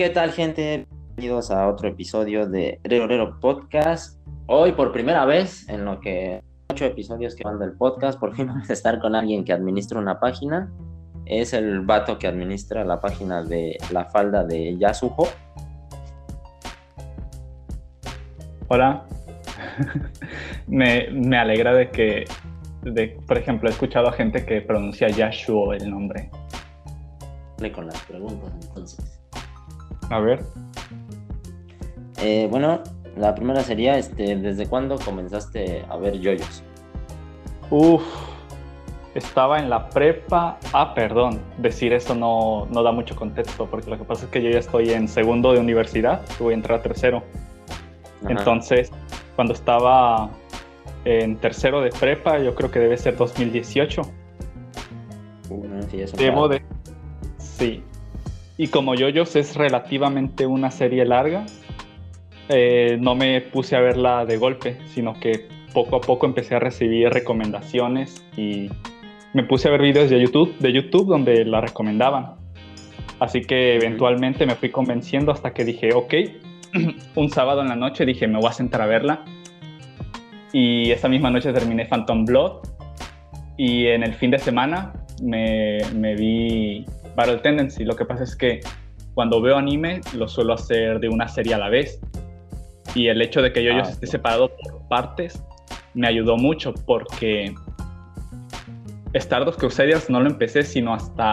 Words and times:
¿qué 0.00 0.08
tal, 0.08 0.32
gente? 0.32 0.86
Bienvenidos 1.08 1.50
a 1.50 1.68
otro 1.68 1.86
episodio 1.86 2.48
de 2.48 2.80
Rero 2.84 3.38
Podcast. 3.38 4.18
Hoy, 4.46 4.72
por 4.72 4.92
primera 4.92 5.26
vez, 5.26 5.68
en 5.68 5.84
lo 5.84 6.00
que 6.00 6.42
ocho 6.70 6.86
episodios 6.86 7.34
que 7.34 7.44
van 7.44 7.58
del 7.58 7.72
podcast, 7.72 8.18
por 8.18 8.34
fin 8.34 8.46
vamos 8.48 8.70
a 8.70 8.72
estar 8.72 8.98
con 8.98 9.14
alguien 9.14 9.44
que 9.44 9.52
administra 9.52 10.00
una 10.00 10.18
página. 10.18 10.72
Es 11.26 11.52
el 11.52 11.82
vato 11.82 12.18
que 12.18 12.26
administra 12.26 12.82
la 12.82 12.98
página 12.98 13.42
de 13.42 13.76
la 13.92 14.06
falda 14.06 14.42
de 14.42 14.78
Yasuho. 14.78 15.28
Hola. 18.68 19.04
me, 20.66 21.10
me 21.10 21.36
alegra 21.36 21.74
de 21.74 21.90
que, 21.90 22.24
de, 22.84 23.18
por 23.26 23.36
ejemplo, 23.36 23.68
he 23.68 23.72
escuchado 23.72 24.08
a 24.08 24.12
gente 24.12 24.46
que 24.46 24.62
pronuncia 24.62 25.10
Yasuo 25.10 25.74
el 25.74 25.90
nombre. 25.90 26.30
Con 27.74 27.86
las 27.86 28.02
preguntas, 28.04 28.50
entonces. 28.62 29.19
A 30.10 30.18
ver. 30.20 30.42
Eh, 32.18 32.46
bueno, 32.50 32.82
la 33.16 33.34
primera 33.34 33.62
sería, 33.62 33.96
este, 33.96 34.36
¿desde 34.36 34.66
cuándo 34.66 34.96
comenzaste 34.98 35.84
a 35.88 35.96
ver 35.96 36.18
yoyos? 36.18 36.62
Uf, 37.70 38.02
estaba 39.14 39.58
en 39.58 39.70
la 39.70 39.88
prepa. 39.88 40.58
Ah, 40.72 40.92
perdón, 40.94 41.40
decir 41.58 41.92
eso 41.92 42.14
no, 42.14 42.66
no 42.66 42.82
da 42.82 42.92
mucho 42.92 43.16
contexto, 43.16 43.66
porque 43.66 43.90
lo 43.90 43.98
que 43.98 44.04
pasa 44.04 44.24
es 44.26 44.30
que 44.30 44.42
yo 44.42 44.50
ya 44.50 44.58
estoy 44.58 44.90
en 44.90 45.08
segundo 45.08 45.52
de 45.52 45.60
universidad, 45.60 46.22
voy 46.38 46.52
a 46.52 46.56
entrar 46.56 46.80
a 46.80 46.82
tercero. 46.82 47.22
Ajá. 48.24 48.32
Entonces, 48.32 48.90
cuando 49.36 49.54
estaba 49.54 50.28
en 51.04 51.36
tercero 51.36 51.80
de 51.80 51.90
prepa, 51.90 52.38
yo 52.38 52.54
creo 52.54 52.70
que 52.70 52.78
debe 52.78 52.96
ser 52.96 53.16
2018. 53.16 54.02
Uh, 55.48 55.66
no, 55.66 55.82
sí, 55.84 56.02
eso 56.02 56.16
Debo 56.16 56.48
para- 56.48 56.58
de. 56.58 56.64
Sí. 57.38 57.82
Y 58.60 58.68
como 58.68 58.94
Yoyos 58.94 59.36
es 59.36 59.56
relativamente 59.56 60.44
una 60.44 60.70
serie 60.70 61.06
larga, 61.06 61.46
eh, 62.50 62.98
no 63.00 63.14
me 63.14 63.40
puse 63.40 63.74
a 63.74 63.80
verla 63.80 64.26
de 64.26 64.36
golpe, 64.36 64.76
sino 64.84 65.18
que 65.18 65.48
poco 65.72 65.96
a 65.96 66.02
poco 66.02 66.26
empecé 66.26 66.56
a 66.56 66.58
recibir 66.58 67.08
recomendaciones 67.08 68.22
y 68.36 68.68
me 69.32 69.44
puse 69.44 69.68
a 69.68 69.70
ver 69.70 69.80
videos 69.80 70.10
de 70.10 70.20
YouTube, 70.20 70.58
de 70.58 70.74
YouTube 70.74 71.06
donde 71.06 71.42
la 71.46 71.62
recomendaban. 71.62 72.34
Así 73.18 73.40
que 73.40 73.76
eventualmente 73.76 74.44
me 74.44 74.54
fui 74.56 74.68
convenciendo 74.68 75.32
hasta 75.32 75.54
que 75.54 75.64
dije, 75.64 75.94
ok, 75.94 76.14
un 77.14 77.30
sábado 77.30 77.62
en 77.62 77.68
la 77.68 77.76
noche 77.76 78.04
dije, 78.04 78.28
me 78.28 78.36
voy 78.36 78.50
a 78.50 78.52
sentar 78.52 78.82
a 78.82 78.86
verla. 78.86 79.24
Y 80.52 80.90
esa 80.90 81.08
misma 81.08 81.30
noche 81.30 81.50
terminé 81.54 81.86
Phantom 81.86 82.26
Blood. 82.26 82.58
Y 83.56 83.86
en 83.86 84.02
el 84.02 84.12
fin 84.12 84.30
de 84.30 84.38
semana 84.38 84.92
me, 85.22 85.78
me 85.94 86.14
vi 86.14 86.84
Battle 87.20 87.38
Tendency. 87.38 87.84
Lo 87.84 87.94
que 87.96 88.04
pasa 88.04 88.24
es 88.24 88.34
que 88.34 88.60
cuando 89.14 89.40
veo 89.42 89.56
anime 89.56 90.00
lo 90.14 90.26
suelo 90.28 90.54
hacer 90.54 91.00
de 91.00 91.08
una 91.08 91.28
serie 91.28 91.54
a 91.54 91.58
la 91.58 91.68
vez. 91.68 92.00
Y 92.94 93.08
el 93.08 93.20
hecho 93.22 93.42
de 93.42 93.52
que 93.52 93.62
yo 93.62 93.72
Ah, 93.74 93.80
esté 93.80 94.06
separado 94.06 94.50
por 94.56 94.88
partes 94.88 95.42
me 95.94 96.08
ayudó 96.08 96.36
mucho 96.36 96.72
porque 96.86 97.54
Stardust 99.12 99.58
Crusaders 99.58 100.08
no 100.08 100.20
lo 100.20 100.28
empecé 100.30 100.62
sino 100.62 100.94
hasta 100.94 101.32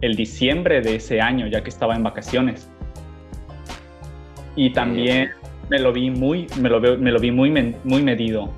el 0.00 0.16
diciembre 0.16 0.80
de 0.80 0.96
ese 0.96 1.20
año, 1.20 1.46
ya 1.46 1.62
que 1.62 1.68
estaba 1.70 1.94
en 1.94 2.02
vacaciones. 2.02 2.68
Y 4.56 4.70
también 4.70 5.30
me 5.68 5.78
lo 5.78 5.92
vi 5.92 6.10
muy, 6.10 6.46
me 6.60 6.68
lo, 6.68 6.80
veo- 6.80 6.98
me 6.98 7.10
lo 7.12 7.20
vi 7.20 7.30
muy, 7.30 7.50
muy 7.84 8.02
medido. 8.02 8.50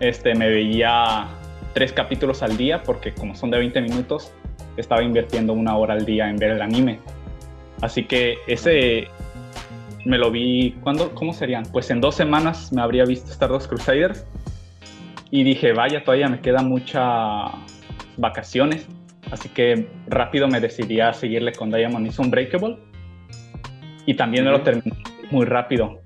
Este, 0.00 0.34
me 0.34 0.48
veía 0.48 1.26
tres 1.72 1.92
capítulos 1.92 2.42
al 2.42 2.56
día 2.56 2.82
porque 2.82 3.14
como 3.14 3.34
son 3.34 3.50
de 3.50 3.58
20 3.58 3.80
minutos, 3.80 4.32
estaba 4.76 5.02
invirtiendo 5.02 5.52
una 5.52 5.76
hora 5.76 5.94
al 5.94 6.04
día 6.04 6.28
en 6.28 6.36
ver 6.36 6.52
el 6.52 6.62
anime. 6.62 7.00
Así 7.80 8.04
que 8.04 8.36
ese 8.46 9.08
me 10.04 10.18
lo 10.18 10.30
vi, 10.30 10.72
¿cuándo? 10.82 11.14
¿Cómo 11.14 11.32
serían? 11.32 11.64
Pues 11.72 11.90
en 11.90 12.00
dos 12.00 12.14
semanas 12.14 12.72
me 12.72 12.82
habría 12.82 13.04
visto 13.04 13.30
Stardust 13.30 13.68
Crusaders 13.68 14.26
y 15.30 15.44
dije, 15.44 15.72
vaya, 15.72 16.04
todavía 16.04 16.28
me 16.28 16.40
quedan 16.40 16.68
muchas 16.68 17.50
vacaciones. 18.16 18.86
Así 19.30 19.48
que 19.48 19.88
rápido 20.06 20.46
me 20.48 20.60
decidí 20.60 21.00
a 21.00 21.12
seguirle 21.12 21.52
con 21.52 21.70
Diamond 21.70 22.06
is 22.06 22.18
Unbreakable 22.18 22.78
y 24.06 24.14
también 24.14 24.44
me 24.44 24.50
lo 24.50 24.62
terminé 24.62 24.96
muy 25.30 25.46
rápido. 25.46 26.00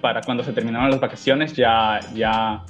Para 0.00 0.20
cuando 0.22 0.42
se 0.42 0.52
terminaron 0.52 0.90
las 0.90 1.00
vacaciones 1.00 1.54
ya, 1.54 2.00
ya, 2.14 2.64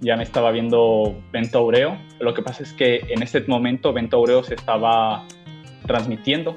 ya 0.00 0.16
me 0.16 0.22
estaba 0.22 0.50
viendo 0.50 1.16
Bento 1.32 1.58
Aureo. 1.58 1.98
Lo 2.20 2.34
que 2.34 2.42
pasa 2.42 2.62
es 2.62 2.72
que 2.72 3.00
en 3.08 3.22
ese 3.22 3.40
momento 3.46 3.92
Bento 3.92 4.16
Aureo 4.16 4.42
se 4.42 4.54
estaba 4.54 5.24
transmitiendo. 5.86 6.56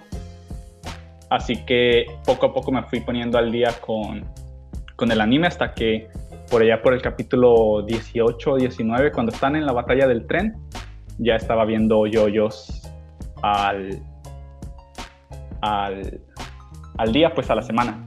Así 1.30 1.64
que 1.66 2.06
poco 2.26 2.48
a 2.48 2.54
poco 2.54 2.72
me 2.72 2.84
fui 2.84 3.00
poniendo 3.00 3.38
al 3.38 3.52
día 3.52 3.74
con, 3.80 4.26
con 4.96 5.12
el 5.12 5.22
anime 5.22 5.48
hasta 5.48 5.74
que 5.74 6.10
por 6.50 6.62
allá 6.62 6.82
por 6.82 6.94
el 6.94 7.02
capítulo 7.02 7.82
18 7.84 8.52
o 8.52 8.58
19, 8.58 9.12
cuando 9.14 9.32
están 9.32 9.56
en 9.56 9.66
la 9.66 9.72
batalla 9.72 10.06
del 10.08 10.28
tren, 10.28 10.58
ya 11.18 11.36
estaba 11.36 11.64
viendo 11.64 12.06
yoyos 12.06 12.82
al, 13.42 14.02
al, 15.62 16.20
al 16.98 17.14
día, 17.14 17.34
pues 17.34 17.50
a 17.50 17.56
la 17.56 17.62
semana. 17.62 18.06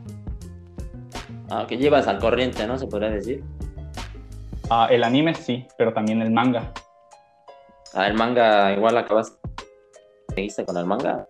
Ah, 1.51 1.65
que 1.67 1.79
llevas 1.79 2.07
al 2.07 2.19
corriente, 2.19 2.67
¿no? 2.67 2.79
Se 2.79 2.87
podría 2.87 3.11
decir. 3.11 3.43
Ah, 4.71 4.89
el 4.91 5.05
anime 5.05 5.35
sí, 5.35 5.67
pero 5.77 5.93
también 5.93 6.23
el 6.23 6.31
manga. 6.31 6.73
Ah, 7.93 8.07
el 8.07 8.15
manga, 8.15 8.73
igual 8.73 8.97
acabas. 8.97 9.39
¿Seguiste 10.35 10.65
con 10.65 10.77
el 10.77 10.87
manga? 10.87 11.29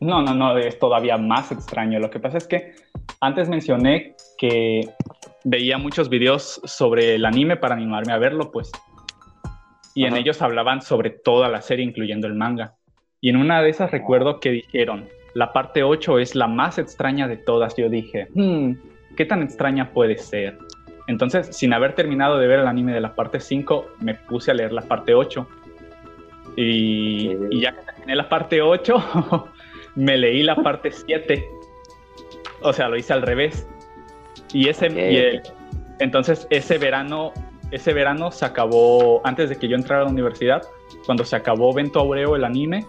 No, 0.00 0.22
no, 0.22 0.34
no, 0.34 0.56
es 0.58 0.78
todavía 0.78 1.16
más 1.16 1.52
extraño. 1.52 1.98
Lo 2.00 2.10
que 2.10 2.18
pasa 2.18 2.38
es 2.38 2.46
que 2.46 2.74
antes 3.20 3.48
mencioné 3.48 4.14
que 4.38 4.88
veía 5.44 5.78
muchos 5.78 6.08
videos 6.08 6.60
sobre 6.64 7.14
el 7.14 7.24
anime 7.24 7.56
para 7.56 7.74
animarme 7.76 8.12
a 8.12 8.18
verlo, 8.18 8.50
pues. 8.50 8.70
Y 9.94 10.06
en 10.06 10.16
ellos 10.16 10.40
hablaban 10.42 10.82
sobre 10.82 11.10
toda 11.10 11.48
la 11.48 11.60
serie, 11.62 11.84
incluyendo 11.84 12.26
el 12.26 12.34
manga. 12.34 12.76
Y 13.20 13.28
en 13.28 13.36
una 13.36 13.62
de 13.62 13.70
esas 13.70 13.90
recuerdo 13.90 14.40
que 14.40 14.50
dijeron, 14.50 15.08
la 15.34 15.52
parte 15.52 15.82
8 15.82 16.18
es 16.18 16.34
la 16.34 16.46
más 16.46 16.78
extraña 16.78 17.28
de 17.28 17.36
todas. 17.36 17.76
Yo 17.76 17.88
dije, 17.88 18.28
"Hmm, 18.34 18.72
¿qué 19.16 19.24
tan 19.24 19.42
extraña 19.42 19.92
puede 19.92 20.16
ser? 20.16 20.58
Entonces, 21.10 21.48
sin 21.56 21.72
haber 21.72 21.94
terminado 21.94 22.38
de 22.38 22.46
ver 22.46 22.60
el 22.60 22.68
anime 22.68 22.92
de 22.92 23.00
la 23.00 23.14
parte 23.16 23.40
5, 23.40 23.86
me 23.98 24.14
puse 24.14 24.52
a 24.52 24.54
leer 24.54 24.72
la 24.72 24.82
parte 24.82 25.12
8. 25.12 25.46
Y, 26.56 27.60
ya 27.60 27.72
que 27.72 27.82
terminé 27.82 28.14
la 28.16 28.28
parte 28.28 28.62
8, 28.62 28.94
me 29.96 30.16
leí 30.16 30.42
la 30.44 30.54
parte 30.54 30.92
7. 30.92 31.44
O 32.62 32.72
sea, 32.72 32.88
lo 32.88 32.96
hice 32.96 33.12
al 33.12 33.22
revés. 33.22 33.66
Y 34.52 34.68
ese 34.68 34.86
Ok. 34.86 34.92
y 34.96 35.16
el- 35.16 35.42
entonces 35.98 36.46
ese 36.50 36.78
verano 36.78 37.32
ese 37.72 37.92
verano 37.92 38.30
se 38.32 38.44
acabó 38.44 39.20
antes 39.24 39.48
de 39.48 39.56
que 39.56 39.68
yo 39.68 39.76
entrara 39.76 40.02
a 40.02 40.04
la 40.06 40.10
universidad, 40.10 40.62
cuando 41.06 41.24
se 41.24 41.36
acabó 41.36 41.72
Vento 41.72 42.00
Aureo 42.00 42.34
el 42.34 42.44
anime, 42.44 42.84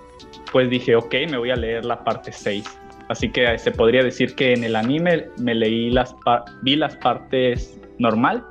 pues 0.52 0.70
dije, 0.72 0.96
ok, 0.96 1.14
me 1.30 1.38
voy 1.38 1.52
a 1.52 1.56
leer 1.56 1.86
la 1.86 2.04
parte 2.04 2.32
6. 2.32 2.64
Así 3.10 3.30
que 3.30 3.58
se 3.60 3.72
podría 3.72 4.04
decir 4.04 4.34
que 4.36 4.54
en 4.54 4.64
el 4.64 4.76
anime 4.76 5.28
me 5.38 5.54
leí 5.54 5.90
las 5.92 6.16
vi 6.62 6.76
las 6.78 6.96
partes 6.96 7.80
normal, 8.02 8.44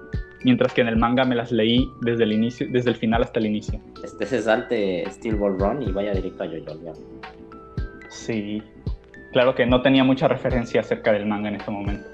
mientras 0.44 0.72
que 0.72 0.80
en 0.80 0.88
el 0.88 0.96
manga 0.96 1.24
me 1.24 1.34
las 1.34 1.52
leí 1.52 1.90
desde 2.00 2.24
el 2.24 2.32
inicio, 2.32 2.66
desde 2.70 2.90
el 2.90 2.96
final 2.96 3.22
hasta 3.22 3.40
el 3.40 3.46
inicio. 3.46 3.80
Este 4.02 4.24
se 4.26 4.42
salte 4.42 5.04
Steel 5.10 5.36
Ball 5.36 5.58
Run 5.58 5.82
y 5.82 5.92
vaya 5.92 6.12
directo 6.12 6.44
a 6.44 6.46
ya. 6.46 6.92
Sí. 8.08 8.62
Claro 9.32 9.54
que 9.54 9.66
no 9.66 9.82
tenía 9.82 10.02
mucha 10.02 10.26
referencia 10.26 10.80
acerca 10.80 11.12
del 11.12 11.26
manga 11.26 11.48
en 11.48 11.56
ese 11.56 11.70
momento. 11.70 12.08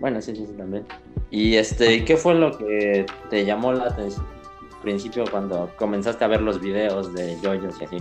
Bueno, 0.00 0.20
sí, 0.20 0.34
sí, 0.34 0.46
sí, 0.46 0.54
también. 0.54 0.84
Y 1.30 1.54
este, 1.54 2.04
¿qué 2.04 2.16
fue 2.16 2.34
lo 2.34 2.58
que 2.58 3.06
te 3.30 3.44
llamó 3.44 3.72
la 3.72 3.84
atención 3.84 4.26
al 4.74 4.80
principio 4.82 5.24
cuando 5.30 5.70
comenzaste 5.76 6.24
a 6.24 6.28
ver 6.28 6.42
los 6.42 6.60
videos 6.60 7.14
de 7.14 7.40
yoyos 7.40 7.80
y 7.80 7.84
así? 7.84 7.96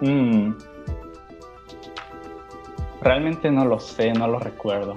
Mm. 0.00 0.54
Realmente 3.00 3.50
no 3.50 3.64
lo 3.64 3.78
sé, 3.78 4.12
no 4.12 4.26
lo 4.26 4.40
recuerdo. 4.40 4.94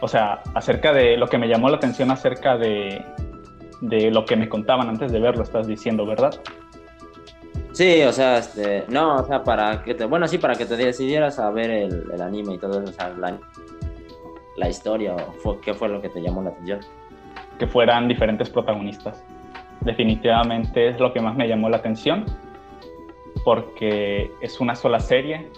O 0.00 0.08
sea, 0.08 0.42
acerca 0.54 0.92
de 0.92 1.16
lo 1.16 1.26
que 1.26 1.38
me 1.38 1.48
llamó 1.48 1.68
la 1.68 1.76
atención 1.76 2.10
acerca 2.10 2.56
de, 2.56 3.04
de 3.80 4.10
lo 4.10 4.24
que 4.24 4.36
me 4.36 4.48
contaban 4.48 4.88
antes 4.88 5.12
de 5.12 5.20
verlo, 5.20 5.42
estás 5.42 5.66
diciendo, 5.66 6.04
¿verdad? 6.06 6.38
Sí, 7.72 8.02
o 8.02 8.12
sea, 8.12 8.38
este, 8.38 8.84
no, 8.88 9.16
o 9.16 9.24
sea, 9.26 9.42
para 9.44 9.82
que 9.82 9.94
te, 9.94 10.06
bueno, 10.06 10.26
sí, 10.26 10.38
para 10.38 10.54
que 10.54 10.64
te 10.64 10.76
decidieras 10.76 11.38
a 11.38 11.50
ver 11.50 11.70
el, 11.70 12.04
el 12.12 12.22
anime 12.22 12.54
y 12.54 12.58
todo 12.58 12.80
eso, 12.80 12.90
o 12.90 12.94
sea, 12.94 13.10
la, 13.10 13.38
la 14.56 14.68
historia, 14.68 15.14
o 15.14 15.32
fue, 15.32 15.60
¿qué 15.60 15.74
fue 15.74 15.88
lo 15.88 16.00
que 16.00 16.08
te 16.08 16.20
llamó 16.20 16.42
la 16.42 16.50
atención? 16.50 16.80
Que 17.58 17.66
fueran 17.66 18.08
diferentes 18.08 18.48
protagonistas. 18.50 19.22
Definitivamente 19.82 20.88
es 20.88 20.98
lo 20.98 21.12
que 21.12 21.20
más 21.20 21.36
me 21.36 21.46
llamó 21.48 21.68
la 21.68 21.76
atención, 21.76 22.24
porque 23.44 24.32
es 24.40 24.58
una 24.60 24.74
sola 24.74 24.98
serie. 24.98 25.50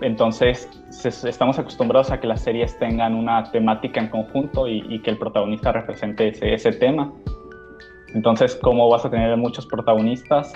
Entonces, 0.00 0.68
se- 0.90 1.28
estamos 1.28 1.58
acostumbrados 1.58 2.10
a 2.10 2.20
que 2.20 2.26
las 2.26 2.42
series 2.42 2.78
tengan 2.78 3.14
una 3.14 3.50
temática 3.50 4.00
en 4.00 4.08
conjunto 4.08 4.66
y, 4.66 4.84
y 4.88 5.00
que 5.00 5.10
el 5.10 5.18
protagonista 5.18 5.72
represente 5.72 6.28
ese, 6.28 6.54
ese 6.54 6.72
tema. 6.72 7.12
Entonces, 8.14 8.56
como 8.56 8.88
vas 8.88 9.04
a 9.04 9.10
tener 9.10 9.36
muchos 9.36 9.66
protagonistas, 9.66 10.52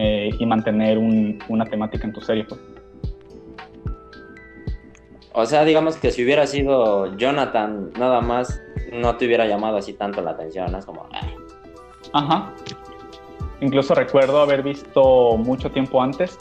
eh, 0.00 0.30
y 0.38 0.46
mantener 0.46 0.96
una 0.96 1.64
temática 1.64 2.06
en 2.06 2.12
tu 2.12 2.20
serie. 2.20 2.44
Pues. 2.44 2.60
O 5.32 5.44
sea, 5.44 5.64
digamos 5.64 5.96
que 5.96 6.12
si 6.12 6.24
hubiera 6.24 6.46
sido 6.46 7.16
Jonathan 7.16 7.90
nada 7.98 8.20
más, 8.20 8.62
no 8.92 9.16
te 9.16 9.26
hubiera 9.26 9.46
llamado 9.46 9.76
así 9.76 9.94
tanto 9.94 10.22
la 10.22 10.30
atención, 10.30 10.70
¿no? 10.70 10.78
Es 10.78 10.86
como... 10.86 11.08
Ajá. 12.12 12.54
Incluso 13.60 13.92
recuerdo 13.94 14.40
haber 14.40 14.62
visto 14.62 15.36
mucho 15.36 15.68
tiempo 15.70 16.00
antes, 16.00 16.38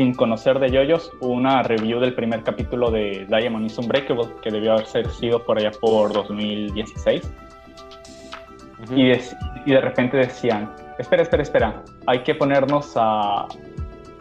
sin 0.00 0.14
conocer 0.14 0.58
de 0.58 0.70
Yoyos, 0.70 1.12
una 1.20 1.62
review 1.62 2.00
del 2.00 2.14
primer 2.14 2.42
capítulo 2.42 2.90
de 2.90 3.26
Diamond 3.28 3.66
is 3.66 3.76
Unbreakable, 3.76 4.28
que 4.40 4.50
debió 4.50 4.72
haber 4.72 5.10
sido 5.10 5.44
por 5.44 5.58
allá 5.58 5.72
por 5.78 6.10
2016. 6.10 7.30
y, 8.96 9.08
de, 9.08 9.20
y 9.66 9.72
de 9.72 9.80
repente 9.82 10.16
decían, 10.16 10.72
espera, 10.98 11.22
espera, 11.22 11.42
espera, 11.42 11.82
hay 12.06 12.20
que 12.20 12.34
ponernos 12.34 12.94
a... 12.96 13.46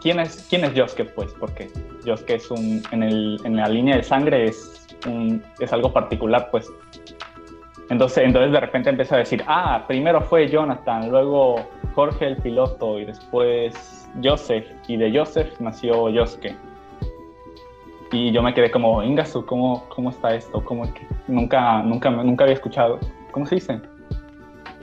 ¿Quién 0.01 0.19
es, 0.19 0.45
quién 0.49 0.65
es 0.65 0.73
Yosuke, 0.73 1.13
pues? 1.15 1.33
Porque 1.39 1.69
Yosuke 2.03 2.31
es 2.31 2.51
un... 2.51 2.83
En, 2.91 3.01
el, 3.01 3.39
en 3.45 3.55
la 3.55 3.69
línea 3.69 3.95
de 3.95 4.03
sangre 4.03 4.49
es, 4.49 4.85
un, 5.07 5.41
es 5.61 5.71
algo 5.71 5.93
particular, 5.93 6.49
pues. 6.51 6.69
Entonces, 7.89 8.25
entonces 8.25 8.51
de 8.51 8.59
repente 8.59 8.89
empieza 8.89 9.15
a 9.15 9.19
decir, 9.19 9.45
ah, 9.47 9.85
primero 9.87 10.19
fue 10.19 10.49
Jonathan, 10.49 11.09
luego 11.09 11.69
Jorge 11.95 12.27
el 12.27 12.35
piloto 12.35 12.99
y 12.99 13.05
después 13.05 13.98
Joseph. 14.23 14.65
Y 14.87 14.97
de 14.97 15.17
Joseph 15.17 15.59
nació 15.59 16.09
Yosuke. 16.09 16.55
Y 18.11 18.31
yo 18.31 18.41
me 18.41 18.53
quedé 18.53 18.71
como, 18.71 19.03
Ingasu, 19.03 19.45
¿cómo, 19.45 19.85
cómo 19.89 20.09
está 20.09 20.33
esto? 20.33 20.63
¿Cómo 20.65 20.83
es 20.83 20.91
que 20.93 21.05
nunca, 21.27 21.83
nunca, 21.83 22.09
nunca 22.09 22.43
había 22.43 22.55
escuchado? 22.55 22.99
¿Cómo 23.31 23.45
se 23.45 23.55
dice? 23.55 23.79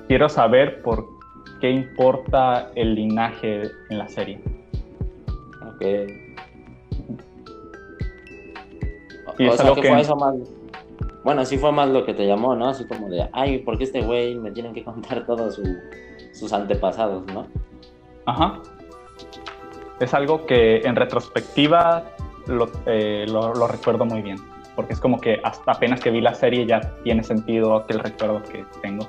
Quiero 0.07 0.29
saber 0.29 0.81
por 0.83 1.09
qué 1.61 1.71
importa 1.71 2.71
el 2.77 2.95
linaje 2.95 3.63
en 3.91 3.99
la 3.99 4.09
serie. 4.09 4.41
Ok. 5.67 5.83
Y 9.39 9.49
o 9.49 9.53
sea, 9.53 9.75
que, 9.75 9.83
fue 9.83 10.01
eso 10.01 10.17
más... 10.17 10.35
Bueno, 11.25 11.45
sí 11.45 11.59
fue 11.59 11.73
más 11.73 11.89
lo 11.89 12.07
que 12.07 12.15
te 12.15 12.27
llamó, 12.27 12.55
¿no? 12.55 12.69
Así 12.69 12.87
como 12.87 13.09
de, 13.09 13.29
ay, 13.33 13.59
¿por 13.59 13.77
qué 13.77 13.85
este 13.85 14.03
güey 14.03 14.37
me 14.37 14.53
tienen 14.53 14.73
que 14.73 14.85
contar 14.85 15.27
todos 15.27 15.61
sus 16.33 16.53
antepasados, 16.53 17.27
no? 17.35 17.49
Ajá. 18.25 18.63
Es 20.01 20.15
algo 20.15 20.47
que 20.47 20.79
en 20.79 20.97
retrospectiva 20.97 22.05
eh, 22.87 23.27
lo, 23.29 23.55
lo, 23.55 23.67
recuerdo 23.67 24.05
muy 24.05 24.23
bien, 24.23 24.39
porque 24.75 24.93
es 24.93 25.01
como 25.01 25.21
que 25.21 25.41
hasta 25.43 25.73
apenas 25.73 26.01
que 26.01 26.11
vi 26.11 26.21
la 26.21 26.35
serie 26.35 26.67
ya 26.67 26.81
tiene 27.03 27.23
sentido 27.23 27.77
aquel 27.77 28.01
recuerdo 28.01 28.43
que 28.43 28.65
tengo. 28.83 29.09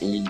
Y, 0.00 0.24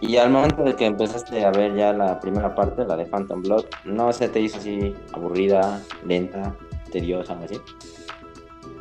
y 0.00 0.16
al 0.16 0.30
momento 0.30 0.62
de 0.62 0.74
que 0.74 0.86
empezaste 0.86 1.44
a 1.44 1.50
ver 1.50 1.74
ya 1.74 1.92
la 1.92 2.20
primera 2.20 2.54
parte, 2.54 2.84
la 2.84 2.96
de 2.96 3.06
Phantom 3.06 3.42
Blood, 3.42 3.64
¿no 3.84 4.12
se 4.12 4.28
te 4.28 4.40
hizo 4.40 4.58
así 4.58 4.94
aburrida, 5.12 5.80
lenta, 6.04 6.54
tediosa, 6.92 7.32
algo 7.32 7.46
así? 7.46 7.60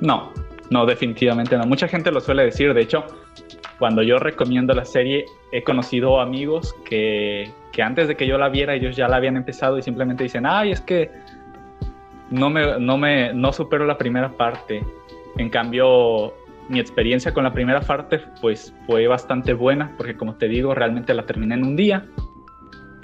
No, 0.02 0.34
no, 0.70 0.86
definitivamente 0.86 1.58
no. 1.58 1.66
Mucha 1.66 1.88
gente 1.88 2.12
lo 2.12 2.20
suele 2.20 2.44
decir. 2.44 2.74
De 2.74 2.82
hecho, 2.82 3.06
cuando 3.80 4.02
yo 4.04 4.18
recomiendo 4.18 4.74
la 4.74 4.86
serie, 4.86 5.26
he 5.56 5.64
conocido 5.64 6.20
amigos 6.20 6.76
que, 6.84 7.50
que 7.72 7.82
antes 7.82 8.10
de 8.10 8.18
que 8.18 8.28
yo 8.28 8.38
la 8.38 8.50
viera, 8.50 8.76
ellos 8.76 8.98
ya 8.98 9.08
la 9.08 9.16
habían 9.16 9.38
empezado 9.38 9.78
y 9.78 9.82
simplemente 9.82 10.24
dicen, 10.24 10.46
ay, 10.46 10.72
es 10.72 10.82
que 10.82 11.10
no 12.30 12.50
me, 12.50 12.78
no 12.78 12.98
me, 12.98 13.34
no 13.34 13.54
supero 13.54 13.86
la 13.86 13.98
primera 13.98 14.30
parte. 14.36 14.84
En 15.38 15.50
cambio, 15.50 16.34
mi 16.68 16.82
experiencia 16.82 17.34
con 17.34 17.46
la 17.46 17.54
primera 17.54 17.80
parte 17.80 18.20
pues 18.42 18.76
fue 18.86 19.08
bastante 19.08 19.54
buena 19.54 19.94
porque 19.96 20.18
como 20.18 20.36
te 20.36 20.50
digo 20.50 20.76
realmente 20.76 21.14
la 21.14 21.26
terminé 21.26 21.56
en 21.56 21.64
un 21.64 21.76
día 21.78 22.06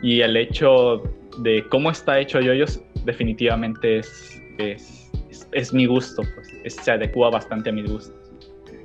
y 0.01 0.19
el 0.19 0.35
hecho 0.35 1.03
de 1.37 1.65
cómo 1.69 1.89
está 1.89 2.19
hecho 2.19 2.41
Yoyos 2.41 2.81
definitivamente 3.05 3.99
es, 3.99 4.41
es, 4.57 5.09
es, 5.53 5.73
mi 5.73 5.85
gusto, 5.85 6.23
pues 6.35 6.75
se 6.75 6.91
adecua 6.91 7.29
bastante 7.29 7.69
a 7.69 7.73
mis 7.73 7.89
gustos. 7.89 8.15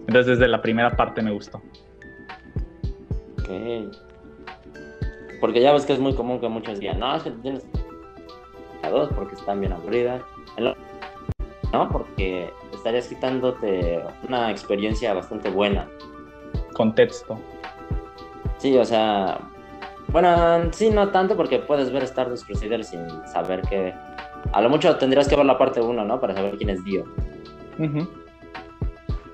Entonces 0.06 0.38
desde 0.38 0.46
la 0.46 0.62
primera 0.62 0.94
parte 0.94 1.20
me 1.20 1.32
gustó. 1.32 1.60
Ok. 3.48 3.94
Porque 5.40 5.60
ya 5.60 5.72
ves 5.72 5.84
que 5.84 5.93
es 5.93 5.98
muy 5.98 6.14
común 6.14 6.40
que 6.40 6.48
muchos 6.48 6.81
digan, 6.81 6.98
no, 6.98 7.14
es 7.14 7.22
que 7.22 7.31
tienes 7.31 7.64
a 8.82 8.90
dos 8.90 9.10
porque 9.14 9.34
están 9.34 9.60
bien 9.60 9.72
aburridas. 9.72 10.22
No, 11.72 11.88
porque 11.90 12.50
estarías 12.72 13.08
quitándote 13.08 14.02
una 14.26 14.50
experiencia 14.50 15.12
bastante 15.12 15.50
buena. 15.50 15.88
Contexto. 16.75 17.38
Sí, 18.58 18.76
o 18.78 18.84
sea, 18.84 19.38
bueno, 20.08 20.72
sí, 20.72 20.90
no 20.90 21.10
tanto 21.10 21.37
porque 21.37 21.58
puedes 21.58 21.93
ver 21.93 22.04
Stardust 22.04 22.46
Crusader 22.46 22.84
sin 22.84 23.06
saber 23.26 23.62
que... 23.62 23.93
A 24.52 24.60
lo 24.60 24.70
mucho 24.70 24.96
tendrías 24.96 25.28
que 25.28 25.37
ver 25.37 25.44
la 25.44 25.58
parte 25.58 25.81
1, 25.81 26.04
¿no? 26.04 26.20
Para 26.20 26.34
saber 26.34 26.56
quién 26.56 26.70
es 26.70 26.82
Dio. 26.84 27.04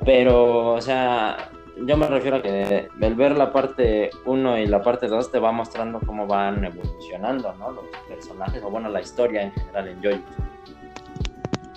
Pero, 0.05 0.73
o 0.75 0.81
sea, 0.81 1.51
yo 1.77 1.97
me 1.97 2.07
refiero 2.07 2.37
a 2.37 2.43
que 2.43 2.89
el 3.01 3.15
ver 3.15 3.37
la 3.37 3.53
parte 3.53 4.11
1 4.25 4.59
y 4.59 4.67
la 4.67 4.83
parte 4.83 5.09
2 5.09 5.33
te 5.33 5.39
va 5.39 5.53
mostrando 5.53 6.01
cómo 6.01 6.27
van 6.27 6.65
evolucionando, 6.65 7.55
¿no? 7.55 7.73
Los 7.73 7.85
personajes, 8.09 8.63
o 8.63 8.71
bueno, 8.71 8.89
la 8.89 9.01
historia 9.01 9.43
en 9.43 9.53
general 9.53 9.89
en 9.89 10.03
Joy. 10.03 10.21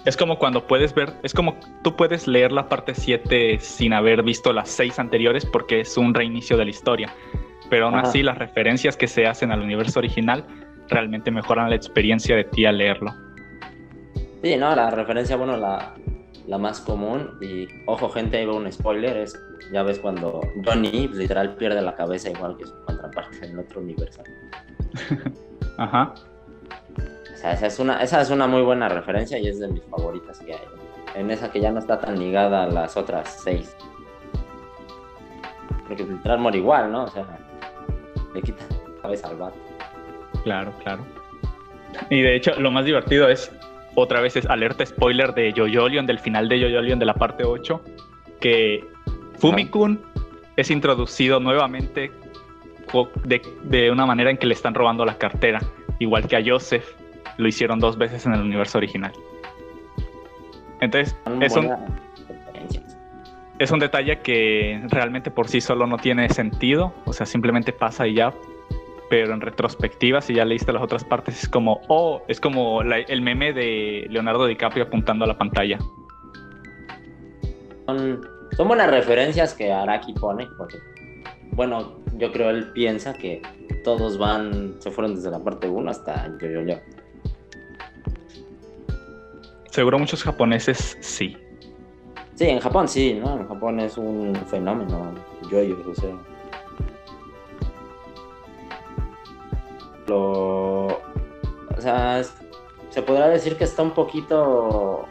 Es 0.06 0.16
como 0.16 0.38
cuando 0.38 0.68
puedes 0.68 0.94
ver, 0.94 1.14
es 1.24 1.34
como 1.34 1.58
tú 1.84 1.96
puedes 1.96 2.28
leer 2.28 2.52
la 2.52 2.70
parte 2.70 2.94
7 2.94 3.58
sin 3.60 3.94
haber 3.94 4.22
visto 4.22 4.54
las 4.54 4.70
6 4.70 5.00
anteriores 5.00 5.46
porque 5.46 5.80
es 5.80 5.98
un 5.98 6.14
reinicio 6.14 6.58
de 6.58 6.66
la 6.66 6.70
historia. 6.70 7.14
Pero 7.70 7.88
aún 7.88 7.96
así 7.96 8.22
las 8.22 8.38
referencias 8.38 8.96
que 8.96 9.08
se 9.08 9.26
hacen 9.26 9.52
al 9.52 9.62
universo 9.62 10.00
original 10.00 10.46
realmente 10.90 11.32
mejoran 11.32 11.70
la 11.70 11.76
experiencia 11.76 12.36
de 12.36 12.44
ti 12.44 12.66
al 12.66 12.78
leerlo. 12.78 13.16
Sí, 14.44 14.56
no, 14.58 14.76
la 14.76 14.92
referencia, 14.92 15.36
bueno, 15.36 15.58
la, 15.58 15.96
la 16.48 16.58
más 16.58 16.80
común, 16.82 17.38
y 17.42 17.68
ojo 17.88 18.10
gente, 18.10 18.38
ahí 18.38 18.46
va 18.46 18.56
un 18.56 18.72
spoiler, 18.72 19.18
es, 19.18 19.40
ya 19.72 19.84
ves 19.84 20.00
cuando 20.00 20.42
Johnny 20.64 21.08
literal 21.08 21.56
pierde 21.56 21.82
la 21.82 21.96
cabeza 21.96 22.30
igual 22.30 22.58
que 22.58 22.66
su 22.66 22.76
contraparte 22.86 23.46
en 23.46 23.60
otro 23.60 23.82
universo. 23.82 24.24
Ajá 25.78 26.14
esa 27.52 27.68
es, 27.68 27.80
una, 27.80 28.02
esa 28.02 28.22
es 28.22 28.30
una 28.30 28.48
muy 28.48 28.62
buena 28.62 28.90
referencia 28.90 29.38
y 29.38 29.48
es 29.48 29.60
de 29.60 29.68
mis 29.68 29.84
favoritas 29.84 30.40
que 30.40 30.54
hay. 30.54 30.60
En 31.16 31.32
esa 31.32 31.52
que 31.52 31.62
ya 31.62 31.72
no 31.72 31.80
está 31.80 32.00
tan 32.00 32.20
ligada 32.20 32.64
a 32.64 32.68
las 32.68 32.98
otras 32.98 33.42
seis. 33.44 33.76
Porque 35.88 36.04
entrar 36.04 36.40
mor 36.40 36.56
igual, 36.56 36.92
¿no? 36.92 37.04
O 37.04 37.08
sea, 37.08 37.26
le 38.34 38.42
quita 38.42 38.64
la 38.70 39.02
cabeza 39.02 39.28
al 39.28 39.38
vato. 39.38 39.58
Claro, 40.44 40.74
claro. 40.84 41.06
Y 42.10 42.22
de 42.22 42.36
hecho, 42.36 42.60
lo 42.60 42.72
más 42.72 42.86
divertido 42.86 43.30
es, 43.30 43.52
otra 43.96 44.22
vez 44.22 44.36
es 44.36 44.46
alerta 44.46 44.86
spoiler 44.86 45.34
de 45.34 45.54
Yoyolion, 45.54 46.06
del 46.06 46.20
final 46.20 46.48
de 46.50 46.60
Yoyolion 46.60 47.00
de 47.00 47.06
la 47.06 47.14
parte 47.14 47.44
8, 47.44 47.82
que 48.40 48.86
Fumikun 49.40 50.02
es 50.56 50.70
introducido 50.70 51.40
nuevamente 51.40 52.12
de, 53.24 53.42
de, 53.64 53.92
una 53.92 54.06
manera 54.06 54.30
en 54.30 54.38
que 54.38 54.46
le 54.46 54.54
están 54.54 54.74
robando 54.74 55.06
la 55.06 55.18
cartera, 55.18 55.60
igual 56.00 56.28
que 56.28 56.38
a 56.38 56.44
Joseph 56.46 56.86
lo 57.38 57.48
hicieron 57.48 57.80
dos 57.80 57.98
veces 57.98 58.26
en 58.26 58.34
el 58.34 58.42
universo 58.42 58.78
original. 58.78 59.12
Entonces, 60.82 61.16
es 61.42 61.56
un, 61.56 61.72
es 63.60 63.72
un 63.72 63.80
detalle 63.80 64.20
que 64.20 64.82
realmente 64.90 65.32
por 65.32 65.48
sí 65.48 65.62
solo 65.62 65.88
no 65.88 65.98
tiene 65.98 66.30
sentido, 66.30 66.94
o 67.06 67.14
sea, 67.14 67.26
simplemente 67.26 67.72
pasa 67.72 68.08
y 68.08 68.16
ya, 68.16 68.34
pero 69.10 69.34
en 69.34 69.42
retrospectiva, 69.42 70.22
si 70.22 70.36
ya 70.36 70.46
leíste 70.46 70.74
las 70.74 70.82
otras 70.82 71.04
partes, 71.04 71.44
es 71.44 71.50
como, 71.50 71.82
oh, 71.88 72.22
es 72.28 72.40
como 72.40 72.82
el 72.82 73.22
meme 73.22 73.54
de 73.54 74.06
Leonardo 74.10 74.46
DiCaprio 74.46 74.86
apuntando 74.86 75.26
a 75.26 75.28
la 75.28 75.38
pantalla. 75.38 75.78
Son, 77.86 78.28
son 78.58 78.68
buenas 78.68 78.90
referencias 78.90 79.54
que 79.54 79.72
Araki 79.72 80.14
pone, 80.14 80.48
porque, 80.58 80.78
bueno, 81.52 82.00
yo 82.18 82.32
creo 82.32 82.50
él 82.50 82.72
piensa 82.72 83.14
que 83.14 83.42
todos 83.84 84.18
van, 84.18 84.76
se 84.80 84.90
fueron 84.90 85.16
desde 85.16 85.30
la 85.30 85.40
parte 85.40 85.70
1 85.70 85.92
hasta 85.92 86.28
yo, 86.40 86.48
yo, 86.48 86.62
yo. 86.62 86.76
Seguro 89.70 90.00
muchos 90.00 90.24
japoneses 90.24 90.98
sí. 91.02 91.38
Sí, 92.36 92.46
en 92.50 92.60
Japón 92.60 92.88
sí, 92.88 93.14
¿no? 93.14 93.38
En 93.40 93.48
Japón 93.48 93.80
es 93.80 93.98
un 93.98 94.36
fenómeno, 94.48 95.14
yo, 95.52 95.62
yo, 95.62 95.78
o 95.90 95.96
sea. 95.96 96.16
Lo. 100.08 100.88
O 100.88 101.82
sea, 101.82 102.22
se 102.90 103.02
podrá 103.02 103.28
decir 103.28 103.58
que 103.58 103.64
está 103.64 103.84
un 103.84 103.92
poquito. 103.92 105.06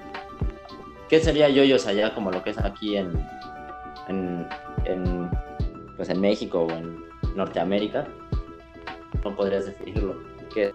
¿Qué 1.09 1.21
sería 1.21 1.49
yoyos 1.49 1.87
allá 1.87 2.15
como 2.15 2.31
lo 2.31 2.43
que 2.43 2.51
es 2.51 2.59
aquí 2.59 2.97
en, 2.97 3.13
en, 4.09 5.31
pues 5.97 6.09
en 6.09 6.21
México 6.21 6.63
o 6.63 6.71
en 6.71 7.05
Norteamérica? 7.35 8.07
No 9.23 9.37
podrías 9.37 9.67
decirlo. 9.67 10.17
¿Qué 10.53 10.73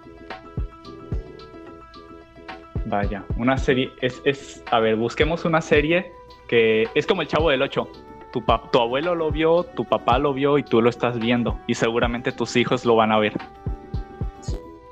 Vaya, 2.85 3.23
una 3.37 3.57
serie, 3.57 3.91
es, 4.01 4.19
es, 4.25 4.63
a 4.71 4.79
ver, 4.79 4.95
busquemos 4.95 5.45
una 5.45 5.61
serie 5.61 6.11
que 6.47 6.87
es 6.95 7.05
como 7.05 7.21
el 7.21 7.27
Chavo 7.27 7.51
del 7.51 7.61
8. 7.61 7.87
Tu, 8.33 8.43
tu 8.71 8.79
abuelo 8.79 9.13
lo 9.15 9.31
vio, 9.31 9.63
tu 9.63 9.85
papá 9.85 10.17
lo 10.17 10.33
vio 10.33 10.57
y 10.57 10.63
tú 10.63 10.81
lo 10.81 10.89
estás 10.89 11.19
viendo. 11.19 11.59
Y 11.67 11.75
seguramente 11.75 12.31
tus 12.31 12.55
hijos 12.55 12.85
lo 12.85 12.95
van 12.95 13.11
a 13.11 13.19
ver. 13.19 13.33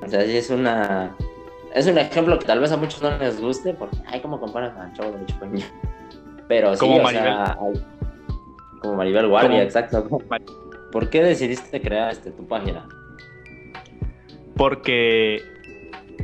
O 0.08 0.10
sea, 0.10 0.24
es 0.24 0.50
una. 0.50 1.16
Es 1.74 1.86
un 1.86 1.98
ejemplo 1.98 2.40
que 2.40 2.46
tal 2.46 2.62
vez 2.62 2.72
a 2.72 2.78
muchos 2.78 3.02
no 3.02 3.18
les 3.18 3.42
guste, 3.42 3.74
porque, 3.74 3.98
ay, 4.08 4.22
¿cómo 4.22 4.40
comparas 4.40 4.76
a 4.78 4.92
Chavo 4.94 5.12
de 5.12 5.26
Chicoña? 5.26 5.66
Pero 6.48 6.74
sí, 6.74 6.80
como 6.80 7.04
Maribel. 7.04 7.24
Sea, 7.24 7.58
como 8.80 8.96
Maribel 8.96 9.28
Guardia, 9.28 9.64
exacto. 9.64 10.08
¿Por 10.92 11.10
qué 11.10 11.24
decidiste 11.24 11.82
crear 11.82 12.12
este, 12.12 12.32
tu 12.32 12.48
página? 12.48 12.88
Porque, 14.56 15.42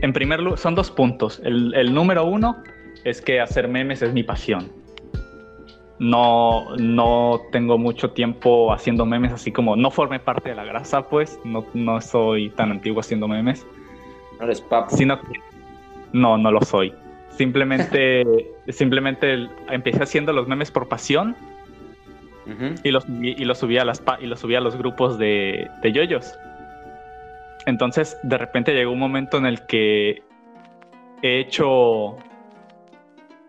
en 0.02 0.13
primer 0.13 0.40
lugar, 0.40 0.58
son 0.58 0.75
dos 0.75 0.90
puntos. 0.90 1.42
El, 1.44 1.74
el 1.75 1.94
número 1.94 2.25
uno 2.25 2.63
es 3.04 3.22
que 3.22 3.42
hacer 3.42 3.68
memes 3.68 4.02
es 4.02 4.13
mi 4.13 4.24
pasión. 4.24 4.72
No, 6.00 6.76
no 6.78 7.42
tengo 7.52 7.78
mucho 7.78 8.12
tiempo 8.12 8.74
haciendo 8.74 9.06
memes, 9.06 9.32
así 9.32 9.52
como 9.52 9.76
no 9.76 9.92
formé 9.92 10.20
parte 10.20 10.50
de 10.50 10.56
la 10.56 10.66
grasa, 10.66 11.08
pues 11.08 11.40
no, 11.44 11.66
no 11.74 12.02
soy 12.02 12.50
tan 12.50 12.72
antiguo 12.72 13.00
haciendo 13.00 13.28
memes. 13.28 13.66
No 14.40 14.46
eres 14.46 14.62
papo. 14.62 14.96
Sino 14.96 15.20
no, 16.12 16.38
no 16.38 16.52
lo 16.52 16.62
soy. 16.62 16.94
Simplemente, 17.30 18.24
simplemente 18.70 19.50
empecé 19.70 20.04
haciendo 20.04 20.34
los 20.34 20.48
memes 20.48 20.72
por 20.72 20.88
pasión 20.88 21.36
y, 22.84 22.92
los, 22.92 23.06
y, 23.22 23.46
los 23.46 23.58
subí 23.58 23.78
a 23.78 23.86
las, 23.86 24.04
y 24.20 24.26
los 24.26 24.40
subí 24.40 24.56
a 24.56 24.62
los 24.62 24.76
grupos 24.76 25.18
de, 25.18 25.70
de 25.82 25.92
yoyos. 25.92 26.34
Entonces, 27.66 28.18
de 28.24 28.38
repente 28.38 28.74
llegó 28.74 28.92
un 28.92 29.00
momento 29.00 29.38
en 29.38 29.46
el 29.46 29.66
que 29.66 30.22
he 31.22 31.40
hecho 31.40 32.18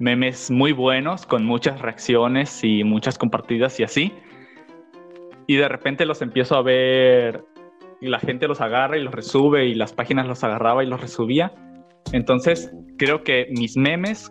memes 0.05 0.51
muy 0.51 0.73
buenos, 0.73 1.25
con 1.25 1.47
muchas 1.47 1.81
reacciones 1.81 2.63
y 2.63 2.85
muchas 2.85 3.17
compartidas 3.17 3.81
y 3.81 3.85
así. 3.85 4.13
Y 5.47 5.57
de 5.57 5.67
repente 5.67 6.05
los 6.05 6.21
empiezo 6.21 6.57
a 6.57 6.63
ver 6.63 7.43
y 8.03 8.09
la 8.09 8.21
gente 8.21 8.47
los 8.47 8.61
agarra 8.61 8.99
y 8.99 9.03
los 9.03 9.15
resube 9.15 9.65
y 9.65 9.75
las 9.75 9.95
páginas 9.95 10.27
los 10.27 10.45
agarraba 10.45 10.85
y 10.85 10.87
los 10.87 11.01
resubía. 11.01 11.53
Entonces 12.13 12.71
creo 12.99 13.25
que 13.25 13.47
mis 13.57 13.79
memes, 13.79 14.29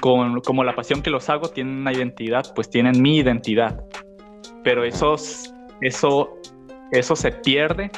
con, 0.00 0.40
como 0.40 0.62
la 0.62 0.74
pasión 0.74 1.00
que 1.00 1.08
los 1.08 1.30
hago, 1.30 1.48
tienen 1.48 1.78
una 1.78 1.92
identidad, 1.92 2.44
pues 2.54 2.68
tienen 2.68 3.00
mi 3.00 3.16
identidad. 3.16 3.82
Pero 4.62 4.84
esos, 4.84 5.54
eso, 5.80 6.36
eso 6.92 7.16
se 7.16 7.32
pierde 7.32 7.90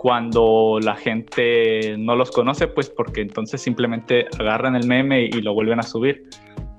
cuando 0.00 0.78
la 0.82 0.96
gente 0.96 1.94
no 1.98 2.16
los 2.16 2.30
conoce, 2.30 2.66
pues 2.68 2.88
porque 2.88 3.20
entonces 3.20 3.60
simplemente 3.60 4.24
agarran 4.38 4.74
el 4.74 4.86
meme 4.86 5.24
y 5.24 5.42
lo 5.42 5.52
vuelven 5.52 5.78
a 5.78 5.82
subir. 5.82 6.22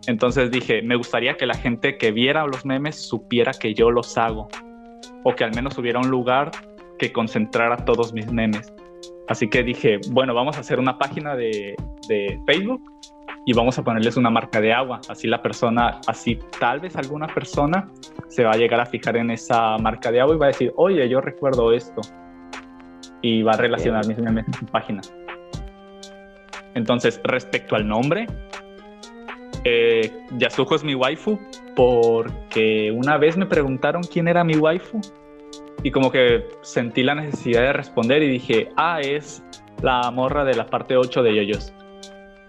Entonces 0.07 0.49
dije, 0.49 0.81
me 0.81 0.95
gustaría 0.95 1.37
que 1.37 1.45
la 1.45 1.53
gente 1.53 1.99
que 1.99 2.11
viera 2.11 2.47
los 2.47 2.65
memes 2.65 2.95
supiera 2.95 3.51
que 3.51 3.75
yo 3.75 3.91
los 3.91 4.17
hago, 4.17 4.47
o 5.23 5.35
que 5.35 5.43
al 5.43 5.53
menos 5.53 5.77
hubiera 5.77 5.99
un 5.99 6.09
lugar 6.09 6.49
que 6.97 7.13
concentrara 7.13 7.77
todos 7.85 8.11
mis 8.11 8.25
memes. 8.31 8.73
Así 9.27 9.47
que 9.47 9.61
dije, 9.61 9.99
bueno, 10.09 10.33
vamos 10.33 10.57
a 10.57 10.61
hacer 10.61 10.79
una 10.79 10.97
página 10.97 11.35
de, 11.35 11.75
de 12.07 12.39
Facebook 12.47 12.81
y 13.45 13.53
vamos 13.53 13.77
a 13.77 13.83
ponerles 13.83 14.17
una 14.17 14.31
marca 14.31 14.59
de 14.59 14.73
agua. 14.73 14.99
Así 15.07 15.27
la 15.27 15.43
persona, 15.43 16.01
así 16.07 16.39
tal 16.59 16.79
vez 16.79 16.95
alguna 16.95 17.27
persona 17.27 17.87
se 18.29 18.43
va 18.43 18.53
a 18.53 18.57
llegar 18.57 18.79
a 18.79 18.87
fijar 18.87 19.15
en 19.17 19.29
esa 19.29 19.77
marca 19.77 20.11
de 20.11 20.21
agua 20.21 20.33
y 20.33 20.39
va 20.39 20.45
a 20.45 20.47
decir, 20.47 20.73
oye, 20.75 21.07
yo 21.07 21.21
recuerdo 21.21 21.71
esto 21.71 22.01
y 23.21 23.43
va 23.43 23.53
a 23.53 23.57
relacionar 23.57 24.07
mis 24.07 24.17
memes 24.17 24.47
en 24.47 24.53
su 24.53 24.65
página. 24.65 25.01
Entonces, 26.73 27.19
respecto 27.23 27.75
al 27.75 27.87
nombre, 27.87 28.27
eh, 29.63 30.11
Yasujo 30.37 30.75
es 30.75 30.83
mi 30.83 30.95
waifu 30.95 31.39
porque 31.75 32.91
una 32.91 33.17
vez 33.17 33.37
me 33.37 33.45
preguntaron 33.45 34.03
quién 34.03 34.27
era 34.27 34.43
mi 34.43 34.55
waifu 34.55 35.01
y 35.83 35.91
como 35.91 36.11
que 36.11 36.45
sentí 36.61 37.03
la 37.03 37.15
necesidad 37.15 37.61
de 37.61 37.73
responder 37.73 38.23
y 38.23 38.29
dije, 38.29 38.69
ah, 38.75 38.99
es 39.01 39.43
la 39.81 40.09
morra 40.11 40.43
de 40.43 40.55
la 40.55 40.67
parte 40.67 40.95
8 40.95 41.23
de 41.23 41.35
Yoyos. 41.35 41.73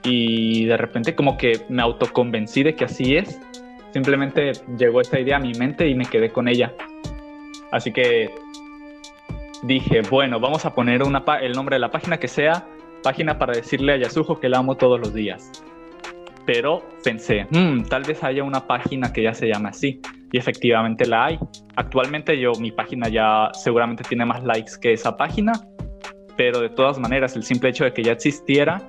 Y 0.04 0.66
de 0.66 0.76
repente 0.76 1.14
como 1.14 1.36
que 1.36 1.60
me 1.68 1.82
autoconvencí 1.82 2.62
de 2.62 2.74
que 2.74 2.84
así 2.84 3.16
es. 3.16 3.40
Simplemente 3.92 4.52
llegó 4.78 5.00
esta 5.00 5.20
idea 5.20 5.36
a 5.36 5.40
mi 5.40 5.52
mente 5.54 5.88
y 5.88 5.94
me 5.94 6.06
quedé 6.06 6.30
con 6.30 6.48
ella. 6.48 6.72
Así 7.70 7.92
que 7.92 8.30
dije, 9.62 10.02
bueno, 10.10 10.40
vamos 10.40 10.64
a 10.64 10.74
poner 10.74 11.02
una 11.02 11.24
el 11.40 11.52
nombre 11.52 11.76
de 11.76 11.80
la 11.80 11.90
página 11.90 12.18
que 12.18 12.28
sea 12.28 12.66
página 13.02 13.38
para 13.38 13.52
decirle 13.52 13.92
a 13.92 13.96
Yasujo 13.96 14.40
que 14.40 14.48
la 14.48 14.58
amo 14.58 14.76
todos 14.76 14.98
los 14.98 15.12
días. 15.12 15.50
Pero 16.46 16.82
pensé, 17.04 17.46
hmm, 17.50 17.84
tal 17.84 18.02
vez 18.02 18.22
haya 18.24 18.42
una 18.42 18.66
página 18.66 19.12
que 19.12 19.22
ya 19.22 19.34
se 19.34 19.48
llame 19.48 19.68
así. 19.68 20.00
Y 20.32 20.38
efectivamente 20.38 21.06
la 21.06 21.26
hay. 21.26 21.38
Actualmente 21.76 22.38
yo, 22.38 22.52
mi 22.58 22.72
página 22.72 23.08
ya 23.08 23.50
seguramente 23.52 24.02
tiene 24.08 24.24
más 24.24 24.42
likes 24.42 24.72
que 24.80 24.94
esa 24.94 25.16
página. 25.16 25.52
Pero 26.36 26.60
de 26.60 26.70
todas 26.70 26.98
maneras, 26.98 27.36
el 27.36 27.42
simple 27.42 27.70
hecho 27.70 27.84
de 27.84 27.92
que 27.92 28.02
ya 28.02 28.12
existiera, 28.12 28.80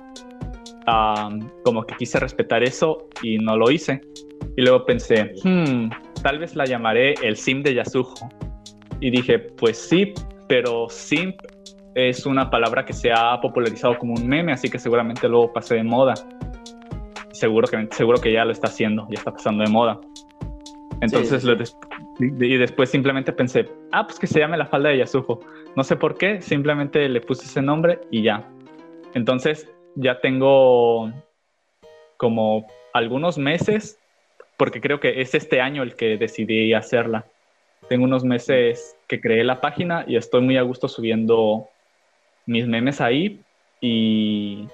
como 1.64 1.84
que 1.84 1.94
quise 1.96 2.18
respetar 2.18 2.62
eso 2.62 3.08
y 3.22 3.38
no 3.38 3.56
lo 3.56 3.70
hice. 3.70 4.00
Y 4.56 4.62
luego 4.62 4.84
pensé, 4.86 5.32
hmm, 5.44 5.90
tal 6.22 6.38
vez 6.38 6.56
la 6.56 6.64
llamaré 6.64 7.14
el 7.22 7.36
sim 7.36 7.62
de 7.62 7.74
Yasujo. 7.74 8.28
Y 9.00 9.10
dije, 9.10 9.38
pues 9.38 9.76
sí, 9.76 10.14
pero 10.48 10.88
simp 10.88 11.40
es 11.94 12.26
una 12.26 12.50
palabra 12.50 12.84
que 12.84 12.92
se 12.92 13.12
ha 13.12 13.40
popularizado 13.40 13.98
como 13.98 14.14
un 14.14 14.26
meme, 14.26 14.52
así 14.52 14.68
que 14.68 14.78
seguramente 14.78 15.28
luego 15.28 15.52
pase 15.52 15.76
de 15.76 15.84
moda. 15.84 16.14
Seguro 17.32 17.68
que, 17.68 17.88
seguro 17.90 18.20
que 18.20 18.32
ya 18.32 18.44
lo 18.44 18.52
está 18.52 18.68
haciendo, 18.68 19.06
ya 19.10 19.18
está 19.18 19.32
pasando 19.32 19.64
de 19.64 19.70
moda. 19.70 20.00
Entonces, 21.00 21.44
y 22.20 22.56
después 22.56 22.90
simplemente 22.90 23.32
pensé, 23.32 23.68
ah, 23.92 24.06
pues 24.06 24.18
que 24.18 24.26
se 24.26 24.38
llame 24.38 24.56
la 24.56 24.66
falda 24.66 24.90
de 24.90 24.98
Yasujo. 24.98 25.40
No 25.76 25.84
sé 25.84 25.96
por 25.96 26.16
qué, 26.16 26.40
simplemente 26.40 27.08
le 27.08 27.20
puse 27.20 27.44
ese 27.44 27.60
nombre 27.60 28.00
y 28.10 28.22
ya. 28.22 28.48
Entonces, 29.14 29.68
ya 29.96 30.20
tengo 30.20 31.12
como 32.16 32.66
algunos 32.92 33.38
meses, 33.38 33.98
porque 34.56 34.80
creo 34.80 35.00
que 35.00 35.20
es 35.20 35.34
este 35.34 35.60
año 35.60 35.82
el 35.82 35.94
que 35.94 36.16
decidí 36.16 36.72
hacerla. 36.74 37.26
Tengo 37.88 38.04
unos 38.04 38.24
meses 38.24 38.96
que 39.08 39.20
creé 39.20 39.44
la 39.44 39.60
página 39.60 40.04
y 40.06 40.16
estoy 40.16 40.40
muy 40.40 40.56
a 40.56 40.62
gusto 40.62 40.88
subiendo 40.88 41.68
mis 42.46 42.66
memes 42.66 43.00
ahí 43.00 43.40
y, 43.80 44.68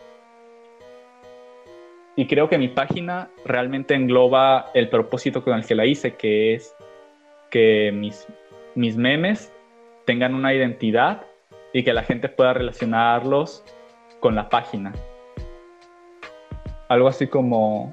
y 2.16 2.26
creo 2.26 2.48
que 2.48 2.58
mi 2.58 2.68
página 2.68 3.28
realmente 3.44 3.94
engloba 3.94 4.70
el 4.74 4.88
propósito 4.88 5.42
con 5.42 5.54
el 5.54 5.66
que 5.66 5.74
la 5.74 5.86
hice, 5.86 6.14
que 6.14 6.54
es 6.54 6.74
que 7.50 7.90
mis, 7.92 8.26
mis 8.74 8.96
memes 8.96 9.52
tengan 10.04 10.34
una 10.34 10.54
identidad 10.54 11.22
y 11.72 11.82
que 11.82 11.92
la 11.92 12.02
gente 12.02 12.28
pueda 12.28 12.52
relacionarlos 12.52 13.64
con 14.20 14.34
la 14.34 14.48
página. 14.48 14.92
Algo 16.88 17.08
así 17.08 17.26
como 17.26 17.92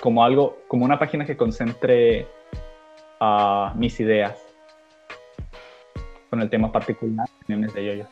como 0.00 0.24
algo 0.24 0.56
como 0.66 0.86
una 0.86 0.98
página 0.98 1.26
que 1.26 1.36
concentre 1.36 2.26
a 3.20 3.74
mis 3.76 4.00
ideas 4.00 4.36
con 6.30 6.40
el 6.40 6.48
tema 6.48 6.72
particular 6.72 7.28
memes 7.46 7.74
de 7.74 7.84
yoyos. 7.84 8.08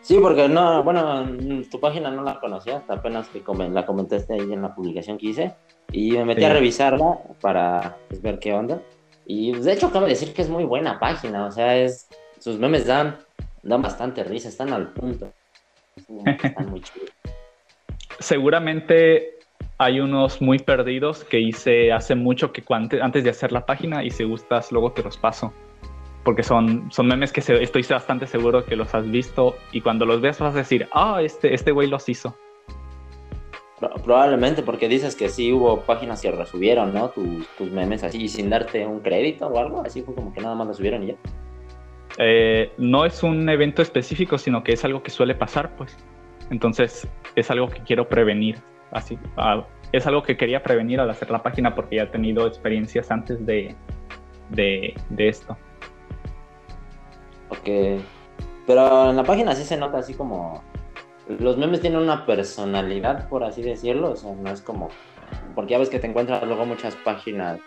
Sí, 0.00 0.18
porque 0.20 0.48
no, 0.48 0.82
bueno, 0.82 1.24
tu 1.70 1.78
página 1.78 2.10
no 2.10 2.22
la 2.22 2.40
conocía, 2.40 2.78
hasta 2.78 2.94
apenas 2.94 3.28
que 3.28 3.42
la 3.70 3.86
comentaste 3.86 4.34
ahí 4.34 4.52
en 4.52 4.62
la 4.62 4.74
publicación 4.74 5.16
que 5.16 5.26
hice 5.26 5.54
y 5.92 6.12
me 6.12 6.24
metí 6.24 6.42
a 6.44 6.52
revisarla 6.52 7.18
para 7.40 7.96
pues, 8.08 8.20
ver 8.20 8.38
qué 8.40 8.52
onda. 8.52 8.80
Y 9.26 9.52
de 9.52 9.72
hecho 9.72 9.86
acabo 9.86 10.06
de 10.06 10.12
decir 10.12 10.34
que 10.34 10.42
es 10.42 10.48
muy 10.48 10.64
buena 10.64 10.98
página, 10.98 11.46
o 11.46 11.52
sea, 11.52 11.76
es 11.76 12.08
sus 12.40 12.58
memes 12.58 12.86
dan, 12.86 13.18
dan 13.62 13.82
bastante 13.82 14.24
risa, 14.24 14.48
están 14.48 14.72
al 14.72 14.92
punto. 14.92 15.32
Están 15.96 16.70
muy 16.70 16.80
chidos. 16.80 17.10
Seguramente 18.18 19.38
hay 19.78 20.00
unos 20.00 20.40
muy 20.40 20.58
perdidos 20.58 21.24
que 21.24 21.40
hice 21.40 21.92
hace 21.92 22.14
mucho 22.14 22.52
que 22.52 22.62
antes 23.00 23.24
de 23.24 23.30
hacer 23.30 23.52
la 23.52 23.66
página 23.66 24.04
y 24.04 24.10
si 24.10 24.24
gustas 24.24 24.72
luego 24.72 24.92
te 24.92 25.02
los 25.02 25.16
paso. 25.16 25.52
Porque 26.24 26.44
son, 26.44 26.90
son 26.92 27.08
memes 27.08 27.32
que 27.32 27.40
estoy 27.40 27.82
bastante 27.82 28.26
seguro 28.26 28.64
que 28.64 28.76
los 28.76 28.94
has 28.94 29.10
visto 29.10 29.56
y 29.72 29.80
cuando 29.80 30.06
los 30.06 30.20
ves 30.20 30.38
vas 30.38 30.54
a 30.54 30.58
decir, 30.58 30.88
ah, 30.92 31.20
este, 31.20 31.52
este 31.52 31.72
güey 31.72 31.88
los 31.88 32.08
hizo. 32.08 32.36
Probablemente 34.04 34.62
porque 34.62 34.88
dices 34.88 35.16
que 35.16 35.28
sí 35.28 35.52
hubo 35.52 35.80
páginas 35.80 36.22
que 36.22 36.30
resubieron, 36.30 36.94
¿no? 36.94 37.08
Tus, 37.08 37.48
tus 37.58 37.68
memes 37.72 38.04
así 38.04 38.28
sin 38.28 38.48
darte 38.48 38.86
un 38.86 39.00
crédito 39.00 39.48
o 39.48 39.58
algo, 39.58 39.82
así 39.84 40.02
fue 40.02 40.14
como 40.14 40.32
que 40.32 40.40
nada 40.40 40.54
más 40.54 40.68
lo 40.68 40.74
subieron 40.74 41.02
y 41.02 41.06
ya. 41.08 41.14
Eh, 42.18 42.70
no 42.78 43.04
es 43.04 43.24
un 43.24 43.48
evento 43.48 43.82
específico, 43.82 44.38
sino 44.38 44.62
que 44.62 44.74
es 44.74 44.84
algo 44.84 45.02
que 45.02 45.10
suele 45.10 45.34
pasar, 45.34 45.74
pues. 45.76 45.96
Entonces 46.50 47.08
es 47.34 47.50
algo 47.50 47.68
que 47.68 47.80
quiero 47.80 48.08
prevenir 48.08 48.58
así, 48.92 49.18
es 49.92 50.06
algo 50.06 50.22
que 50.22 50.36
quería 50.36 50.62
prevenir 50.62 51.00
al 51.00 51.10
hacer 51.10 51.30
la 51.30 51.42
página 51.42 51.74
porque 51.74 51.96
ya 51.96 52.04
he 52.04 52.06
tenido 52.06 52.46
experiencias 52.46 53.10
antes 53.10 53.44
de, 53.44 53.74
de, 54.50 54.94
esto. 55.18 55.56
Ok, 57.48 58.00
pero 58.66 59.10
en 59.10 59.16
la 59.16 59.24
página 59.24 59.54
sí 59.54 59.64
se 59.64 59.76
nota 59.76 59.98
así 59.98 60.14
como 60.14 60.62
los 61.28 61.56
memes 61.56 61.80
tienen 61.80 62.00
una 62.00 62.26
personalidad, 62.26 63.28
por 63.28 63.44
así 63.44 63.62
decirlo, 63.62 64.12
o 64.12 64.16
sea, 64.16 64.34
no 64.34 64.50
es 64.50 64.60
como, 64.60 64.88
porque 65.54 65.72
ya 65.72 65.78
ves 65.78 65.88
que 65.88 65.98
te 65.98 66.06
encuentras 66.06 66.42
luego 66.44 66.66
muchas 66.66 66.96
páginas 66.96 67.60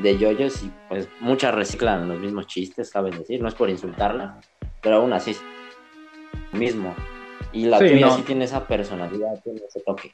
de 0.00 0.18
yoyos 0.18 0.62
y 0.62 0.70
pues 0.88 1.08
muchas 1.20 1.54
reciclan 1.54 2.08
los 2.08 2.20
mismos 2.20 2.46
chistes, 2.46 2.90
cabe 2.90 3.10
decir, 3.10 3.42
no 3.42 3.48
es 3.48 3.54
por 3.54 3.68
insultarla, 3.68 4.40
pero 4.80 4.96
aún 4.96 5.12
así 5.12 5.36
mismo. 6.52 6.94
Y 7.52 7.66
la 7.66 7.78
tuya 7.78 8.10
sí 8.10 8.22
tiene 8.22 8.44
esa 8.44 8.66
personalidad, 8.66 9.40
tiene 9.42 9.60
ese 9.68 9.80
toque. 9.80 10.12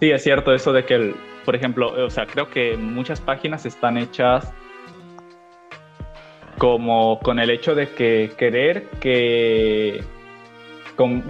Sí, 0.00 0.10
es 0.10 0.22
cierto 0.22 0.54
eso 0.54 0.72
de 0.72 0.84
que, 0.84 0.94
el, 0.94 1.14
por 1.44 1.54
ejemplo, 1.54 1.92
o 2.04 2.10
sea, 2.10 2.26
creo 2.26 2.48
que 2.48 2.76
muchas 2.76 3.20
páginas 3.20 3.66
están 3.66 3.98
hechas 3.98 4.50
como 6.56 7.18
con 7.20 7.38
el 7.38 7.50
hecho 7.50 7.74
de 7.74 7.88
que 7.90 8.32
querer 8.36 8.84
que 9.00 10.02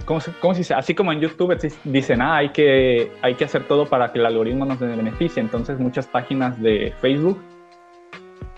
¿cómo, 0.05 0.21
se 0.21 0.59
dice? 0.59 0.75
Así 0.75 0.95
como 0.95 1.13
en 1.13 1.21
YouTube 1.21 1.57
dicen, 1.85 2.23
ah, 2.23 2.39
hay 2.39 2.51
que, 2.51 3.13
hay 3.23 3.35
que 3.35 3.45
hacer 3.45 3.65
todo 3.65 3.87
para 3.87 4.13
que 4.13 4.19
el 4.19 4.27
algoritmo 4.27 4.65
nos 4.65 4.79
beneficie. 4.81 5.41
Entonces 5.41 5.79
muchas 5.79 6.07
páginas 6.07 6.61
de 6.61 6.93
Facebook 7.01 7.41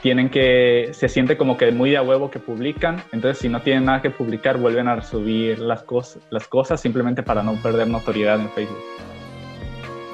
tienen 0.02 0.28
que, 0.28 0.90
se 0.92 1.08
siente 1.08 1.36
como 1.36 1.56
que 1.56 1.70
muy 1.70 1.90
de 1.90 1.96
a 1.96 2.02
huevo 2.02 2.30
que 2.30 2.40
publican. 2.40 3.02
Entonces 3.12 3.38
si 3.38 3.48
no 3.48 3.62
tienen 3.62 3.86
nada 3.86 4.02
que 4.02 4.10
publicar, 4.10 4.58
vuelven 4.58 4.88
a 4.88 5.00
subir 5.02 5.60
las, 5.60 5.82
cosas 5.84 6.22
las 6.30 6.48
cosas 6.48 6.80
simplemente 6.80 7.22
para 7.22 7.42
no 7.42 7.54
perder 7.62 7.88
notoriedad 7.88 8.40
en 8.40 8.50
Facebook. 8.50 8.82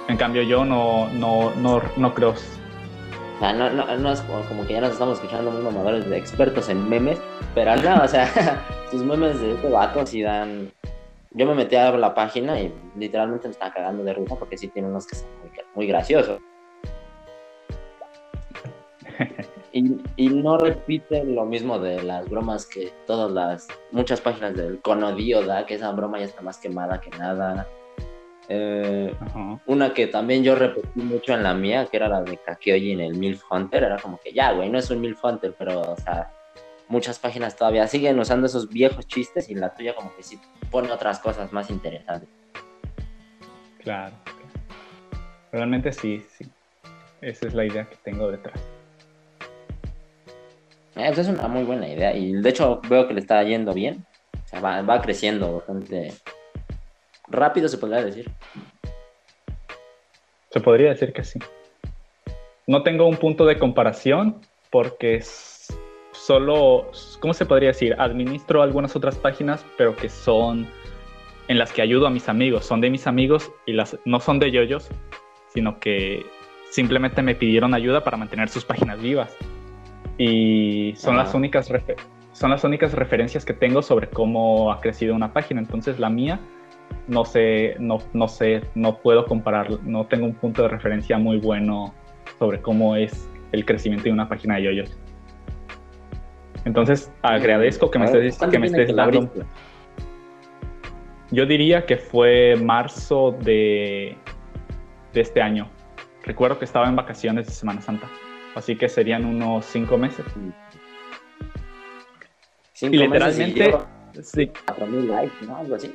En 0.09 0.17
cambio 0.17 0.43
yo 0.43 0.65
no, 0.65 1.09
no, 1.11 1.53
no, 1.57 1.83
no 1.97 2.15
creo. 2.15 2.31
O 2.31 3.41
sea, 3.41 3.53
no, 3.53 3.71
no, 3.71 3.97
no, 3.97 4.13
es 4.13 4.21
como 4.21 4.67
que 4.67 4.75
ya 4.75 4.81
nos 4.81 4.93
estamos 4.93 5.19
escuchando 5.19 5.51
muy 5.51 5.63
mamadores 5.63 6.09
de 6.09 6.19
expertos 6.19 6.69
en 6.69 6.89
memes, 6.89 7.19
pero 7.55 7.77
no, 7.77 8.03
o 8.03 8.09
sea, 8.09 8.63
sus 8.91 9.03
memes 9.03 9.41
de 9.41 9.53
este 9.53 9.69
vato 9.69 10.05
sí 10.05 10.23
dan 10.23 10.71
yo 11.33 11.47
me 11.47 11.55
metí 11.55 11.77
a 11.77 11.91
la 11.93 12.15
página 12.15 12.61
y 12.61 12.73
literalmente 12.97 13.49
me 13.49 13.53
estaba 13.53 13.73
cagando 13.73 14.03
de 14.03 14.15
risa 14.15 14.35
porque 14.37 14.57
sí 14.57 14.69
tiene 14.69 14.89
unos 14.89 15.07
que 15.07 15.17
son 15.17 15.29
muy, 15.75 15.87
graciosos. 15.87 16.41
Y, 19.79 19.97
y, 20.17 20.29
no 20.29 20.59
repite 20.59 21.23
lo 21.23 21.45
mismo 21.45 21.79
de 21.79 22.03
las 22.03 22.29
bromas 22.29 22.67
que 22.67 22.93
todas 23.07 23.31
las, 23.31 23.69
muchas 23.93 24.21
páginas 24.21 24.57
del 24.57 24.81
Conodío 24.81 25.47
da, 25.47 25.67
que 25.67 25.75
esa 25.75 25.93
broma 25.93 26.19
ya 26.19 26.25
está 26.25 26.43
más 26.43 26.59
quemada 26.59 27.01
que 27.01 27.11
nada. 27.11 27.65
Eh, 28.49 29.15
una 29.67 29.95
que 29.95 30.09
también 30.09 30.43
yo 30.43 30.57
repetí 30.57 31.01
mucho 31.01 31.33
en 31.33 31.45
la 31.45 31.55
mía, 31.55 31.87
que 31.87 31.97
era 31.97 32.09
la 32.09 32.23
de 32.23 32.39
Kakeoji 32.39 32.93
en 32.93 33.01
el 33.01 33.15
MILF 33.15 33.45
Hunter, 33.49 33.85
era 33.85 33.99
como 33.99 34.19
que 34.19 34.33
ya, 34.33 34.51
güey, 34.53 34.69
no 34.69 34.79
es 34.79 34.91
un 34.91 35.01
MILF 35.01 35.25
Hunter, 35.25 35.55
pero, 35.57 35.83
o 35.83 35.97
sea, 35.97 36.33
muchas 36.89 37.21
páginas 37.21 37.55
todavía 37.55 37.87
siguen 37.87 38.19
usando 38.19 38.49
esos 38.49 38.69
viejos 38.69 39.07
chistes 39.07 39.49
y 39.49 39.55
la 39.55 39.75
tuya 39.75 39.95
como 39.95 40.13
que 40.17 40.25
sí 40.25 40.41
pone 40.73 40.91
otras 40.91 41.21
cosas 41.21 41.53
más 41.53 41.71
interesantes. 41.71 42.29
Claro. 43.85 44.17
Realmente 45.53 45.93
sí, 45.93 46.25
sí. 46.37 46.51
Esa 47.21 47.47
es 47.47 47.55
la 47.55 47.65
idea 47.65 47.85
que 47.89 47.97
tengo 47.97 48.29
detrás. 48.29 48.61
Eh, 50.99 51.09
esa 51.09 51.21
es 51.21 51.29
una 51.29 51.47
muy 51.47 51.63
buena 51.63 51.89
idea 51.89 52.15
y 52.15 52.33
de 52.33 52.51
hecho 52.51 52.81
veo 52.89 53.07
que 53.07 53.15
le 53.15 53.21
está 53.21 53.43
yendo 53.45 53.73
bien. 53.73 54.05
Va, 54.63 54.83
va 54.83 55.01
creciendo 55.01 55.57
bastante 55.59 56.13
rápido, 57.29 57.69
se 57.69 57.79
podría 57.79 58.05
decir. 58.05 58.31
Se 60.51 60.61
podría 60.61 60.91
decir 60.91 61.13
que 61.13 61.23
sí. 61.23 61.39
No 62.67 62.83
tengo 62.83 63.07
un 63.07 63.17
punto 63.17 63.47
de 63.47 63.59
comparación 63.59 64.41
porque 64.71 65.23
solo, 66.13 66.91
¿cómo 67.21 67.33
se 67.33 67.47
podría 67.47 67.69
decir? 67.69 67.95
Administro 67.99 68.63
algunas 68.63 68.97
otras 68.97 69.17
páginas, 69.17 69.65
pero 69.77 69.95
que 69.95 70.09
son 70.09 70.67
en 71.47 71.59
las 71.59 71.73
que 71.73 71.81
ayudo 71.81 72.07
a 72.07 72.11
mis 72.11 72.29
amigos. 72.29 72.65
Son 72.65 72.81
de 72.81 72.91
mis 72.91 73.07
amigos 73.07 73.53
y 73.67 73.73
las 73.73 73.97
no 74.05 74.19
son 74.19 74.39
de 74.39 74.51
yoyos, 74.51 74.89
sino 75.55 75.79
que 75.79 76.27
simplemente 76.71 77.23
me 77.23 77.37
pidieron 77.37 77.73
ayuda 77.73 78.03
para 78.03 78.17
mantener 78.17 78.49
sus 78.49 78.65
páginas 78.65 79.01
vivas. 79.01 79.37
Y 80.19 80.95
son, 80.97 81.17
las 81.17 81.33
únicas 81.33 81.73
son 82.33 82.51
las 82.51 82.65
únicas 82.65 82.93
referencias 82.93 83.45
que 83.45 83.55
tengo 83.55 83.83
sobre 83.83 84.09
cómo 84.09 84.73
ha 84.73 84.81
crecido 84.81 85.15
una 85.15 85.33
página. 85.33 85.61
Entonces 85.61 85.99
la 85.99 86.11
mía 86.11 86.41
no 87.07 87.25
sé, 87.25 87.77
no, 87.79 87.99
no 88.13 88.29
sé, 88.29 88.63
no 88.75 88.99
puedo 88.99 89.25
comparar, 89.27 89.71
no 89.83 90.07
tengo 90.07 90.27
un 90.27 90.35
punto 90.35 90.63
de 90.63 90.69
referencia 90.69 91.19
muy 91.19 91.39
bueno 91.39 91.95
sobre 92.39 92.61
cómo 92.61 92.97
es 92.97 93.29
el 93.53 93.65
crecimiento 93.65 94.05
de 94.05 94.13
una 94.13 94.29
página 94.29 94.57
de 94.57 94.65
yoyos. 94.65 94.99
Entonces, 96.65 97.11
agradezco 97.23 97.91
que 97.91 97.99
me 97.99 98.05
estés, 98.05 98.39
que 98.39 98.59
me 98.59 98.67
estés 98.67 98.95
dando. 98.95 99.31
Yo 101.31 101.47
diría 101.47 101.87
que 101.87 101.97
fue 101.97 102.57
marzo 102.57 103.33
de, 103.43 104.17
de 105.15 105.21
este 105.21 105.41
año. 105.41 105.69
Recuerdo 106.25 106.59
que 106.59 106.67
estaba 106.67 106.89
en 106.89 106.97
vacaciones 106.97 107.47
de 107.47 107.53
Semana 107.53 107.81
Santa. 107.81 108.09
Así 108.59 108.75
que 108.75 108.89
serían 108.89 109.25
unos 109.25 109.65
cinco 109.67 109.97
meses. 109.97 110.27
Cinco 112.73 112.95
y 112.97 112.99
literalmente. 112.99 113.73
sí. 114.21 114.51
likes, 115.07 115.47
¿no? 115.47 115.59
Algo 115.59 115.77
así. 115.77 115.95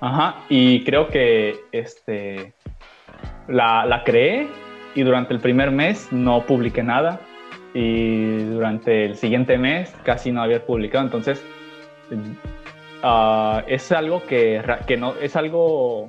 Ajá, 0.00 0.44
y 0.48 0.84
creo 0.84 1.08
que 1.08 1.56
este 1.72 2.54
la, 3.48 3.84
la 3.86 4.04
creé 4.04 4.46
y 4.94 5.02
durante 5.02 5.34
el 5.34 5.40
primer 5.40 5.72
mes 5.72 6.12
no 6.12 6.46
publiqué 6.46 6.84
nada 6.84 7.20
y 7.74 8.44
durante 8.44 9.04
el 9.04 9.16
siguiente 9.16 9.58
mes 9.58 9.92
casi 10.04 10.30
no 10.30 10.42
había 10.42 10.64
publicado. 10.64 11.06
Entonces, 11.06 11.44
ah, 13.02 13.64
es 13.66 13.90
algo 13.90 14.22
que, 14.22 14.62
que, 14.86 14.96
no 14.96 15.16
es 15.16 15.34
algo 15.34 16.06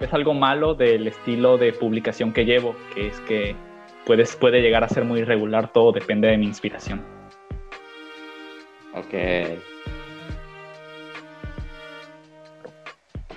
es 0.00 0.14
algo 0.14 0.32
malo 0.32 0.74
del 0.74 1.06
estilo 1.06 1.58
de 1.58 1.74
publicación 1.74 2.32
que 2.32 2.46
llevo, 2.46 2.74
que 2.94 3.08
es 3.08 3.20
que 3.20 3.54
puedes, 4.06 4.36
puede 4.36 4.60
llegar 4.60 4.84
a 4.84 4.88
ser 4.88 5.04
muy 5.04 5.20
irregular, 5.20 5.72
todo 5.72 5.92
depende 5.92 6.28
de 6.28 6.36
mi 6.38 6.46
inspiración. 6.46 7.04
Ok. 8.94 9.60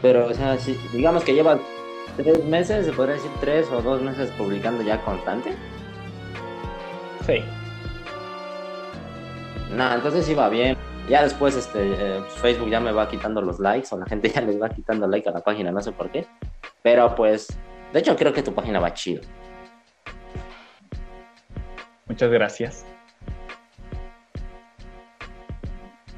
Pero, 0.02 0.28
o 0.28 0.34
sea, 0.34 0.58
si, 0.58 0.78
digamos 0.94 1.24
que 1.24 1.34
lleva 1.34 1.60
tres 2.18 2.44
meses, 2.46 2.86
se 2.86 2.92
podría 2.92 3.16
decir 3.16 3.32
tres 3.40 3.72
o 3.72 3.82
dos 3.82 4.02
meses 4.02 4.30
publicando 4.32 4.84
ya 4.84 5.02
constante. 5.02 5.56
Sí. 7.26 7.42
No, 9.72 9.94
entonces 9.94 10.28
iba 10.30 10.48
bien. 10.50 10.78
Ya 11.10 11.24
después 11.24 11.56
este, 11.56 11.94
eh, 11.94 12.22
Facebook 12.38 12.70
ya 12.70 12.80
me 12.80 12.92
va 12.92 13.08
quitando 13.08 13.42
los 13.42 13.60
likes 13.60 13.90
o 13.92 13.98
la 13.98 14.06
gente 14.06 14.30
ya 14.36 14.42
les 14.42 14.62
va 14.62 14.70
quitando 14.70 15.08
like 15.08 15.28
a 15.30 15.32
la 15.32 15.42
página, 15.42 15.72
no 15.72 15.82
sé 15.82 15.92
por 15.92 16.10
qué. 16.10 16.28
Pero 16.82 17.14
pues, 17.16 17.48
de 17.94 18.00
hecho 18.00 18.16
creo 18.16 18.34
que 18.34 18.44
tu 18.44 18.54
página 18.54 18.80
va 18.80 18.94
chido. 18.94 19.22
Muchas 22.08 22.32
gracias. 22.32 22.86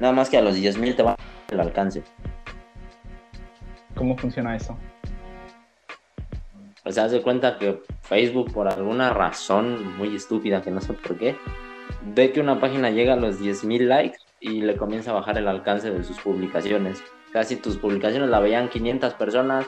Nada 0.00 0.12
más 0.12 0.30
que 0.30 0.38
a 0.38 0.42
los 0.42 0.56
10.000 0.56 0.96
te 0.96 1.02
va 1.02 1.16
el 1.50 1.60
alcance. 1.60 2.02
¿Cómo 3.94 4.16
funciona 4.16 4.54
eso? 4.54 4.76
Pues 6.82 6.94
se 6.94 7.00
hace 7.00 7.20
cuenta 7.20 7.58
que 7.58 7.82
Facebook, 8.02 8.52
por 8.52 8.68
alguna 8.68 9.10
razón 9.10 9.96
muy 9.96 10.14
estúpida 10.14 10.62
que 10.62 10.70
no 10.70 10.80
sé 10.80 10.92
por 10.92 11.18
qué, 11.18 11.36
ve 12.14 12.32
que 12.32 12.40
una 12.40 12.60
página 12.60 12.90
llega 12.90 13.14
a 13.14 13.16
los 13.16 13.40
10.000 13.40 13.86
likes 13.86 14.18
y 14.40 14.60
le 14.60 14.76
comienza 14.76 15.10
a 15.10 15.14
bajar 15.14 15.36
el 15.38 15.48
alcance 15.48 15.90
de 15.90 16.04
sus 16.04 16.18
publicaciones. 16.20 17.02
Casi 17.32 17.56
tus 17.56 17.76
publicaciones 17.76 18.30
la 18.30 18.40
veían 18.40 18.68
500 18.68 19.14
personas, 19.14 19.66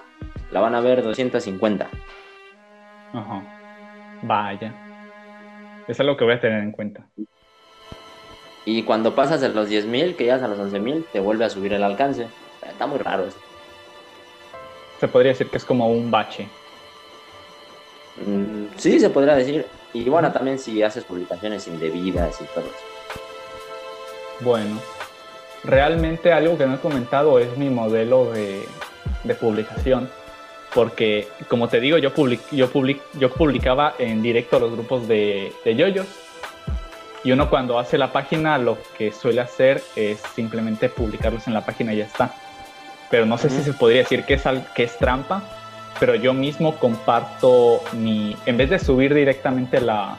la 0.50 0.60
van 0.60 0.74
a 0.74 0.80
ver 0.80 1.02
250. 1.02 1.88
Ajá. 3.12 3.42
Vaya. 4.22 4.89
Eso 5.88 6.02
es 6.02 6.06
lo 6.06 6.16
que 6.16 6.24
voy 6.24 6.34
a 6.34 6.40
tener 6.40 6.62
en 6.62 6.72
cuenta. 6.72 7.06
Y 8.64 8.82
cuando 8.82 9.14
pasas 9.14 9.40
de 9.40 9.48
los 9.48 9.68
10.000, 9.68 10.16
que 10.16 10.24
llegas 10.24 10.42
a 10.42 10.48
los 10.48 10.58
11.000, 10.58 11.06
te 11.12 11.20
vuelve 11.20 11.44
a 11.44 11.50
subir 11.50 11.72
el 11.72 11.82
alcance. 11.82 12.28
Está 12.66 12.86
muy 12.86 12.98
raro 12.98 13.24
eso. 13.24 13.38
Se 15.00 15.08
podría 15.08 15.32
decir 15.32 15.48
que 15.48 15.56
es 15.56 15.64
como 15.64 15.88
un 15.88 16.10
bache. 16.10 16.46
Mm, 18.24 18.66
sí, 18.76 19.00
se 19.00 19.10
podría 19.10 19.34
decir. 19.34 19.66
Y 19.92 20.08
bueno, 20.08 20.30
también 20.30 20.58
si 20.58 20.82
haces 20.82 21.04
publicaciones 21.04 21.66
indebidas 21.66 22.40
y 22.40 22.44
todo 22.54 22.64
eso. 22.64 23.20
Bueno, 24.40 24.80
realmente 25.64 26.32
algo 26.32 26.56
que 26.56 26.66
no 26.66 26.74
he 26.74 26.78
comentado 26.78 27.38
es 27.38 27.56
mi 27.56 27.70
modelo 27.70 28.32
de, 28.32 28.66
publicación. 29.40 30.10
Porque, 30.74 31.28
como 31.48 31.68
te 31.68 31.80
digo, 31.80 31.98
yo, 31.98 32.12
yo, 32.52 32.70
yo 33.18 33.30
publicaba 33.32 33.94
en 33.98 34.22
directo 34.22 34.56
a 34.56 34.60
los 34.60 34.72
grupos 34.72 35.08
de, 35.08 35.52
de 35.64 35.74
yoyos. 35.74 36.06
Y 37.22 37.32
uno 37.32 37.50
cuando 37.50 37.78
hace 37.78 37.98
la 37.98 38.12
página 38.12 38.56
lo 38.56 38.78
que 38.96 39.12
suele 39.12 39.40
hacer 39.40 39.82
es 39.94 40.20
simplemente 40.34 40.88
publicarlos 40.88 41.46
en 41.46 41.54
la 41.54 41.64
página 41.64 41.92
y 41.92 41.98
ya 41.98 42.04
está. 42.04 42.34
Pero 43.10 43.26
no 43.26 43.36
sé 43.36 43.50
si 43.50 43.62
se 43.62 43.72
podría 43.72 43.98
decir 43.98 44.24
que 44.24 44.34
es, 44.34 44.44
que 44.74 44.84
es 44.84 44.96
trampa, 44.96 45.42
pero 45.98 46.14
yo 46.14 46.32
mismo 46.32 46.76
comparto 46.76 47.82
mi, 47.92 48.36
en 48.46 48.56
vez 48.56 48.70
de 48.70 48.78
subir 48.78 49.12
directamente 49.12 49.80
la, 49.80 50.16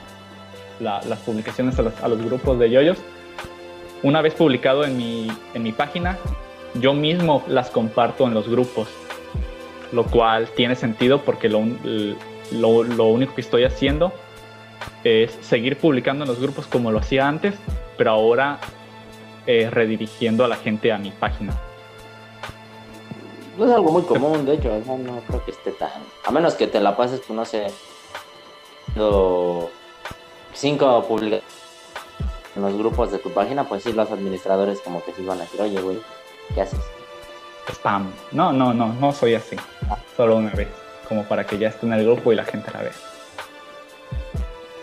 las 0.80 1.20
publicaciones 1.20 1.80
a 1.80 2.08
los, 2.08 2.24
grupos 2.24 2.60
de 2.60 2.70
yoyos, 2.70 2.98
una 4.04 4.22
vez 4.22 4.34
publicado 4.34 4.84
en 4.84 4.98
mi, 4.98 5.32
en 5.54 5.64
mi 5.64 5.72
página, 5.72 6.18
yo 6.76 6.94
mismo 6.94 7.44
las 7.48 7.70
comparto 7.70 8.28
en 8.28 8.34
los 8.34 8.50
grupos, 8.50 8.88
lo 9.92 10.06
cual 10.06 10.50
tiene 10.56 10.76
sentido 10.76 11.22
porque 11.22 11.50
lo, 11.50 11.64
lo, 12.52 12.84
lo 12.84 13.06
único 13.06 13.36
que 13.36 13.42
estoy 13.42 13.64
haciendo 13.64 14.12
es 15.04 15.38
seguir 15.42 15.78
publicando 15.78 16.24
en 16.24 16.30
los 16.30 16.40
grupos 16.40 16.68
como 16.68 16.92
lo 16.92 17.00
hacía 17.00 17.28
antes, 17.28 17.56
pero 17.98 18.12
ahora 18.12 18.60
eh, 19.48 19.70
redirigiendo 19.70 20.46
a 20.46 20.48
la 20.48 20.56
gente 20.56 20.92
a 20.92 20.98
mi 20.98 21.12
página. 21.12 21.54
No 23.58 23.66
es 23.66 23.72
algo 23.72 23.92
muy 23.92 24.04
común, 24.04 24.46
de 24.46 24.54
hecho, 24.54 24.70
no 24.86 25.22
creo 25.28 25.46
que 25.46 25.52
esté 25.52 25.72
tan... 25.72 25.92
A 26.26 26.32
menos 26.32 26.56
que 26.56 26.68
te 26.68 26.80
la 26.80 26.96
pases, 26.96 27.20
pues 27.20 27.36
no 27.36 27.46
sé, 27.46 27.68
lo... 28.96 29.70
cinco 30.54 31.04
publicaciones 31.08 31.62
en 32.56 32.62
los 32.62 32.78
grupos 32.78 33.12
de 33.12 33.18
tu 33.18 33.30
página, 33.32 33.64
pues 33.64 33.84
sí, 33.84 33.94
los 33.94 34.12
administradores 34.12 34.82
como 34.82 35.04
que 35.04 35.14
sí 35.14 35.24
van 35.24 35.40
a 35.40 35.42
decir, 35.42 35.62
oye, 35.62 35.82
güey, 35.82 36.00
¿qué 36.54 36.62
haces? 36.62 36.80
Spam. 37.74 38.12
No, 38.32 38.52
no, 38.52 38.74
no, 38.74 38.94
no 38.94 39.12
soy 39.12 39.36
así. 39.36 39.56
Solo 40.16 40.38
una 40.38 40.52
vez, 40.52 40.68
como 41.08 41.24
para 41.24 41.46
que 41.46 41.58
ya 41.58 41.70
esté 41.70 41.86
en 41.86 41.94
el 41.94 42.06
grupo 42.06 42.32
y 42.32 42.36
la 42.36 42.44
gente 42.44 42.72
la 42.72 42.82
vea. 42.82 42.94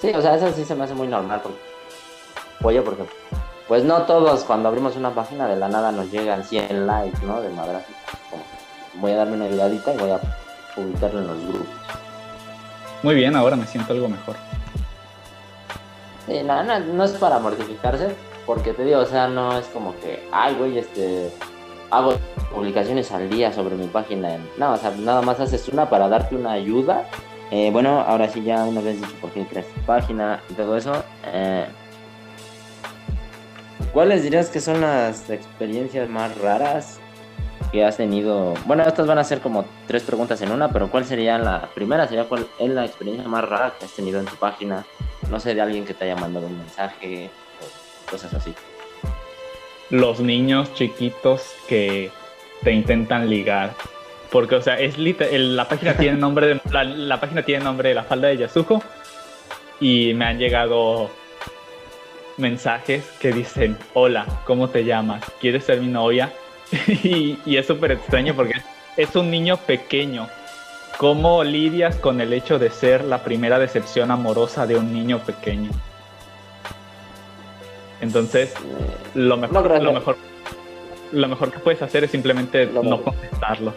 Sí, 0.00 0.12
o 0.14 0.22
sea, 0.22 0.36
eso 0.36 0.52
sí 0.52 0.64
se 0.64 0.74
me 0.74 0.84
hace 0.84 0.94
muy 0.94 1.08
normal. 1.08 1.40
Porque, 1.42 1.58
oye, 2.62 2.82
porque 2.82 3.04
pues 3.68 3.84
no 3.84 4.02
todos 4.02 4.44
cuando 4.44 4.68
abrimos 4.68 4.96
una 4.96 5.10
página 5.10 5.46
de 5.46 5.56
la 5.56 5.68
nada 5.68 5.92
nos 5.92 6.10
llegan 6.10 6.42
100 6.42 6.86
likes, 6.86 7.20
¿no? 7.26 7.40
De 7.42 7.50
madras. 7.50 7.84
Voy 8.94 9.12
a 9.12 9.16
darme 9.16 9.34
una 9.34 9.44
ayudadita 9.44 9.92
y 9.92 9.96
voy 9.98 10.10
a 10.10 10.20
publicarlo 10.74 11.20
en 11.20 11.26
los 11.26 11.42
grupos. 11.44 11.68
Muy 13.02 13.14
bien, 13.14 13.36
ahora 13.36 13.56
me 13.56 13.66
siento 13.66 13.92
algo 13.92 14.08
mejor. 14.08 14.36
Sí, 16.26 16.42
no, 16.42 16.62
no, 16.62 16.80
no 16.80 17.04
es 17.04 17.12
para 17.12 17.38
mortificarse, 17.38 18.14
porque 18.46 18.72
te 18.72 18.84
digo, 18.84 19.00
o 19.00 19.06
sea, 19.06 19.28
no 19.28 19.56
es 19.56 19.66
como 19.66 19.94
que, 20.00 20.26
ay, 20.32 20.54
güey, 20.54 20.78
este, 20.78 21.30
hago 21.90 22.14
publicaciones 22.52 23.10
al 23.12 23.28
día 23.30 23.52
sobre 23.52 23.76
mi 23.76 23.86
página. 23.86 24.38
No, 24.56 24.72
o 24.72 24.76
sea, 24.76 24.90
nada 24.90 25.22
más 25.22 25.40
haces 25.40 25.68
una 25.68 25.88
para 25.88 26.08
darte 26.08 26.34
una 26.36 26.52
ayuda. 26.52 27.04
Eh, 27.50 27.70
bueno, 27.72 28.00
ahora 28.00 28.28
sí, 28.28 28.42
ya 28.42 28.64
una 28.64 28.80
vez 28.80 29.00
dicho 29.00 29.14
por 29.20 29.30
qué 29.30 29.46
creas 29.46 29.66
tu 29.66 29.80
página 29.82 30.42
y 30.50 30.54
todo 30.54 30.76
eso. 30.76 31.02
Eh, 31.26 31.66
¿Cuáles 33.92 34.22
dirías 34.22 34.50
que 34.50 34.60
son 34.60 34.80
las 34.82 35.30
experiencias 35.30 36.08
más 36.10 36.36
raras 36.38 37.00
que 37.72 37.84
has 37.84 37.96
tenido? 37.96 38.54
Bueno, 38.66 38.82
estas 38.82 39.06
van 39.06 39.18
a 39.18 39.24
ser 39.24 39.40
como 39.40 39.64
tres 39.86 40.02
preguntas 40.02 40.40
en 40.42 40.50
una, 40.50 40.68
pero 40.68 40.90
¿cuál 40.90 41.06
sería 41.06 41.38
la 41.38 41.70
primera? 41.74 42.06
Sería 42.06 42.24
cuál 42.24 42.46
es 42.58 42.70
la 42.70 42.84
experiencia 42.84 43.26
más 43.26 43.48
rara 43.48 43.74
que 43.78 43.86
has 43.86 43.92
tenido 43.92 44.20
en 44.20 44.26
tu 44.26 44.36
página? 44.36 44.84
No 45.30 45.40
sé, 45.40 45.54
de 45.54 45.62
alguien 45.62 45.86
que 45.86 45.94
te 45.94 46.04
haya 46.04 46.16
mandado 46.16 46.46
un 46.46 46.58
mensaje 46.58 47.30
o 47.60 48.10
cosas 48.10 48.34
así. 48.34 48.54
Los 49.90 50.20
niños 50.20 50.72
chiquitos 50.74 51.54
que 51.68 52.10
te 52.62 52.72
intentan 52.72 53.28
ligar. 53.28 53.74
Porque, 54.30 54.56
o 54.56 54.62
sea, 54.62 54.78
es 54.78 54.98
la 54.98 55.68
página 55.68 55.94
tiene 55.94 56.16
nombre 56.18 56.46
de 56.46 56.60
la, 56.70 56.84
la 56.84 57.20
página 57.20 57.42
tiene 57.42 57.64
nombre 57.64 57.90
de 57.90 57.94
la 57.94 58.04
falda 58.04 58.28
de 58.28 58.38
Yasuko 58.38 58.82
y 59.80 60.12
me 60.14 60.26
han 60.26 60.38
llegado 60.38 61.10
mensajes 62.36 63.04
que 63.20 63.32
dicen, 63.32 63.76
hola, 63.94 64.26
¿cómo 64.44 64.68
te 64.68 64.84
llamas? 64.84 65.24
¿Quieres 65.40 65.64
ser 65.64 65.80
mi 65.80 65.88
novia? 65.88 66.32
y, 67.02 67.56
es 67.56 67.66
súper 67.66 67.92
extraño 67.92 68.34
porque 68.34 68.54
es 68.96 69.14
un 69.16 69.30
niño 69.30 69.56
pequeño. 69.56 70.28
¿Cómo 70.96 71.44
lidias 71.44 71.96
con 71.96 72.20
el 72.20 72.32
hecho 72.32 72.58
de 72.58 72.70
ser 72.70 73.04
la 73.04 73.22
primera 73.22 73.58
decepción 73.58 74.10
amorosa 74.10 74.66
de 74.66 74.76
un 74.76 74.92
niño 74.92 75.20
pequeño? 75.20 75.70
Entonces, 78.00 78.54
lo 79.14 79.36
mejor, 79.36 79.82
lo 79.82 79.92
mejor, 79.92 80.16
lo 81.12 81.28
mejor 81.28 81.52
que 81.52 81.58
puedes 81.58 81.82
hacer 81.82 82.04
es 82.04 82.10
simplemente 82.10 82.66
no 82.66 83.02
contestarlos. 83.02 83.74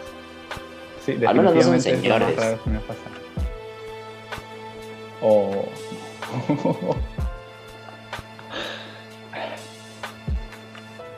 Sí, 1.04 1.14
definitivamente 1.14 1.90
es 1.90 2.04
lo 2.04 2.18
más 2.18 2.36
raro 2.36 2.62
que 2.62 2.70
me 2.70 2.78
O... 5.20 5.64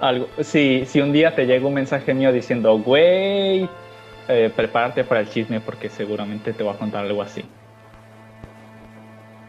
algo. 0.04 0.28
Si, 0.42 0.84
si 0.86 1.00
un 1.00 1.12
día 1.12 1.34
te 1.34 1.46
llega 1.46 1.66
un 1.66 1.74
mensaje 1.74 2.14
mío 2.14 2.32
diciendo, 2.32 2.78
güey, 2.78 3.68
eh, 4.28 4.50
prepárate 4.54 5.04
para 5.04 5.20
el 5.20 5.28
chisme 5.28 5.60
porque 5.60 5.88
seguramente 5.88 6.52
te 6.52 6.62
voy 6.62 6.74
a 6.74 6.78
contar 6.78 7.04
algo 7.04 7.22
así. 7.22 7.44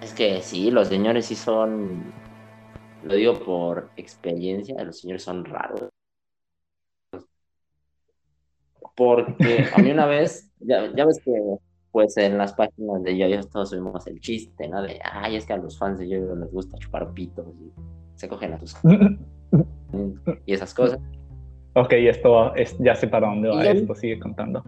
Es 0.02 0.14
que 0.14 0.42
sí, 0.42 0.72
los 0.72 0.88
señores 0.88 1.26
sí 1.26 1.36
son, 1.36 2.04
lo 3.06 3.16
digo 3.16 3.34
por 3.34 3.92
experiencia, 3.98 4.84
los 4.84 5.00
señores 5.00 5.24
son 5.24 5.46
raros. 5.46 5.90
Porque 8.96 9.66
a 9.74 9.82
mí 9.82 9.92
una 9.92 10.06
vez, 10.06 10.52
ya, 10.60 10.82
ves 11.06 11.22
que 11.24 11.32
pues 11.92 12.18
en 12.18 12.38
las 12.38 12.54
páginas 12.54 13.04
de 13.04 13.18
yo, 13.18 13.28
todos 13.48 13.70
subimos 13.70 14.06
el 14.08 14.20
chiste, 14.20 14.68
¿no? 14.68 14.82
De, 14.82 15.00
ay, 15.04 15.36
es 15.36 15.46
que 15.46 15.54
a 15.54 15.58
los 15.58 15.78
fans 15.78 16.00
de 16.00 16.10
yo 16.10 16.36
les 16.36 16.52
gusta 16.52 16.78
chupar 16.78 17.14
pitos 17.14 17.48
y 17.62 17.72
se 18.16 18.28
cogen 18.28 18.54
a 18.54 18.60
tus 18.60 18.76
y 20.46 20.54
esas 20.54 20.74
cosas. 20.74 21.00
Ok, 21.74 21.94
esto 21.94 22.56
es, 22.56 22.78
ya 22.80 22.96
sé 22.96 23.08
para 23.08 23.28
dónde 23.28 23.50
va 23.50 23.64
esto, 23.66 23.94
sigue 23.96 24.20
contando. 24.20 24.64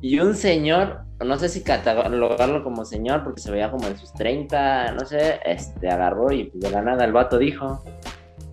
Y 0.00 0.18
un 0.18 0.34
señor, 0.34 1.00
no 1.24 1.38
sé 1.38 1.48
si 1.48 1.62
catalogarlo 1.62 2.62
como 2.62 2.84
señor, 2.84 3.24
porque 3.24 3.40
se 3.40 3.50
veía 3.50 3.70
como 3.70 3.86
en 3.86 3.96
sus 3.96 4.12
30, 4.12 4.92
no 4.92 5.06
sé, 5.06 5.40
este, 5.44 5.88
agarró 5.88 6.30
y 6.32 6.44
pues, 6.44 6.60
de 6.62 6.70
la 6.70 6.82
nada 6.82 7.04
el 7.04 7.12
vato 7.12 7.38
dijo, 7.38 7.82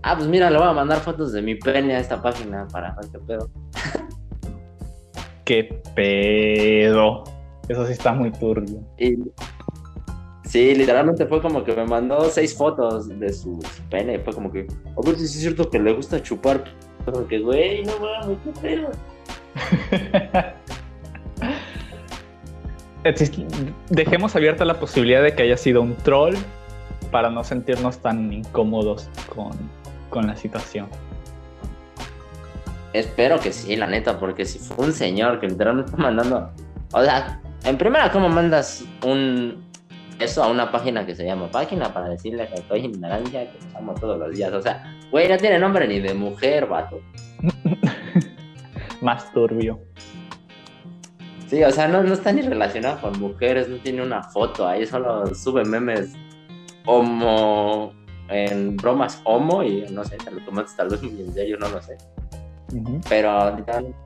ah, 0.01 0.15
pues 0.15 0.27
mira, 0.27 0.49
le 0.49 0.57
voy 0.57 0.67
a 0.67 0.73
mandar 0.73 0.99
fotos 0.99 1.33
de 1.33 1.41
mi 1.41 1.55
pene 1.55 1.95
a 1.95 1.99
esta 1.99 2.21
página 2.21 2.67
para 2.71 2.95
ver 2.95 3.05
qué 3.11 3.19
pedo. 3.19 3.49
qué 5.45 5.81
pedo. 5.95 7.23
Eso 7.67 7.85
sí 7.85 7.93
está 7.93 8.13
muy 8.13 8.31
turbio. 8.31 8.81
Y 8.97 9.17
Sí, 10.53 10.75
literalmente 10.75 11.25
fue 11.25 11.41
como 11.41 11.63
que 11.63 11.73
me 11.73 11.83
mandó 11.83 12.29
seis 12.29 12.55
fotos 12.55 13.09
de 13.09 13.33
su 13.33 13.57
pene. 13.89 14.19
Fue 14.19 14.33
como 14.33 14.51
que, 14.51 14.67
a 14.85 15.03
ver 15.03 15.17
si 15.17 15.23
es 15.23 15.31
cierto 15.31 15.67
que 15.67 15.79
le 15.79 15.93
gusta 15.93 16.21
chupar. 16.21 16.63
Pero 17.03 17.27
que, 17.27 17.39
güey, 17.39 17.83
no 17.83 17.93
mames, 17.97 18.37
qué 18.43 18.51
pedo. 18.61 18.91
Dejemos 23.89 24.35
abierta 24.35 24.65
la 24.65 24.79
posibilidad 24.79 25.23
de 25.23 25.35
que 25.35 25.43
haya 25.43 25.57
sido 25.57 25.81
un 25.81 25.95
troll 25.95 26.35
para 27.11 27.29
no 27.29 27.43
sentirnos 27.43 27.99
tan 27.99 28.31
incómodos 28.31 29.09
con, 29.33 29.51
con 30.09 30.27
la 30.27 30.35
situación. 30.35 30.87
Espero 32.93 33.39
que 33.39 33.51
sí, 33.51 33.75
la 33.75 33.87
neta, 33.87 34.19
porque 34.19 34.45
si 34.45 34.59
fue 34.59 34.85
un 34.85 34.93
señor 34.93 35.39
que 35.39 35.47
literalmente 35.47 35.91
está 35.91 36.01
mandando. 36.01 36.49
O 36.93 37.03
sea, 37.03 37.41
en 37.65 37.77
primera, 37.77 38.11
¿cómo 38.11 38.29
mandas 38.29 38.85
un, 39.03 39.63
eso 40.19 40.43
a 40.43 40.47
una 40.47 40.71
página 40.71 41.05
que 41.05 41.15
se 41.15 41.25
llama 41.25 41.49
página 41.49 41.93
para 41.93 42.09
decirle 42.09 42.47
que 42.47 42.55
estoy 42.55 42.85
en 42.85 42.99
naranja, 42.99 43.31
que 43.31 43.57
usamos 43.67 43.99
todos 43.99 44.19
los 44.19 44.35
días. 44.35 44.53
O 44.53 44.61
sea, 44.61 44.83
güey, 45.11 45.27
no 45.27 45.37
tiene 45.37 45.59
nombre 45.59 45.87
ni 45.87 45.99
de 45.99 46.13
mujer, 46.13 46.65
vato. 46.65 47.01
Más 49.01 49.31
turbio. 49.33 49.81
Sí, 51.53 51.63
o 51.63 51.69
sea, 51.69 51.87
no, 51.87 52.01
no 52.01 52.15
está 52.15 52.31
ni 52.31 52.41
relacionado 52.41 52.99
con 52.99 53.19
mujeres, 53.19 53.69
no 53.69 53.77
tiene 53.77 54.01
una 54.01 54.23
foto 54.23 54.67
ahí, 54.67 54.87
solo 54.87 55.35
sube 55.35 55.63
memes 55.63 56.11
homo, 56.87 57.93
en 58.27 58.75
bromas 58.75 59.21
homo 59.23 59.61
y 59.61 59.83
no 59.91 60.03
sé, 60.03 60.17
te 60.17 60.31
lo 60.31 60.43
tomas 60.45 60.75
tal 60.75 60.89
vez 60.89 61.03
muy 61.03 61.21
en 61.21 61.31
serio, 61.31 61.59
no 61.59 61.69
lo 61.69 61.79
sé. 61.79 61.95
Pero 63.07 63.55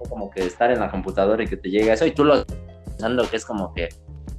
como 0.09 0.29
que 0.29 0.45
estar 0.45 0.71
en 0.71 0.81
la 0.81 0.91
computadora 0.91 1.41
y 1.41 1.47
que 1.47 1.55
te 1.55 1.69
llegue 1.69 1.93
eso 1.93 2.05
y 2.05 2.11
tú 2.11 2.25
lo 2.25 2.45
pensando 2.83 3.23
que 3.29 3.37
es 3.37 3.45
como 3.45 3.73
que 3.73 3.87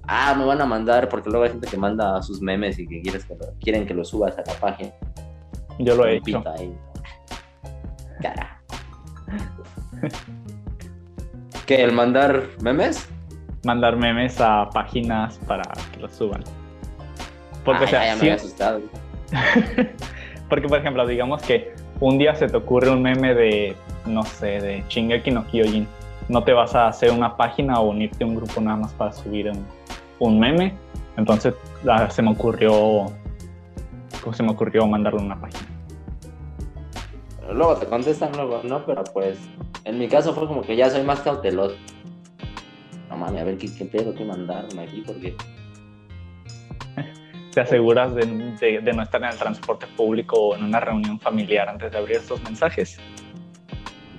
ah, 0.03 0.35
me 0.37 0.45
van 0.45 0.61
a 0.61 0.67
mandar, 0.67 1.09
porque 1.09 1.31
luego 1.31 1.47
hay 1.47 1.53
gente 1.53 1.67
que 1.67 1.79
manda 1.79 2.21
sus 2.21 2.43
memes 2.43 2.79
y 2.79 2.87
que 2.87 3.01
quieres 3.01 3.25
que 3.25 3.35
quieren 3.59 3.87
que 3.87 3.95
lo 3.95 4.05
subas 4.05 4.37
a 4.37 4.43
la 4.43 4.53
página. 4.61 4.93
Yo 5.79 5.97
lo 5.97 6.05
he 6.05 6.17
hecho. 6.17 6.45
Cara. 8.21 8.61
¿Qué? 11.69 11.85
¿El 11.85 11.93
mandar 11.93 12.45
memes? 12.63 13.07
Mandar 13.63 13.95
memes 13.95 14.41
a 14.41 14.71
páginas 14.71 15.39
para 15.47 15.65
que 15.93 16.01
los 16.01 16.15
suban. 16.15 16.43
Porque, 17.63 17.85
o 17.85 17.89
sea, 17.89 18.07
ya 18.07 18.15
me 18.15 18.21
había 18.23 18.35
asustado. 18.37 18.81
porque, 20.49 20.67
por 20.67 20.79
ejemplo, 20.79 21.07
digamos 21.07 21.43
que 21.43 21.75
un 22.01 22.17
día 22.17 22.35
se 22.35 22.49
te 22.49 22.57
ocurre 22.57 22.89
un 22.89 23.03
meme 23.03 23.35
de, 23.35 23.77
no 24.07 24.23
sé, 24.23 24.63
de 24.63 24.83
Shingeki 24.89 25.31
no 25.31 25.47
Kyojin. 25.47 25.87
No 26.31 26.43
te 26.43 26.55
vas 26.55 26.75
a 26.75 26.89
hacer 26.89 27.11
una 27.11 27.37
página 27.37 27.79
o 27.81 27.91
unirte 27.91 28.25
a 28.25 28.27
un 28.27 28.37
grupo 28.37 28.63
nada 28.63 28.79
más 28.79 28.95
para 28.95 29.13
subir 29.13 29.51
un, 29.51 29.67
un 30.21 30.41
meme, 30.41 30.73
entonces 31.19 31.55
ah, 31.87 32.09
se 32.09 32.23
me 32.23 32.31
ocurrió, 32.31 33.13
se 34.33 34.43
me 34.43 34.53
ocurrió 34.53 34.87
mandarle 34.87 35.21
una 35.21 35.39
página. 35.39 35.78
Luego 37.53 37.77
te 37.77 37.87
contestan 37.87 38.33
luego, 38.33 38.61
¿no? 38.65 38.85
Pero 38.85 39.05
pues, 39.05 39.39
en 39.85 39.99
mi 39.99 40.09
caso 40.09 40.35
fue 40.35 40.47
como 40.47 40.63
que 40.63 40.77
ya 40.77 40.91
soy 40.91 41.03
más 41.03 41.21
cauteloso. 41.21 41.77
No 43.09 43.17
mames, 43.17 43.41
a 43.41 43.45
ver 43.45 43.57
qué, 43.57 43.69
pedo 43.87 44.15
que 44.15 44.25
mandarme 44.25 44.83
aquí, 44.83 45.03
porque... 45.07 45.35
¿Te 47.53 47.63
aseguras 47.63 48.15
de, 48.15 48.27
no 48.27 49.03
estar 49.03 49.23
en 49.23 49.31
el 49.31 49.37
transporte 49.37 49.87
público 49.97 50.37
o 50.37 50.57
en 50.57 50.65
una 50.65 50.81
reunión 50.81 51.19
familiar 51.19 51.69
antes 51.69 51.91
de 51.91 51.99
abrir 51.99 52.17
estos 52.19 52.43
mensajes? 52.43 52.99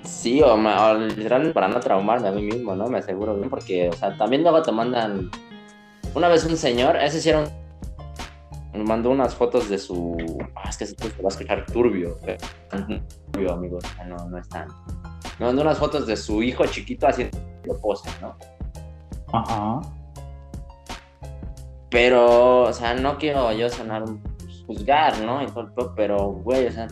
Sí, 0.02 0.42
o, 0.42 0.52
o 0.54 0.94
literalmente 0.94 1.54
para 1.54 1.68
no 1.68 1.78
traumarme 1.78 2.28
a 2.28 2.32
mí 2.32 2.42
mismo, 2.42 2.74
¿no? 2.74 2.88
Me 2.88 2.98
aseguro 2.98 3.36
bien, 3.36 3.48
porque, 3.48 3.88
o 3.88 3.92
sea, 3.92 4.16
también 4.16 4.42
luego 4.42 4.60
te 4.62 4.72
mandan 4.72 5.30
una 6.14 6.28
vez 6.28 6.44
un 6.44 6.56
señor, 6.56 6.96
ese 6.96 7.20
sí 7.20 7.28
era 7.28 7.38
un 7.38 7.60
me 8.72 8.84
mandó 8.84 9.10
unas 9.10 9.34
fotos 9.34 9.68
de 9.68 9.78
su. 9.78 10.16
Ah, 10.54 10.68
es 10.68 10.76
que 10.76 10.86
se 10.86 10.94
va 10.94 11.24
a 11.24 11.28
escuchar 11.28 11.66
turbio. 11.66 12.18
Turbio, 13.32 13.52
amigos. 13.52 13.84
No, 14.06 14.16
no 14.28 14.38
es 14.38 14.48
tan. 14.48 14.68
Me 15.38 15.46
mandó 15.46 15.62
unas 15.62 15.78
fotos 15.78 16.06
de 16.06 16.16
su 16.16 16.42
hijo 16.42 16.66
chiquito 16.66 17.08
haciendo 17.08 17.38
pose, 17.80 18.10
¿no? 18.20 18.36
Ajá. 19.32 19.80
Pero, 21.90 22.62
o 22.62 22.72
sea, 22.72 22.94
no 22.94 23.18
quiero 23.18 23.52
yo 23.52 23.68
sonar 23.68 24.04
juzgar, 24.66 25.18
¿no? 25.20 25.40
Pero, 25.96 26.28
güey, 26.28 26.66
o 26.66 26.72
sea, 26.72 26.88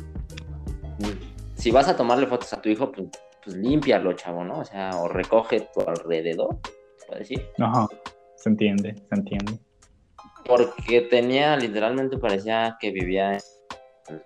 si 1.55 1.71
vas 1.71 1.89
a 1.89 1.97
tomarle 1.97 2.27
fotos 2.27 2.53
a 2.53 2.61
tu 2.61 2.69
hijo, 2.69 2.91
pues, 2.91 3.09
pues 3.45 3.57
límpialo, 3.57 4.13
chavo, 4.15 4.45
¿no? 4.45 4.61
O 4.61 4.65
sea, 4.65 4.91
o 4.97 5.09
recoge 5.09 5.69
tu 5.73 5.81
alrededor, 5.81 6.59
puede 7.07 7.21
decir. 7.21 7.47
Ajá, 7.59 7.87
se 8.37 8.49
entiende, 8.49 8.95
se 9.09 9.15
entiende. 9.15 9.59
Porque 10.45 11.03
tenía, 11.03 11.57
literalmente 11.57 12.19
parecía 12.19 12.77
que 12.81 12.91
vivía, 12.91 13.39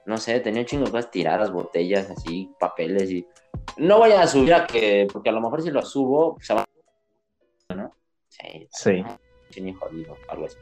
no 0.06 0.16
sé, 0.18 0.40
tenía 0.40 0.62
un 0.62 0.66
chingo 0.66 0.84
de 0.84 0.90
cosas 0.90 1.10
tiradas, 1.10 1.52
botellas, 1.52 2.10
así, 2.10 2.50
papeles 2.58 3.10
y... 3.10 3.26
No 3.76 3.98
voy 3.98 4.12
a 4.12 4.26
subir 4.26 4.54
a 4.54 4.66
que, 4.66 5.06
porque 5.12 5.28
a 5.28 5.32
lo 5.32 5.40
mejor 5.40 5.62
si 5.62 5.70
lo 5.70 5.82
subo, 5.82 6.36
se 6.40 6.54
va... 6.54 6.64
¿no? 7.74 7.94
Sí. 8.28 8.68
Sí. 8.70 9.04
Jodido, 9.78 10.16
algo 10.28 10.46
así. 10.46 10.56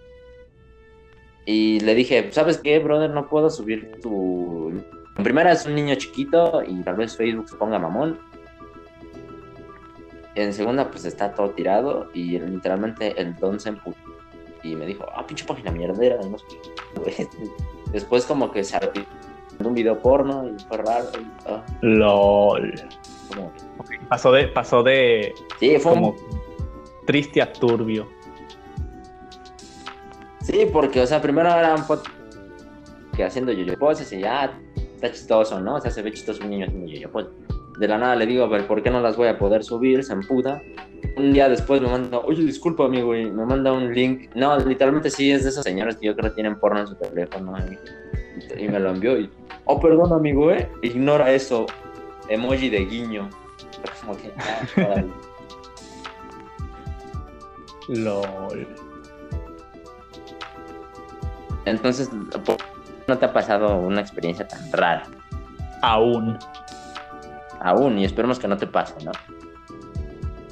Y 1.47 1.81
le 1.81 1.95
dije, 1.95 2.31
¿sabes 2.33 2.59
qué, 2.59 2.79
brother? 2.79 3.11
No 3.11 3.29
puedo 3.29 3.51
subir 3.51 4.01
tu... 4.01 4.71
En 5.17 5.25
primera 5.25 5.53
es 5.53 5.67
un 5.67 5.75
niño 5.75 5.95
chiquito 5.95 6.63
y 6.67 6.83
tal 6.83 6.97
vez 6.97 7.17
Facebook 7.17 7.49
se 7.49 7.57
ponga 7.57 7.79
mamón. 7.79 8.19
En 10.35 10.53
segunda, 10.53 10.91
pues 10.91 11.05
está 11.05 11.35
todo 11.35 11.51
tirado 11.51 12.09
y 12.15 12.39
literalmente 12.39 13.21
el 13.21 13.37
don 13.37 13.59
se 13.61 13.71
empujó 13.71 13.97
y 14.63 14.75
me 14.77 14.87
dijo, 14.87 15.07
ah, 15.15 15.27
pinche 15.27 15.45
página 15.45 15.71
mierdera. 15.71 16.19
Después 17.92 18.24
como 18.24 18.50
que 18.50 18.64
se 18.64 18.76
arrepintió 18.76 19.09
un 19.64 19.74
video 19.74 19.98
porno 19.98 20.48
y 20.48 20.62
fue 20.64 20.79
raro. 20.79 21.07
Ah. 21.46 21.62
LOL. 21.83 22.72
Pasó 24.09 24.33
de, 24.33 24.48
pasó 24.48 24.83
de 24.83 25.35
sí, 25.59 25.79
fue 25.79 25.94
como 25.94 26.16
triste 27.07 27.40
a 27.42 27.53
turbio. 27.53 28.09
Sí, 30.42 30.66
porque, 30.72 31.00
o 31.00 31.07
sea, 31.07 31.20
primero 31.20 31.48
eran 31.48 31.85
fotos 31.85 32.12
que 33.14 33.24
haciendo 33.24 33.53
yo-yo 33.53 33.79
poses 33.79 34.12
y 34.12 34.20
ya 34.20 34.59
está 34.76 35.12
chistoso, 35.12 35.61
¿no? 35.61 35.76
O 35.76 35.81
sea, 35.81 35.90
se 35.90 36.03
ve 36.03 36.12
chistoso 36.12 36.42
un 36.42 36.50
niño 36.50 36.66
haciendo 36.66 36.90
yo-yo 36.90 37.11
poses. 37.11 37.31
De 37.81 37.88
la 37.88 37.97
nada 37.97 38.14
le 38.14 38.27
digo, 38.27 38.45
a 38.45 38.47
ver, 38.47 38.66
¿por 38.66 38.83
qué 38.83 38.90
no 38.90 39.01
las 39.01 39.16
voy 39.16 39.29
a 39.29 39.38
poder 39.38 39.64
subir? 39.64 40.05
Se 40.05 40.12
emputa. 40.12 40.61
Un 41.16 41.33
día 41.33 41.49
después 41.49 41.81
me 41.81 41.88
manda, 41.88 42.19
oye, 42.19 42.45
disculpa, 42.45 42.85
amigo, 42.85 43.16
y 43.16 43.31
me 43.31 43.47
manda 43.47 43.73
un 43.73 43.95
link. 43.95 44.29
No, 44.35 44.55
literalmente 44.59 45.09
sí 45.09 45.33
es 45.33 45.45
de 45.45 45.49
esos 45.49 45.64
señores 45.64 45.97
que 45.97 46.05
yo 46.05 46.14
creo 46.14 46.29
que 46.29 46.35
tienen 46.35 46.61
porno 46.61 46.81
en 46.81 46.88
su 46.88 46.95
teléfono. 46.97 47.57
Y, 47.59 48.64
y 48.64 48.69
me 48.69 48.79
lo 48.79 48.90
envió 48.90 49.19
y, 49.19 49.31
oh, 49.64 49.81
perdón, 49.81 50.12
amigo, 50.12 50.51
¿eh? 50.51 50.69
Ignora 50.83 51.33
eso. 51.33 51.64
Emoji 52.29 52.69
de 52.69 52.85
guiño. 52.85 53.31
Como 54.03 54.14
que, 54.19 54.31
ah, 54.37 54.61
LOL. 57.88 58.69
Entonces, 61.64 62.11
¿no 63.07 63.16
te 63.16 63.25
ha 63.25 63.33
pasado 63.33 63.79
una 63.79 64.03
experiencia 64.03 64.47
tan 64.47 64.71
rara? 64.71 65.05
Aún. 65.81 66.38
Aún, 67.61 67.99
y 67.99 68.05
esperemos 68.05 68.38
que 68.38 68.49
no 68.49 68.57
te 68.57 68.66
pase, 68.66 69.05
¿no? 69.05 69.12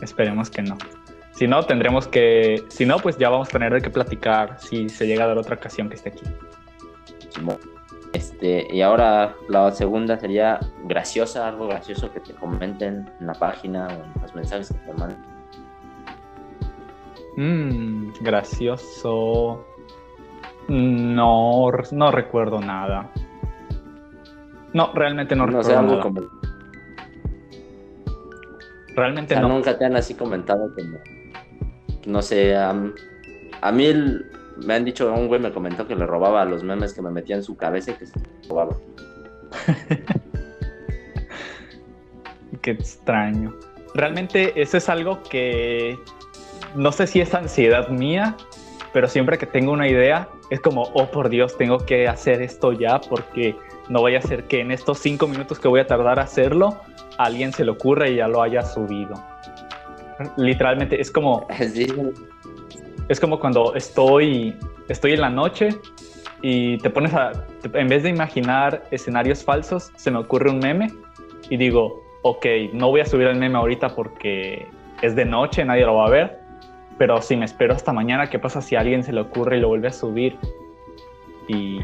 Esperemos 0.00 0.50
que 0.50 0.62
no. 0.62 0.76
Si 1.32 1.46
no, 1.46 1.62
tendremos 1.64 2.06
que. 2.06 2.64
Si 2.68 2.84
no, 2.84 2.98
pues 2.98 3.16
ya 3.16 3.30
vamos 3.30 3.48
a 3.48 3.52
tener 3.52 3.80
que 3.80 3.90
platicar 3.90 4.60
si 4.60 4.88
se 4.88 5.06
llega 5.06 5.24
a 5.24 5.28
dar 5.28 5.38
otra 5.38 5.56
ocasión 5.56 5.88
que 5.88 5.94
esté 5.94 6.10
aquí. 6.10 6.24
Este, 8.12 8.66
y 8.74 8.80
ahora 8.82 9.34
la 9.48 9.70
segunda 9.70 10.18
sería 10.18 10.58
graciosa, 10.84 11.46
algo 11.46 11.68
gracioso 11.68 12.10
que 12.12 12.20
te 12.20 12.32
comenten 12.34 13.10
en 13.20 13.26
la 13.26 13.34
página 13.34 13.86
o 13.86 13.90
en 13.90 14.22
los 14.22 14.34
mensajes 14.34 14.68
que 14.72 14.78
te 14.78 14.98
mandan. 14.98 15.24
Mmm, 17.36 18.12
gracioso. 18.20 19.64
No, 20.68 21.70
no 21.92 22.10
recuerdo 22.10 22.60
nada. 22.60 23.10
No, 24.72 24.92
realmente 24.92 25.36
no, 25.36 25.46
recuerdo 25.46 25.82
nada. 25.82 26.28
Realmente 28.98 29.36
no. 29.36 29.48
Nunca 29.48 29.78
te 29.78 29.84
han 29.84 29.94
así 29.94 30.14
comentado 30.14 30.74
como. 30.74 30.98
No 32.06 32.20
sé, 32.20 32.56
a, 32.56 32.72
mí 32.72 33.84
me 34.56 34.74
han 34.74 34.84
dicho, 34.84 35.12
un 35.12 35.28
güey 35.28 35.40
me 35.40 35.52
comentó 35.52 35.86
que 35.86 35.94
le 35.94 36.04
robaba 36.04 36.44
los 36.44 36.64
memes 36.64 36.94
que 36.94 37.02
me 37.02 37.10
metía 37.10 37.36
en 37.36 37.44
su 37.44 37.56
cabeza 37.56 37.92
y 37.92 37.94
que 37.94 38.06
se 38.06 38.18
robaba. 38.48 38.76
Qué 42.60 42.72
extraño. 42.72 43.54
Realmente 43.94 44.60
eso 44.60 44.78
es 44.78 44.88
algo 44.88 45.22
que 45.22 45.96
no 46.74 46.90
sé 46.90 47.06
si 47.06 47.20
es 47.20 47.32
ansiedad 47.34 47.90
mía, 47.90 48.36
pero 48.92 49.06
siempre 49.06 49.38
que 49.38 49.46
tengo 49.46 49.70
una 49.70 49.86
idea 49.86 50.28
es 50.50 50.60
como, 50.60 50.90
oh 50.94 51.06
por 51.06 51.28
Dios, 51.28 51.56
tengo 51.56 51.78
que 51.78 52.08
hacer 52.08 52.42
esto 52.42 52.72
ya 52.72 53.00
porque 53.00 53.54
no 53.88 54.02
vaya 54.02 54.18
a 54.18 54.22
ser 54.22 54.44
que 54.44 54.60
en 54.60 54.72
estos 54.72 54.98
cinco 54.98 55.28
minutos 55.28 55.60
que 55.60 55.68
voy 55.68 55.80
a 55.80 55.86
tardar 55.86 56.18
a 56.18 56.22
hacerlo, 56.22 56.80
a 57.18 57.24
alguien 57.24 57.52
se 57.52 57.64
le 57.64 57.70
ocurra 57.72 58.08
y 58.08 58.16
ya 58.16 58.28
lo 58.28 58.42
haya 58.42 58.62
subido. 58.62 59.14
Literalmente 60.36 61.00
es 61.00 61.10
como... 61.10 61.46
Es 63.08 63.20
como 63.20 63.40
cuando 63.40 63.74
estoy, 63.74 64.54
estoy 64.88 65.12
en 65.12 65.22
la 65.22 65.30
noche 65.30 65.70
y 66.42 66.78
te 66.78 66.90
pones 66.90 67.14
a... 67.14 67.32
En 67.72 67.88
vez 67.88 68.02
de 68.02 68.10
imaginar 68.10 68.84
escenarios 68.90 69.42
falsos, 69.42 69.92
se 69.96 70.10
me 70.10 70.18
ocurre 70.18 70.50
un 70.50 70.58
meme 70.58 70.92
y 71.48 71.56
digo, 71.56 72.02
ok, 72.22 72.44
no 72.74 72.90
voy 72.90 73.00
a 73.00 73.06
subir 73.06 73.28
el 73.28 73.36
meme 73.36 73.56
ahorita 73.56 73.94
porque 73.94 74.66
es 75.00 75.16
de 75.16 75.24
noche, 75.24 75.64
nadie 75.64 75.86
lo 75.86 75.94
va 75.94 76.06
a 76.06 76.10
ver 76.10 76.48
pero 76.98 77.22
si 77.22 77.36
me 77.36 77.44
espero 77.44 77.74
hasta 77.74 77.92
mañana, 77.92 78.28
¿qué 78.28 78.38
pasa 78.38 78.60
si 78.60 78.74
a 78.74 78.80
alguien 78.80 79.04
se 79.04 79.12
le 79.12 79.20
ocurre 79.20 79.56
y 79.56 79.60
lo 79.60 79.68
vuelve 79.68 79.88
a 79.88 79.92
subir? 79.92 80.36
Y... 81.46 81.78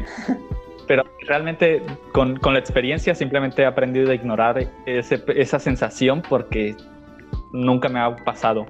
Pero 0.87 1.03
realmente 1.27 1.81
con, 2.11 2.37
con 2.37 2.53
la 2.53 2.59
experiencia 2.59 3.15
simplemente 3.15 3.63
he 3.63 3.65
aprendido 3.65 4.11
a 4.11 4.15
ignorar 4.15 4.67
ese, 4.85 5.23
esa 5.35 5.59
sensación 5.59 6.21
porque 6.27 6.75
nunca 7.53 7.89
me 7.89 7.99
ha 7.99 8.15
pasado. 8.15 8.65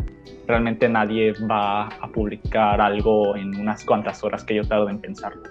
Realmente 0.48 0.88
nadie 0.88 1.34
va 1.50 1.88
a 1.88 2.08
publicar 2.14 2.80
algo 2.80 3.36
en 3.36 3.60
unas 3.60 3.84
cuantas 3.84 4.24
horas 4.24 4.44
que 4.44 4.56
yo 4.56 4.64
tardo 4.64 4.90
en 4.90 5.00
pensarlo. 5.00 5.44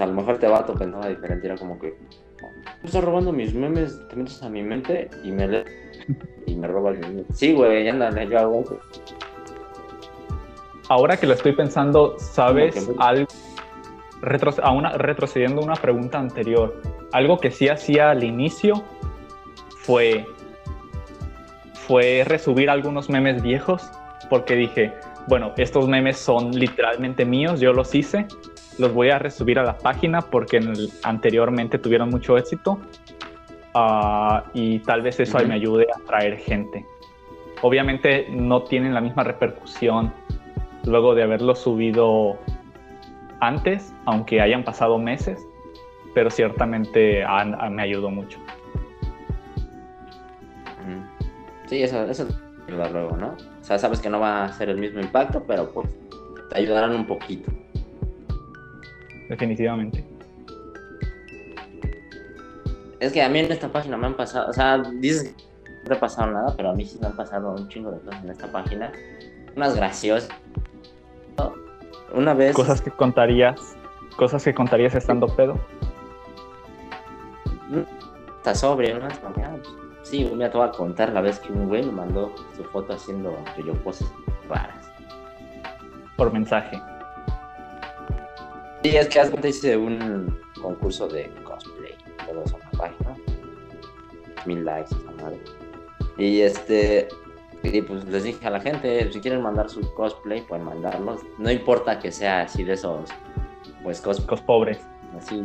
a 0.00 0.06
lo 0.06 0.12
mejor 0.14 0.38
te 0.38 0.48
va 0.48 0.58
a 0.58 0.66
pensaba 0.66 1.08
diferente, 1.08 1.46
era 1.46 1.56
como 1.56 1.78
que 1.78 1.94
estás 2.82 3.04
robando 3.04 3.32
mis 3.32 3.54
memes, 3.54 4.00
te 4.08 4.16
metes 4.16 4.42
a 4.42 4.48
mi 4.48 4.62
mente 4.62 5.10
y 5.22 5.30
me 5.30 5.46
lees 5.46 5.66
y 6.46 6.54
me 6.54 6.66
roba 6.66 6.90
el 6.90 7.26
Sí, 7.34 7.52
güey, 7.52 7.88
ándale, 7.88 8.26
yo 8.28 8.38
hago 8.38 8.64
Ahora 10.88 11.18
que 11.18 11.26
lo 11.26 11.34
estoy 11.34 11.52
pensando, 11.52 12.18
¿sabes 12.18 12.88
algo? 12.98 13.28
A 14.62 14.70
una, 14.70 14.90
retrocediendo 14.92 15.60
a 15.60 15.64
una 15.64 15.76
pregunta 15.76 16.18
anterior, 16.18 16.80
algo 17.12 17.38
que 17.38 17.50
sí 17.50 17.68
hacía 17.68 18.10
al 18.10 18.24
inicio 18.24 18.84
fue, 19.80 20.26
fue 21.74 22.24
resubir 22.26 22.70
algunos 22.70 23.08
memes 23.08 23.42
viejos, 23.42 23.90
porque 24.28 24.54
dije, 24.54 24.92
bueno, 25.26 25.52
estos 25.56 25.88
memes 25.88 26.18
son 26.18 26.52
literalmente 26.52 27.24
míos, 27.24 27.60
yo 27.60 27.72
los 27.72 27.94
hice, 27.94 28.26
los 28.78 28.92
voy 28.92 29.10
a 29.10 29.18
resubir 29.18 29.58
a 29.58 29.64
la 29.64 29.76
página 29.76 30.20
porque 30.20 30.60
anteriormente 31.02 31.78
tuvieron 31.78 32.10
mucho 32.10 32.36
éxito 32.36 32.78
Ah, 33.74 34.44
y 34.54 34.80
tal 34.80 35.02
vez 35.02 35.20
eso 35.20 35.38
me 35.46 35.54
ayude 35.54 35.86
a 35.92 36.00
atraer 36.02 36.38
gente. 36.38 36.84
Obviamente 37.62 38.26
no 38.30 38.62
tienen 38.62 38.92
la 38.94 39.00
misma 39.00 39.24
repercusión 39.24 40.12
luego 40.84 41.14
de 41.14 41.22
haberlo 41.22 41.54
subido 41.54 42.38
antes, 43.40 43.92
aunque 44.04 44.40
hayan 44.40 44.64
pasado 44.64 44.98
meses, 44.98 45.46
pero 46.14 46.30
ciertamente 46.30 47.24
me 47.70 47.82
ayudó 47.82 48.10
mucho. 48.10 48.38
Sí, 51.66 51.82
eso, 51.82 52.02
eso 52.04 52.26
ayuda 52.66 52.88
luego, 52.88 53.16
¿no? 53.16 53.36
O 53.60 53.64
sea, 53.64 53.78
sabes 53.78 54.00
que 54.00 54.08
no 54.08 54.20
va 54.20 54.44
a 54.44 54.52
ser 54.52 54.70
el 54.70 54.78
mismo 54.78 55.00
impacto, 55.00 55.44
pero 55.46 55.70
pues 55.70 55.88
te 56.48 56.58
ayudarán 56.58 56.92
un 56.92 57.06
poquito. 57.06 57.52
Definitivamente. 59.28 60.02
Es 63.00 63.12
que 63.12 63.22
a 63.22 63.28
mí 63.28 63.40
en 63.40 63.52
esta 63.52 63.68
página 63.68 63.98
me 63.98 64.06
han 64.06 64.14
pasado, 64.14 64.48
o 64.48 64.52
sea, 64.54 64.78
dices 64.78 65.34
que 65.34 65.72
no 65.82 65.88
te 65.88 65.94
ha 65.94 66.00
pasado 66.00 66.32
nada, 66.32 66.54
pero 66.56 66.70
a 66.70 66.74
mí 66.74 66.86
sí 66.86 66.98
me 67.00 67.08
han 67.08 67.16
pasado 67.16 67.52
un 67.52 67.68
chingo 67.68 67.90
de 67.90 68.00
cosas 68.00 68.24
en 68.24 68.30
esta 68.30 68.50
página. 68.50 68.90
Unas 69.54 69.76
graciosas. 69.76 70.30
Una 72.12 72.34
vez. 72.34 72.54
Cosas 72.54 72.80
que 72.80 72.90
contarías. 72.90 73.76
Cosas 74.16 74.42
que 74.44 74.54
contarías 74.54 74.94
estando 74.94 75.28
pedo. 75.28 75.58
Está 78.38 78.54
sobrio, 78.54 78.98
¿no? 78.98 79.08
Sí, 80.02 80.24
me 80.34 80.48
te 80.48 80.56
voy 80.56 80.66
a 80.66 80.70
contar 80.70 81.12
la 81.12 81.20
vez 81.20 81.38
que 81.38 81.52
un 81.52 81.68
güey 81.68 81.84
me 81.84 81.92
mandó 81.92 82.34
su 82.56 82.64
foto 82.64 82.94
haciendo 82.94 83.36
yo 83.64 83.74
poses 83.82 84.10
raras. 84.48 84.90
Por 86.16 86.32
mensaje. 86.32 86.80
Sí, 88.82 88.96
es 88.96 89.08
que 89.08 89.20
antes 89.20 89.56
hice 89.56 89.76
un 89.76 90.38
concurso 90.62 91.08
de 91.08 91.30
cosplay, 91.44 91.94
todo 92.26 92.42
eso 92.42 92.56
en 92.56 92.62
la 92.62 92.78
página. 92.78 93.16
Mil 94.46 94.64
likes, 94.64 94.94
esa 94.94 95.22
madre. 95.22 95.40
Y 96.16 96.40
este, 96.40 97.08
y 97.62 97.82
pues 97.82 98.04
les 98.04 98.24
dije 98.24 98.46
a 98.46 98.50
la 98.50 98.60
gente, 98.60 99.12
si 99.12 99.20
quieren 99.20 99.42
mandar 99.42 99.68
su 99.68 99.80
cosplay, 99.94 100.42
pueden 100.42 100.64
mandarlos. 100.64 101.20
No 101.38 101.50
importa 101.50 101.98
que 101.98 102.12
sea 102.12 102.42
así 102.42 102.64
de 102.64 102.74
esos, 102.74 103.10
pues 103.82 104.00
cos, 104.00 104.24
Los 104.28 104.40
pobres. 104.42 104.80
así. 105.16 105.44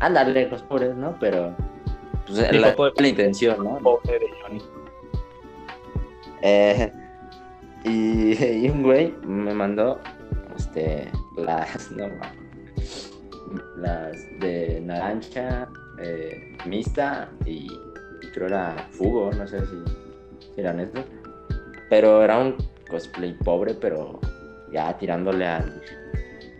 Ándale, 0.00 0.48
los 0.48 0.62
pobres, 0.62 0.96
¿no? 0.96 1.16
Pero, 1.20 1.54
pues 2.26 2.38
Sí, 2.38 2.58
la, 2.58 3.08
intención, 3.08 3.62
¿no? 3.62 3.78
Pobre 3.78 4.18
de 4.18 4.30
Johnny. 4.42 4.62
Eh, 6.42 6.92
y, 7.84 8.64
y 8.66 8.70
un 8.70 8.82
güey 8.82 9.14
me 9.22 9.54
mandó 9.54 10.00
este, 10.56 11.10
las, 11.36 11.90
no, 11.92 12.08
las 13.76 14.16
de 14.40 14.80
naranja, 14.82 15.68
eh, 15.98 16.56
mixta 16.64 17.30
y, 17.44 17.66
y 18.22 18.26
creo 18.32 18.48
era 18.48 18.88
fugo, 18.90 19.30
no 19.32 19.46
sé 19.46 19.60
si, 19.66 19.76
si 20.54 20.60
eran 20.60 20.80
estos. 20.80 21.04
Pero 21.94 22.24
era 22.24 22.38
un 22.38 22.56
cosplay 22.90 23.34
pobre, 23.34 23.72
pero 23.72 24.18
ya 24.72 24.98
tirándole 24.98 25.46
al, 25.46 25.80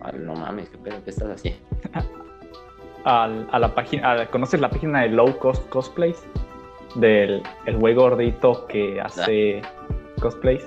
al 0.03 0.25
no 0.25 0.33
mames, 0.37 0.69
¿qué 0.69 0.79
pedo? 0.79 1.03
¿Qué 1.03 1.11
estás 1.11 1.29
haciendo? 1.29 1.61
Al- 3.05 3.49
a 3.51 3.59
la 3.59 3.75
página, 3.75 4.27
¿conoces 4.29 4.61
la 4.61 4.71
página 4.71 5.01
de 5.03 5.09
Low 5.09 5.37
Cost 5.41 5.69
Cosplays? 5.71 6.23
Del 6.95 7.43
el 7.67 7.77
güey 7.79 7.97
gordito 7.97 8.65
que 8.69 9.01
hace 9.01 9.61
cosplays. 10.23 10.65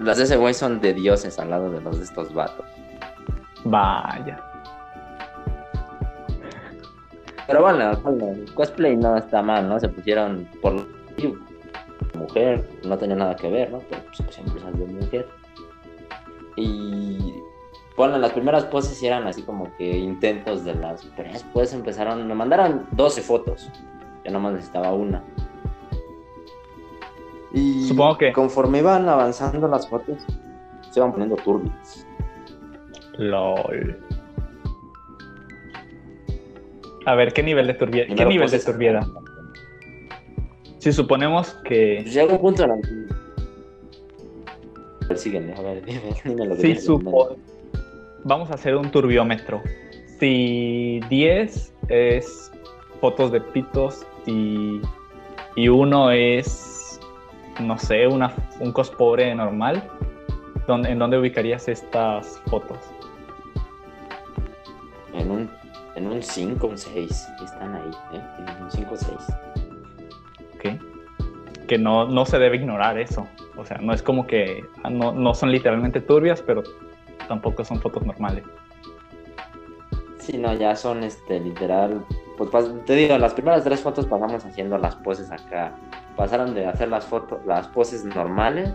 Las 0.00 0.16
de 0.18 0.24
ese 0.24 0.36
güey 0.36 0.54
son 0.54 0.80
de 0.80 0.94
dioses 0.94 1.38
al 1.38 1.50
lado 1.50 1.70
de 1.70 1.80
los 1.80 1.98
de 1.98 2.04
estos 2.04 2.34
vatos. 2.34 2.66
Vaya. 3.64 4.42
Pero 7.46 7.62
bueno, 7.62 7.96
bueno, 8.02 8.32
el 8.32 8.52
cosplay 8.54 8.96
no 8.96 9.16
está 9.16 9.40
mal, 9.40 9.68
¿no? 9.68 9.78
Se 9.78 9.88
pusieron 9.88 10.48
por 10.60 10.84
mujer, 12.14 12.68
no 12.84 12.96
tenía 12.98 13.16
nada 13.16 13.36
que 13.36 13.48
ver, 13.50 13.70
¿no? 13.72 13.80
Pero 13.90 14.02
pues, 14.04 14.34
siempre 14.34 14.60
salió 14.60 14.86
mujer. 14.86 15.28
Y 16.56 17.34
bueno, 17.96 18.18
las 18.18 18.32
primeras 18.32 18.64
poses 18.64 19.02
eran 19.02 19.26
así 19.26 19.42
como 19.42 19.74
que 19.76 19.96
intentos 19.98 20.64
de 20.64 20.74
las. 20.74 21.04
Pero 21.16 21.32
después 21.32 21.72
empezaron. 21.72 22.26
Me 22.26 22.34
mandaron 22.34 22.86
12 22.92 23.22
fotos. 23.22 23.70
Yo 24.24 24.30
nomás 24.32 24.52
necesitaba 24.54 24.92
una. 24.92 25.22
Y 27.52 27.88
Supongo 27.88 28.18
que- 28.18 28.32
conforme 28.32 28.78
iban 28.78 29.08
avanzando 29.08 29.66
las 29.68 29.88
fotos, 29.88 30.18
se 30.90 31.00
iban 31.00 31.12
poniendo 31.12 31.36
turbias. 31.36 32.06
LOL. 33.18 33.98
A 37.06 37.14
ver, 37.14 37.32
¿qué 37.32 37.42
nivel 37.42 37.66
de 37.66 37.74
turbiedad? 37.74 38.14
¿Qué 38.14 38.24
nivel 38.26 38.50
de 38.50 38.58
turbiedad? 38.58 39.06
Si 40.88 40.94
suponemos 40.94 41.52
que 41.64 42.02
llega 42.04 42.32
un 42.32 42.40
punto 42.40 42.64
en 42.64 42.70
el 42.70 42.80
que. 42.80 43.14
A 45.04 45.08
ver, 45.08 45.18
sígueme, 45.18 45.52
a 45.54 45.60
ver, 45.60 45.84
dime, 45.84 46.00
dime 46.24 46.46
lo 46.46 46.54
que 46.56 46.62
en 46.62 46.68
mente. 46.68 46.80
supo. 46.80 47.36
Vamos 48.24 48.50
a 48.50 48.54
hacer 48.54 48.74
un 48.74 48.90
turbiómetro. 48.90 49.60
Si 50.18 51.00
10 51.10 51.74
es 51.88 52.50
fotos 53.02 53.30
de 53.32 53.40
pitos 53.42 54.06
y, 54.26 54.80
y 55.56 55.68
uno 55.68 56.10
es, 56.10 56.98
no 57.60 57.78
sé, 57.78 58.06
una, 58.06 58.32
un 58.60 58.72
cos 58.72 58.90
pobre 58.90 59.34
normal, 59.34 59.82
¿dónde- 60.66 60.88
¿en 60.90 60.98
dónde 60.98 61.18
ubicarías 61.18 61.68
estas 61.68 62.40
fotos? 62.46 62.78
En 65.14 65.30
un, 65.30 65.50
en 65.96 66.06
un 66.06 66.22
5, 66.22 66.66
un 66.66 66.78
6. 66.78 67.28
Están 67.44 67.74
ahí, 67.74 67.90
¿eh? 68.14 68.22
En 68.56 68.62
un 68.64 68.70
5 68.70 68.94
o 68.94 68.96
6. 68.96 69.10
¿Ok? 70.58 71.66
Que 71.66 71.78
no, 71.78 72.06
no 72.06 72.26
se 72.26 72.38
debe 72.38 72.56
ignorar 72.56 72.98
eso. 72.98 73.26
O 73.56 73.64
sea, 73.64 73.78
no 73.78 73.92
es 73.92 74.02
como 74.02 74.26
que 74.26 74.64
ah, 74.84 74.90
no, 74.90 75.12
no 75.12 75.34
son 75.34 75.50
literalmente 75.50 76.00
turbias, 76.00 76.42
pero 76.42 76.62
tampoco 77.26 77.64
son 77.64 77.80
fotos 77.80 78.04
normales. 78.04 78.44
Sí, 80.18 80.36
no, 80.36 80.52
ya 80.54 80.76
son 80.76 81.04
este, 81.04 81.40
literal. 81.40 82.04
Pues 82.36 82.50
te 82.84 82.94
digo, 82.94 83.18
las 83.18 83.34
primeras 83.34 83.64
tres 83.64 83.80
fotos 83.80 84.06
pasamos 84.06 84.44
haciendo 84.44 84.78
las 84.78 84.94
poses 84.96 85.30
acá. 85.30 85.72
Pasaron 86.16 86.54
de 86.54 86.66
hacer 86.66 86.88
las 86.88 87.06
fotos, 87.06 87.44
las 87.46 87.66
poses 87.68 88.04
normales. 88.04 88.74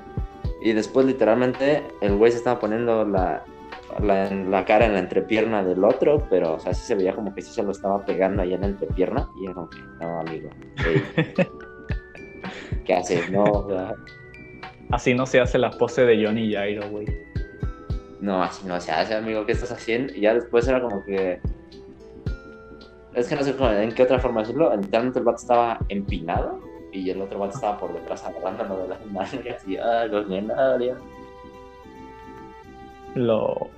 Y 0.62 0.74
después, 0.74 1.06
literalmente, 1.06 1.84
el 2.02 2.16
güey 2.16 2.32
se 2.32 2.40
estaba 2.40 2.60
poniendo 2.60 3.06
la, 3.06 3.44
la, 4.02 4.30
la 4.30 4.66
cara 4.66 4.86
en 4.86 4.94
la 4.94 5.00
entrepierna 5.00 5.64
del 5.64 5.84
otro. 5.84 6.26
Pero, 6.30 6.56
o 6.56 6.60
sea, 6.60 6.74
sí 6.74 6.86
se 6.86 6.96
veía 6.96 7.14
como 7.14 7.34
que 7.34 7.42
sí 7.42 7.54
se 7.54 7.64
lo 7.64 7.72
estaba 7.72 8.04
pegando 8.06 8.42
ahí 8.42 8.54
en 8.54 8.62
la 8.62 8.68
entrepierna. 8.68 9.30
Y 9.36 9.46
era 9.46 9.54
como 9.54 9.70
que, 9.70 9.78
no, 10.02 10.22
amigo. 10.22 10.50
ey, 10.86 11.04
¿Qué 12.86 12.94
haces? 12.94 13.30
No, 13.32 13.44
o 13.44 13.70
sea, 13.70 13.94
Así 14.92 15.14
no 15.14 15.26
se 15.26 15.40
hace 15.40 15.58
la 15.58 15.72
pose 15.72 16.06
de 16.06 16.24
Johnny 16.26 16.54
Jairo, 16.54 16.90
güey. 16.90 17.08
No, 18.22 18.42
así 18.44 18.66
no 18.68 18.80
se 18.80 18.92
hace, 18.92 19.16
amigo, 19.16 19.46
¿qué 19.46 19.54
estás 19.54 19.72
haciendo? 19.72 20.14
Y 20.14 20.22
ya 20.22 20.34
después 20.34 20.68
era 20.68 20.82
como 20.82 21.04
que. 21.04 21.40
Es 23.14 23.28
que 23.28 23.36
no 23.36 23.44
sé 23.44 23.56
cómo, 23.56 23.70
en 23.72 23.92
qué 23.94 24.04
otra 24.04 24.20
forma 24.20 24.42
decirlo. 24.42 24.76
Literalmente 24.76 25.20
el 25.20 25.26
vato 25.26 25.38
estaba 25.42 25.80
empinado 25.90 26.60
y 26.92 27.10
el 27.10 27.22
otro 27.22 27.40
vato 27.40 27.56
estaba 27.56 27.80
por 27.80 27.94
detrás 27.94 28.24
agarrándolo 28.26 28.84
de 28.84 28.90
las 28.90 29.06
nalgas 29.34 29.68
y, 29.68 29.78
ah, 29.78 30.06
los 30.06 30.28
genarios. 30.28 31.00
Lo... 33.16 33.70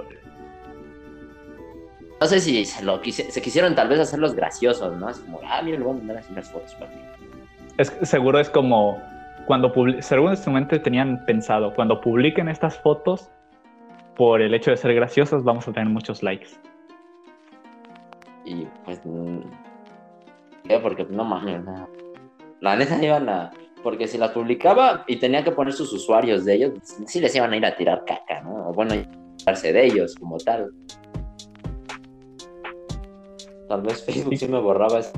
No 2.22 2.28
sé 2.28 2.40
si 2.40 2.64
se 2.66 2.84
lo 2.84 3.02
quise- 3.02 3.30
se 3.30 3.42
quisieron 3.42 3.76
tal 3.76 3.90
vez 3.90 4.00
hacer 4.00 4.20
los 4.20 4.34
graciosos, 4.36 4.96
¿no? 4.98 5.10
Así 5.10 5.22
como, 5.24 5.40
ah, 5.46 5.62
mira, 5.64 5.78
le 5.78 5.84
voy 5.84 5.94
a 5.96 5.98
mandar 5.98 6.18
así 6.18 6.32
unas 6.32 6.50
fotos 6.50 6.74
para 6.76 6.92
que. 6.92 7.15
Es, 7.78 7.90
seguro 8.04 8.40
es 8.40 8.50
como 8.50 9.02
cuando 9.48 9.72
según 10.00 10.30
en 10.32 10.38
su 10.38 10.50
mente 10.50 10.80
tenían 10.80 11.24
pensado, 11.26 11.74
cuando 11.74 12.00
publiquen 12.02 12.50
estas 12.50 12.78
fotos, 12.80 13.30
por 14.16 14.42
el 14.42 14.54
hecho 14.54 14.72
de 14.72 14.78
ser 14.78 14.94
graciosas, 14.96 15.44
vamos 15.44 15.68
a 15.68 15.74
tener 15.74 15.90
muchos 15.90 16.24
likes. 16.24 16.48
Y 18.46 18.66
pues. 18.86 19.02
mm, 19.04 19.40
¿Qué? 20.64 20.80
Porque 20.80 21.06
no 21.10 21.24
mames, 21.26 21.64
no. 21.64 21.88
La 22.62 22.76
neta 22.76 23.04
iban 23.04 23.28
a. 23.30 23.52
Porque 23.84 24.08
si 24.08 24.18
las 24.18 24.32
publicaba 24.32 25.04
y 25.06 25.18
tenía 25.18 25.44
que 25.44 25.52
poner 25.52 25.74
sus 25.74 25.94
usuarios 25.94 26.44
de 26.46 26.56
ellos, 26.56 26.72
sí 27.06 27.20
les 27.20 27.36
iban 27.36 27.54
a 27.54 27.58
ir 27.58 27.66
a 27.66 27.76
tirar 27.76 28.04
caca, 28.06 28.42
¿no? 28.42 28.70
O 28.70 28.74
bueno, 28.74 28.96
tirarse 29.38 29.72
de 29.74 29.86
ellos 29.86 30.16
como 30.16 30.38
tal. 30.38 30.72
Tal 33.68 33.82
vez 33.82 34.04
Facebook 34.04 34.38
sí 34.38 34.48
me 34.48 34.60
borraba 34.60 35.00
es- 35.00 35.14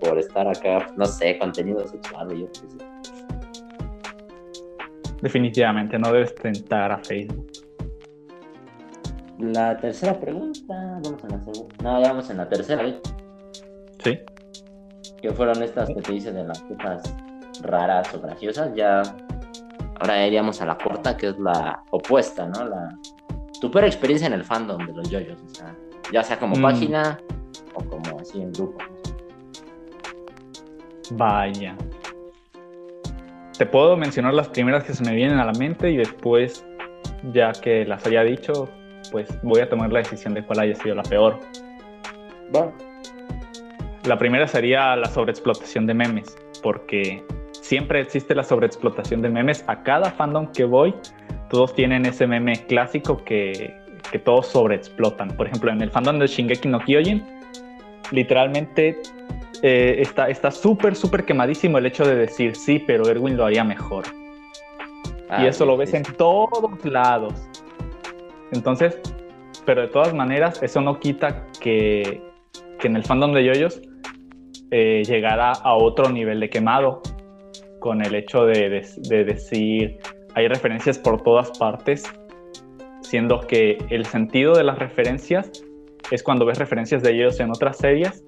por 0.00 0.18
estar 0.18 0.48
acá, 0.48 0.88
no 0.96 1.04
sé, 1.04 1.38
contenido 1.38 1.86
sexual, 1.86 2.28
yo 2.36 2.46
qué 2.46 2.54
sé. 2.58 2.86
Definitivamente, 5.22 5.98
no 5.98 6.12
debes 6.12 6.34
tentar 6.34 6.92
a 6.92 6.98
Facebook. 6.98 7.46
La 9.38 9.76
tercera 9.78 10.18
pregunta, 10.18 10.74
vamos 11.02 11.22
a 11.24 11.28
la 11.28 11.40
segunda. 11.40 11.74
No, 11.82 12.02
ya 12.02 12.08
vamos 12.08 12.30
en 12.30 12.36
la 12.38 12.48
tercera, 12.48 12.86
¿eh? 12.86 13.00
¿Sí? 14.02 14.18
que 15.20 15.30
fueron 15.32 15.62
estas 15.62 15.88
que 15.88 16.00
te 16.00 16.14
hice 16.14 16.32
de 16.32 16.44
las 16.44 16.62
cosas 16.62 17.02
raras 17.60 18.14
o 18.14 18.20
graciosas, 18.22 18.70
ya 18.74 19.02
ahora 20.00 20.26
iríamos 20.26 20.62
a 20.62 20.64
la 20.66 20.78
corta, 20.78 21.14
que 21.14 21.28
es 21.28 21.38
la 21.38 21.82
opuesta, 21.90 22.46
¿no? 22.48 22.64
La 22.64 22.88
tu 23.60 23.70
peor 23.70 23.84
experiencia 23.84 24.26
en 24.26 24.32
el 24.32 24.44
fandom 24.44 24.86
de 24.86 24.94
los 24.94 25.10
yoyos, 25.10 25.38
o 25.42 25.54
sea, 25.54 25.76
ya 26.10 26.22
sea 26.22 26.38
como 26.38 26.56
Mm. 26.56 26.62
página 26.62 27.20
o 27.74 27.84
como 27.84 28.18
así 28.18 28.40
en 28.40 28.50
grupo. 28.52 28.78
Vaya. 31.12 31.76
Te 33.58 33.66
puedo 33.66 33.96
mencionar 33.96 34.32
las 34.34 34.48
primeras 34.48 34.84
que 34.84 34.94
se 34.94 35.04
me 35.04 35.14
vienen 35.14 35.38
a 35.38 35.44
la 35.44 35.52
mente 35.52 35.90
y 35.90 35.96
después, 35.96 36.64
ya 37.32 37.52
que 37.52 37.84
las 37.84 38.06
haya 38.06 38.22
dicho, 38.22 38.68
pues 39.10 39.28
voy 39.42 39.60
a 39.60 39.68
tomar 39.68 39.92
la 39.92 39.98
decisión 39.98 40.34
de 40.34 40.42
cuál 40.44 40.60
haya 40.60 40.74
sido 40.76 40.94
la 40.94 41.02
peor. 41.02 41.38
Bueno, 42.52 42.72
La 44.06 44.16
primera 44.16 44.46
sería 44.48 44.96
la 44.96 45.06
sobreexplotación 45.06 45.86
de 45.86 45.92
memes, 45.92 46.34
porque 46.62 47.22
siempre 47.52 48.00
existe 48.00 48.34
la 48.34 48.42
sobreexplotación 48.42 49.20
de 49.20 49.28
memes. 49.28 49.62
A 49.66 49.82
cada 49.82 50.10
fandom 50.10 50.50
que 50.52 50.64
voy, 50.64 50.94
todos 51.50 51.74
tienen 51.74 52.06
ese 52.06 52.26
meme 52.26 52.64
clásico 52.66 53.22
que, 53.24 53.76
que 54.10 54.18
todos 54.18 54.46
sobreexplotan. 54.46 55.36
Por 55.36 55.48
ejemplo, 55.48 55.70
en 55.70 55.82
el 55.82 55.90
fandom 55.90 56.18
de 56.18 56.26
Shingeki 56.28 56.68
no 56.68 56.80
Kyojin, 56.80 57.22
literalmente 58.10 58.96
eh, 59.62 59.96
está 59.98 60.28
está 60.28 60.50
súper, 60.50 60.94
súper 60.96 61.24
quemadísimo 61.24 61.78
el 61.78 61.86
hecho 61.86 62.04
de 62.04 62.14
decir 62.16 62.56
sí, 62.56 62.82
pero 62.86 63.08
Erwin 63.08 63.36
lo 63.36 63.44
haría 63.44 63.64
mejor. 63.64 64.04
y 64.08 65.22
ah, 65.28 65.46
eso 65.48 65.64
lo 65.66 65.76
ves 65.76 65.90
sí. 65.90 65.96
en 65.96 66.02
todos 66.02 66.84
lados. 66.84 67.34
Entonces, 68.52 68.98
pero 69.64 69.82
de 69.82 69.88
todas 69.88 70.12
maneras, 70.14 70.62
eso 70.62 70.80
no 70.80 70.98
quita 70.98 71.46
que, 71.60 72.20
que 72.78 72.86
en 72.88 72.96
el 72.96 73.04
fandom 73.04 73.32
de 73.32 73.44
yoyos 73.44 73.80
eh, 74.70 75.02
llegara 75.06 75.52
a 75.52 75.74
otro 75.74 76.10
nivel 76.10 76.40
de 76.40 76.48
quemado 76.50 77.02
con 77.80 78.02
el 78.04 78.14
hecho 78.14 78.44
de, 78.46 78.68
de- 78.68 78.88
de 79.08 79.24
decir, 79.24 79.98
hay 80.34 80.48
referencias 80.48 80.98
por 80.98 81.22
todas 81.22 81.56
partes, 81.58 82.04
siendo 83.02 83.40
que 83.40 83.78
el 83.90 84.04
sentido 84.06 84.54
de 84.54 84.64
las 84.64 84.78
referencias 84.78 85.50
es 86.10 86.22
cuando 86.22 86.44
ves 86.44 86.58
referencias 86.58 87.02
de 87.02 87.12
ellos 87.12 87.38
en 87.40 87.50
otras 87.50 87.78
series 87.78 88.24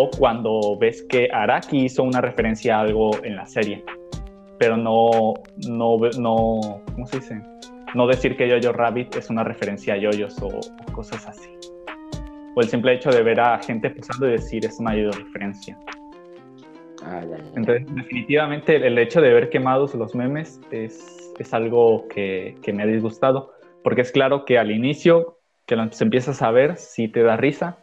o 0.00 0.10
cuando 0.10 0.76
ves 0.78 1.02
que 1.08 1.28
Araki 1.32 1.86
hizo 1.86 2.04
una 2.04 2.20
referencia 2.20 2.76
a 2.76 2.82
algo 2.82 3.10
en 3.24 3.34
la 3.34 3.46
serie, 3.46 3.84
pero 4.56 4.76
no, 4.76 5.34
no, 5.68 5.98
no, 6.18 6.82
¿cómo 6.94 7.06
se 7.06 7.18
dice? 7.18 7.42
No 7.94 8.06
decir 8.06 8.36
que 8.36 8.48
Jojo 8.48 8.72
Rabbit 8.72 9.16
es 9.16 9.28
una 9.28 9.42
referencia 9.42 9.94
a 9.94 9.96
yoyos 9.96 10.40
o, 10.40 10.60
cosas 10.92 11.26
así. 11.26 11.50
O 12.54 12.60
el 12.60 12.68
simple 12.68 12.94
hecho 12.94 13.10
de 13.10 13.22
ver 13.22 13.40
a 13.40 13.58
gente 13.58 13.90
posando 13.90 14.28
y 14.28 14.32
decir 14.32 14.64
es 14.64 14.78
una 14.78 14.92
referencia. 14.92 15.76
Ah, 17.02 17.22
Entonces, 17.56 17.84
definitivamente 17.94 18.76
el 18.76 18.98
hecho 18.98 19.20
de 19.20 19.32
ver 19.32 19.50
quemados 19.50 19.94
los 19.94 20.14
memes 20.14 20.60
es, 20.70 21.32
es 21.38 21.54
algo 21.54 22.06
que, 22.08 22.56
que, 22.62 22.72
me 22.72 22.84
ha 22.84 22.86
disgustado, 22.86 23.52
porque 23.82 24.02
es 24.02 24.12
claro 24.12 24.44
que 24.44 24.58
al 24.58 24.70
inicio, 24.70 25.38
que 25.66 25.74
lo 25.74 25.88
empiezas 26.00 26.42
a 26.42 26.50
ver, 26.52 26.76
sí 26.76 27.08
te 27.08 27.22
da 27.22 27.36
risa, 27.36 27.78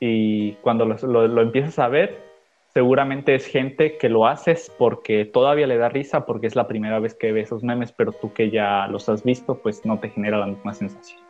y 0.00 0.52
cuando 0.62 0.86
lo, 0.86 1.42
empiezas 1.42 1.78
a 1.78 1.88
ver, 1.88 2.18
seguramente 2.72 3.34
es 3.34 3.46
gente 3.46 3.98
que 3.98 4.08
lo 4.08 4.26
haces 4.26 4.72
porque 4.78 5.26
todavía 5.26 5.66
le 5.66 5.76
da 5.76 5.90
risa, 5.90 6.24
porque 6.24 6.46
es 6.46 6.56
la 6.56 6.66
primera 6.66 6.98
vez 6.98 7.14
que 7.14 7.32
ves 7.32 7.48
esos 7.48 7.62
memes, 7.62 7.92
pero 7.92 8.12
tú 8.12 8.32
que 8.32 8.50
ya 8.50 8.86
los 8.86 9.10
has 9.10 9.22
visto, 9.22 9.56
pues 9.58 9.84
no 9.84 10.00
te 10.00 10.08
genera 10.08 10.38
la 10.38 10.46
misma 10.46 10.72
sensación. 10.72 11.20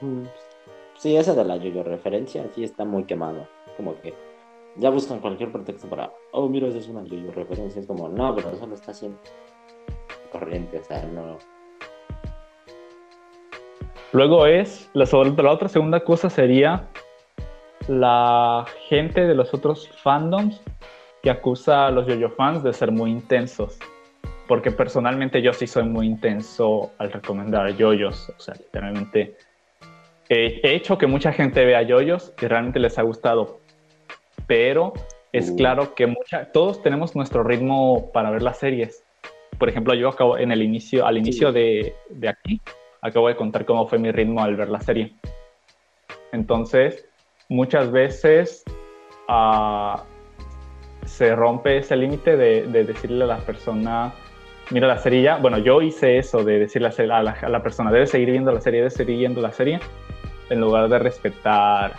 Mm, 0.00 0.24
sí, 0.96 1.14
esa 1.14 1.34
de 1.34 1.44
la 1.44 1.58
yo 1.58 1.82
referencia 1.82 2.46
sí 2.54 2.64
está 2.64 2.86
muy 2.86 3.04
quemado. 3.04 3.46
Como 3.76 4.00
que 4.00 4.14
ya 4.76 4.88
buscan 4.88 5.20
cualquier 5.20 5.52
pretexto 5.52 5.88
para, 5.88 6.10
oh, 6.32 6.48
mira, 6.48 6.68
esa 6.68 6.78
es 6.78 6.88
una 6.88 7.04
yo 7.04 7.30
referencia. 7.32 7.80
Es 7.80 7.86
como, 7.86 8.08
no, 8.08 8.34
pero 8.34 8.50
eso 8.50 8.66
lo 8.66 8.74
está 8.74 8.92
haciendo 8.92 9.18
corriente, 10.32 10.78
o 10.78 10.84
sea, 10.84 11.04
no 11.04 11.38
Luego 14.12 14.46
es, 14.46 14.90
la, 14.94 15.04
la 15.04 15.50
otra 15.50 15.68
segunda 15.68 16.00
cosa 16.00 16.30
sería 16.30 16.88
la 17.88 18.64
gente 18.88 19.26
de 19.26 19.34
los 19.34 19.52
otros 19.54 19.88
fandoms 20.02 20.60
que 21.22 21.30
acusa 21.30 21.86
a 21.86 21.90
los 21.90 22.06
yo-yo 22.06 22.30
fans 22.30 22.62
de 22.62 22.72
ser 22.72 22.92
muy 22.92 23.10
intensos. 23.10 23.78
Porque 24.46 24.70
personalmente 24.70 25.42
yo 25.42 25.52
sí 25.52 25.66
soy 25.66 25.84
muy 25.84 26.06
intenso 26.06 26.92
al 26.98 27.10
recomendar 27.10 27.76
yoyos. 27.76 28.30
O 28.36 28.40
sea, 28.40 28.54
literalmente 28.54 29.36
he, 30.28 30.60
hecho 30.62 30.98
que 30.98 31.06
mucha 31.06 31.32
gente 31.32 31.64
vea 31.64 31.82
yoyos 31.82 32.32
y 32.40 32.46
realmente 32.46 32.78
les 32.78 32.96
ha 32.98 33.02
gustado. 33.02 33.60
Pero 34.46 34.92
es 35.32 35.50
uh. 35.50 35.56
claro 35.56 35.94
que 35.94 36.06
mucha, 36.06 36.52
todos 36.52 36.80
tenemos 36.80 37.16
nuestro 37.16 37.42
ritmo 37.42 38.12
para 38.12 38.30
ver 38.30 38.42
las 38.42 38.58
series. 38.58 39.02
Por 39.58 39.68
ejemplo, 39.68 39.94
yo 39.94 40.10
acabo 40.10 40.38
en 40.38 40.52
el 40.52 40.62
inicio, 40.62 41.06
al 41.06 41.18
inicio 41.18 41.50
de, 41.50 41.94
de 42.10 42.28
aquí, 42.28 42.60
acabo 43.06 43.28
de 43.28 43.36
contar 43.36 43.64
cómo 43.64 43.86
fue 43.86 43.98
mi 43.98 44.10
ritmo 44.10 44.42
al 44.42 44.56
ver 44.56 44.68
la 44.68 44.80
serie. 44.80 45.14
Entonces, 46.32 47.08
muchas 47.48 47.90
veces 47.90 48.64
uh, 49.28 49.98
se 51.04 51.34
rompe 51.34 51.78
ese 51.78 51.96
límite 51.96 52.36
de, 52.36 52.66
de, 52.66 52.84
decirle 52.84 53.24
a 53.24 53.28
la 53.28 53.38
persona, 53.38 54.12
mira 54.70 54.88
la 54.88 54.98
serie 54.98 55.22
ya. 55.22 55.36
Bueno, 55.36 55.58
yo 55.58 55.80
hice 55.82 56.18
eso 56.18 56.44
de 56.44 56.58
decirle 56.58 56.88
a 56.88 57.22
la, 57.22 57.30
a 57.30 57.48
la 57.48 57.62
persona, 57.62 57.90
debe 57.90 58.06
seguir 58.06 58.30
viendo 58.30 58.52
la 58.52 58.60
serie, 58.60 58.80
debe 58.80 58.90
seguir 58.90 59.18
viendo 59.18 59.40
la 59.40 59.52
serie, 59.52 59.80
en 60.50 60.60
lugar 60.60 60.88
de 60.88 60.98
respetar 60.98 61.94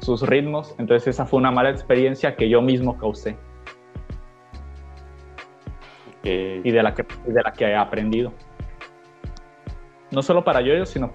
sus 0.00 0.22
ritmos. 0.22 0.74
Entonces 0.78 1.08
esa 1.08 1.26
fue 1.26 1.40
una 1.40 1.50
mala 1.50 1.70
experiencia 1.70 2.36
que 2.36 2.48
yo 2.48 2.62
mismo 2.62 2.96
causé. 2.96 3.36
Y 6.22 6.72
de 6.72 6.82
la, 6.82 6.92
que, 6.92 7.04
de 7.24 7.40
la 7.40 7.52
que 7.52 7.66
he 7.66 7.76
aprendido 7.76 8.32
no 10.10 10.22
solo 10.22 10.44
para 10.44 10.60
yo, 10.60 10.84
sino 10.86 11.12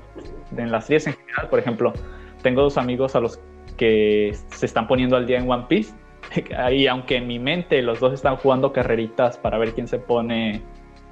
en 0.56 0.72
las 0.72 0.86
series 0.86 1.08
en 1.08 1.14
general. 1.14 1.50
Por 1.50 1.60
ejemplo, 1.60 1.94
tengo 2.42 2.62
dos 2.62 2.78
amigos 2.78 3.16
a 3.16 3.20
los 3.20 3.40
que 3.78 4.36
se 4.50 4.66
están 4.66 4.88
poniendo 4.88 5.16
al 5.16 5.26
día 5.26 5.40
en 5.40 5.50
One 5.50 5.66
Piece. 5.68 5.94
Y 6.72 6.88
aunque 6.88 7.18
en 7.18 7.28
mi 7.28 7.40
mente 7.40 7.82
los 7.82 8.00
dos 8.00 8.14
están 8.14 8.38
jugando 8.38 8.72
carreritas 8.72 9.38
para 9.38 9.58
ver 9.58 9.74
quién 9.74 9.88
se 9.88 10.00
pone 10.00 10.62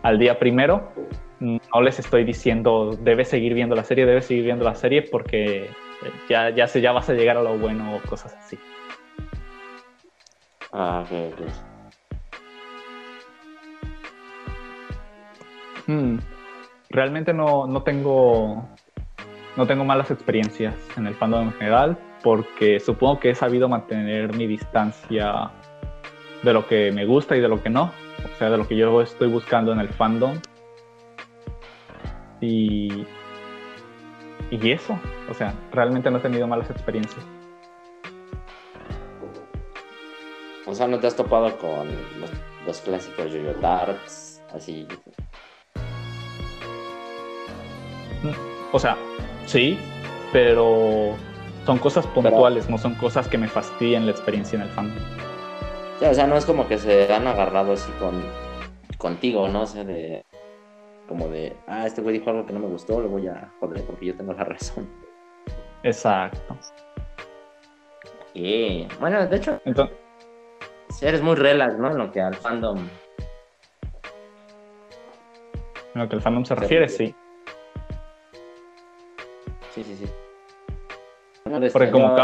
al 0.03 0.17
día 0.17 0.39
primero, 0.39 0.93
no 1.39 1.81
les 1.81 1.99
estoy 1.99 2.23
diciendo 2.23 2.97
debes 3.01 3.27
seguir 3.29 3.53
viendo 3.53 3.75
la 3.75 3.83
serie, 3.83 4.05
debes 4.05 4.25
seguir 4.25 4.45
viendo 4.45 4.63
la 4.63 4.75
serie 4.75 5.01
porque 5.01 5.69
ya, 6.29 6.51
ya, 6.51 6.67
se, 6.67 6.79
ya 6.79 6.91
vas 6.91 7.09
a 7.09 7.13
llegar 7.13 7.37
a 7.37 7.41
lo 7.41 7.57
bueno 7.57 7.95
o 7.95 8.01
cosas 8.07 8.35
así. 8.35 8.57
Ah, 10.71 11.03
ok, 11.05 11.11
ok. 11.33 11.41
Hmm 15.87 16.38
realmente 16.89 17.33
no, 17.33 17.67
no, 17.67 17.83
tengo, 17.83 18.67
no 19.55 19.67
tengo 19.67 19.85
malas 19.85 20.11
experiencias 20.11 20.75
en 20.97 21.07
el 21.07 21.15
fandom 21.15 21.47
en 21.47 21.53
general, 21.53 21.97
porque 22.23 22.79
supongo 22.79 23.19
que 23.19 23.31
he 23.31 23.35
sabido 23.35 23.69
mantener 23.69 24.35
mi 24.35 24.47
distancia 24.47 25.51
de 26.43 26.53
lo 26.53 26.67
que 26.67 26.91
me 26.91 27.05
gusta 27.05 27.35
y 27.35 27.41
de 27.41 27.47
lo 27.47 27.61
que 27.61 27.69
no, 27.69 27.91
o 28.23 28.37
sea, 28.37 28.49
de 28.49 28.57
lo 28.57 28.67
que 28.67 28.75
yo 28.75 29.01
estoy 29.01 29.29
buscando 29.29 29.71
en 29.71 29.79
el 29.79 29.89
fandom. 29.89 30.39
Y, 32.41 33.05
y 34.49 34.71
eso, 34.71 34.97
o 35.29 35.33
sea, 35.33 35.53
realmente 35.71 36.09
no 36.09 36.17
he 36.17 36.21
tenido 36.21 36.47
malas 36.47 36.69
experiencias. 36.69 37.25
O 40.65 40.75
sea, 40.75 40.87
¿no 40.87 40.99
te 40.99 41.07
has 41.07 41.15
topado 41.15 41.57
con 41.57 41.87
los, 42.65 42.81
clásicos 42.81 43.25
Jojo 43.25 43.59
Darts? 43.59 44.41
Así, 44.53 44.87
O 48.71 48.79
sea, 48.79 48.97
sí, 49.45 49.77
pero 50.31 51.15
son 51.65 51.77
cosas 51.79 52.05
puntuales, 52.07 52.69
no 52.69 52.77
son 52.77 52.95
cosas 52.95 53.27
que 53.27 53.37
me 53.37 53.47
fastidien 53.47 54.05
la 54.05 54.11
experiencia 54.11 54.57
en 54.57 54.63
el 54.63 54.69
fandom. 54.69 54.97
o 56.01 56.13
sea, 56.13 56.27
no 56.27 56.37
es 56.37 56.45
como 56.45 56.67
que 56.67 56.77
se 56.77 57.13
han 57.13 57.27
agarrado 57.27 57.73
así 57.73 57.91
con 57.99 58.21
contigo, 58.97 59.47
¿no? 59.47 59.61
O 59.63 59.65
sea, 59.65 59.83
de 59.83 60.23
como 61.07 61.27
de, 61.27 61.55
ah, 61.67 61.87
este 61.87 62.01
güey 62.01 62.19
dijo 62.19 62.29
algo 62.29 62.45
que 62.45 62.53
no 62.53 62.59
me 62.59 62.67
gustó, 62.67 63.01
le 63.01 63.07
voy 63.07 63.27
a 63.27 63.51
joder 63.59 63.83
porque 63.83 64.05
yo 64.07 64.15
tengo 64.15 64.33
la 64.33 64.43
razón. 64.45 64.87
Exacto. 65.83 66.57
Y 68.33 68.87
bueno, 68.99 69.25
de 69.25 69.35
hecho, 69.35 69.59
Entonces, 69.65 69.97
eres 71.01 71.21
muy 71.21 71.35
relax, 71.35 71.77
¿no? 71.79 71.91
En 71.91 71.97
lo 71.97 72.11
que 72.11 72.21
al 72.21 72.35
fandom. 72.35 72.77
En 75.95 76.01
lo 76.01 76.07
que 76.07 76.15
al 76.15 76.21
fandom 76.21 76.45
se 76.45 76.55
refiere, 76.55 76.87
sí. 76.87 77.15
Sí, 79.73 79.83
sí, 79.83 79.95
sí. 79.95 80.05
Porque 81.71 81.91
como, 81.91 82.15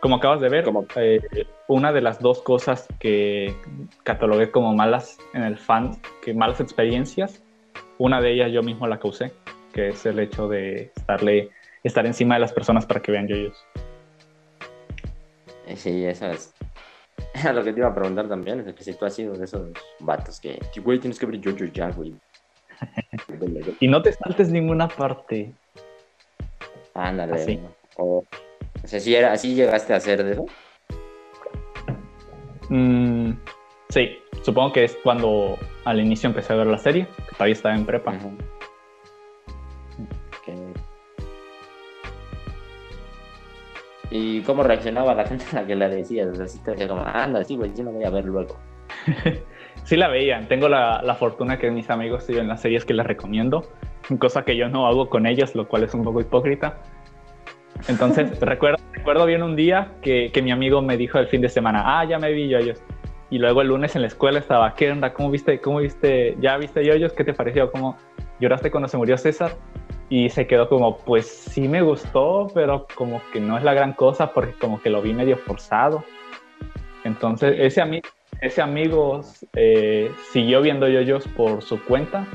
como 0.00 0.16
acabas 0.16 0.40
de 0.40 0.48
ver, 0.48 0.64
eh, 0.96 1.46
una 1.68 1.92
de 1.92 2.00
las 2.00 2.20
dos 2.20 2.40
cosas 2.42 2.86
que 2.98 3.56
catalogué 4.04 4.50
como 4.50 4.74
malas 4.74 5.18
en 5.34 5.42
el 5.42 5.58
fan, 5.58 6.00
que 6.22 6.34
malas 6.34 6.60
experiencias, 6.60 7.42
una 7.98 8.20
de 8.20 8.32
ellas 8.32 8.52
yo 8.52 8.62
mismo 8.62 8.86
la 8.86 8.98
causé, 8.98 9.32
que 9.72 9.88
es 9.88 10.06
el 10.06 10.18
hecho 10.18 10.48
de 10.48 10.92
estarle, 10.96 11.50
estar 11.82 12.06
encima 12.06 12.34
de 12.34 12.40
las 12.40 12.52
personas 12.52 12.86
para 12.86 13.00
que 13.00 13.12
vean 13.12 13.26
yoyos. 13.26 13.56
Eh, 15.66 15.76
sí, 15.76 16.04
eso 16.04 16.26
es. 16.26 16.54
Lo 17.54 17.64
que 17.64 17.72
te 17.72 17.80
iba 17.80 17.88
a 17.88 17.94
preguntar 17.94 18.28
también 18.28 18.60
es 18.60 18.74
que 18.74 18.84
si 18.84 18.94
tú 18.94 19.04
has 19.04 19.14
sido 19.14 19.34
de 19.34 19.44
esos 19.44 19.70
vatos 20.00 20.40
que, 20.40 20.60
güey, 20.82 20.98
tienes 20.98 21.18
que 21.18 21.26
ver 21.26 21.40
yoyos 21.40 21.72
ya, 21.72 21.90
güey. 21.90 22.14
y 23.80 23.88
no 23.88 24.02
te 24.02 24.12
saltes 24.12 24.50
ninguna 24.50 24.88
parte. 24.88 25.52
Ándale. 26.96 27.60
O, 27.98 28.24
sea, 28.84 29.00
¿sí, 29.00 29.14
era, 29.14 29.32
¿así 29.32 29.54
llegaste 29.54 29.92
a 29.92 29.96
hacer 29.96 30.24
de 30.24 30.32
eso? 30.32 30.46
Mm, 32.70 33.32
sí, 33.90 34.18
supongo 34.42 34.72
que 34.72 34.84
es 34.84 34.96
cuando 35.02 35.58
al 35.84 36.00
inicio 36.00 36.28
empecé 36.28 36.52
a 36.52 36.56
ver 36.56 36.66
la 36.66 36.78
serie, 36.78 37.06
que 37.28 37.34
todavía 37.34 37.52
estaba 37.52 37.74
en 37.74 37.86
prepa. 37.86 38.18
¿Y 44.10 44.40
cómo 44.42 44.62
reaccionaba 44.62 45.14
la 45.14 45.26
gente 45.26 45.44
a 45.52 45.56
la 45.56 45.66
que 45.66 45.74
le 45.74 45.88
decías? 45.88 46.28
O 46.28 46.34
sea, 46.34 46.48
si 46.48 46.58
te 46.60 46.70
decía 46.70 46.88
como, 46.88 47.02
anda, 47.04 47.44
sí, 47.44 47.56
güey, 47.56 47.74
yo 47.74 47.84
no 47.84 47.92
voy 47.92 48.04
a 48.04 48.10
ver 48.10 48.24
luego. 48.24 48.56
sí 49.84 49.96
la 49.96 50.08
veían. 50.08 50.48
Tengo 50.48 50.68
la, 50.68 51.02
la 51.02 51.14
fortuna 51.14 51.58
que 51.58 51.70
mis 51.70 51.90
amigos 51.90 52.24
siguen 52.24 52.48
las 52.48 52.60
series 52.60 52.84
que 52.84 52.94
les 52.94 53.06
recomiendo 53.06 53.68
cosa 54.16 54.44
que 54.44 54.56
yo 54.56 54.68
no 54.68 54.86
hago 54.86 55.10
con 55.10 55.26
ellos, 55.26 55.54
lo 55.54 55.66
cual 55.66 55.82
es 55.82 55.94
un 55.94 56.04
poco 56.04 56.20
hipócrita. 56.20 56.78
Entonces, 57.88 58.38
recuerdo, 58.40 58.78
recuerdo 58.92 59.26
bien 59.26 59.42
un 59.42 59.56
día 59.56 59.92
que, 60.00 60.30
que, 60.32 60.42
mi 60.42 60.52
amigo 60.52 60.80
me 60.80 60.96
dijo 60.96 61.18
el 61.18 61.26
fin 61.26 61.40
de 61.40 61.48
semana, 61.48 61.82
ah, 61.84 62.04
ya 62.04 62.18
me 62.18 62.32
vi 62.32 62.48
yoyos. 62.48 62.80
Y 63.28 63.38
luego 63.38 63.62
el 63.62 63.68
lunes 63.68 63.96
en 63.96 64.02
la 64.02 64.08
escuela 64.08 64.38
estaba, 64.38 64.74
¿qué 64.74 64.92
onda? 64.92 65.12
¿Cómo 65.12 65.30
viste? 65.30 65.60
¿Cómo 65.60 65.78
viste? 65.80 66.36
¿Ya 66.38 66.56
viste 66.56 66.84
yoyos? 66.84 67.12
¿Qué 67.12 67.24
te 67.24 67.32
pareció? 67.32 67.72
¿Cómo 67.72 67.96
lloraste 68.38 68.70
cuando 68.70 68.88
se 68.88 68.96
murió 68.96 69.18
César? 69.18 69.56
Y 70.08 70.28
se 70.28 70.46
quedó 70.46 70.68
como, 70.68 70.98
pues 70.98 71.26
sí 71.26 71.66
me 71.66 71.82
gustó, 71.82 72.46
pero 72.54 72.86
como 72.94 73.20
que 73.32 73.40
no 73.40 73.58
es 73.58 73.64
la 73.64 73.74
gran 73.74 73.94
cosa 73.94 74.32
porque 74.32 74.52
como 74.52 74.80
que 74.80 74.90
lo 74.90 75.02
vi 75.02 75.12
medio 75.12 75.36
forzado. 75.36 76.04
Entonces, 77.02 77.56
ese, 77.58 77.82
ese 78.40 78.62
amigo 78.62 79.20
eh, 79.54 80.10
siguió 80.32 80.60
viendo 80.62 80.88
yoyos 80.88 81.26
por 81.28 81.62
su 81.62 81.82
cuenta, 81.84 82.26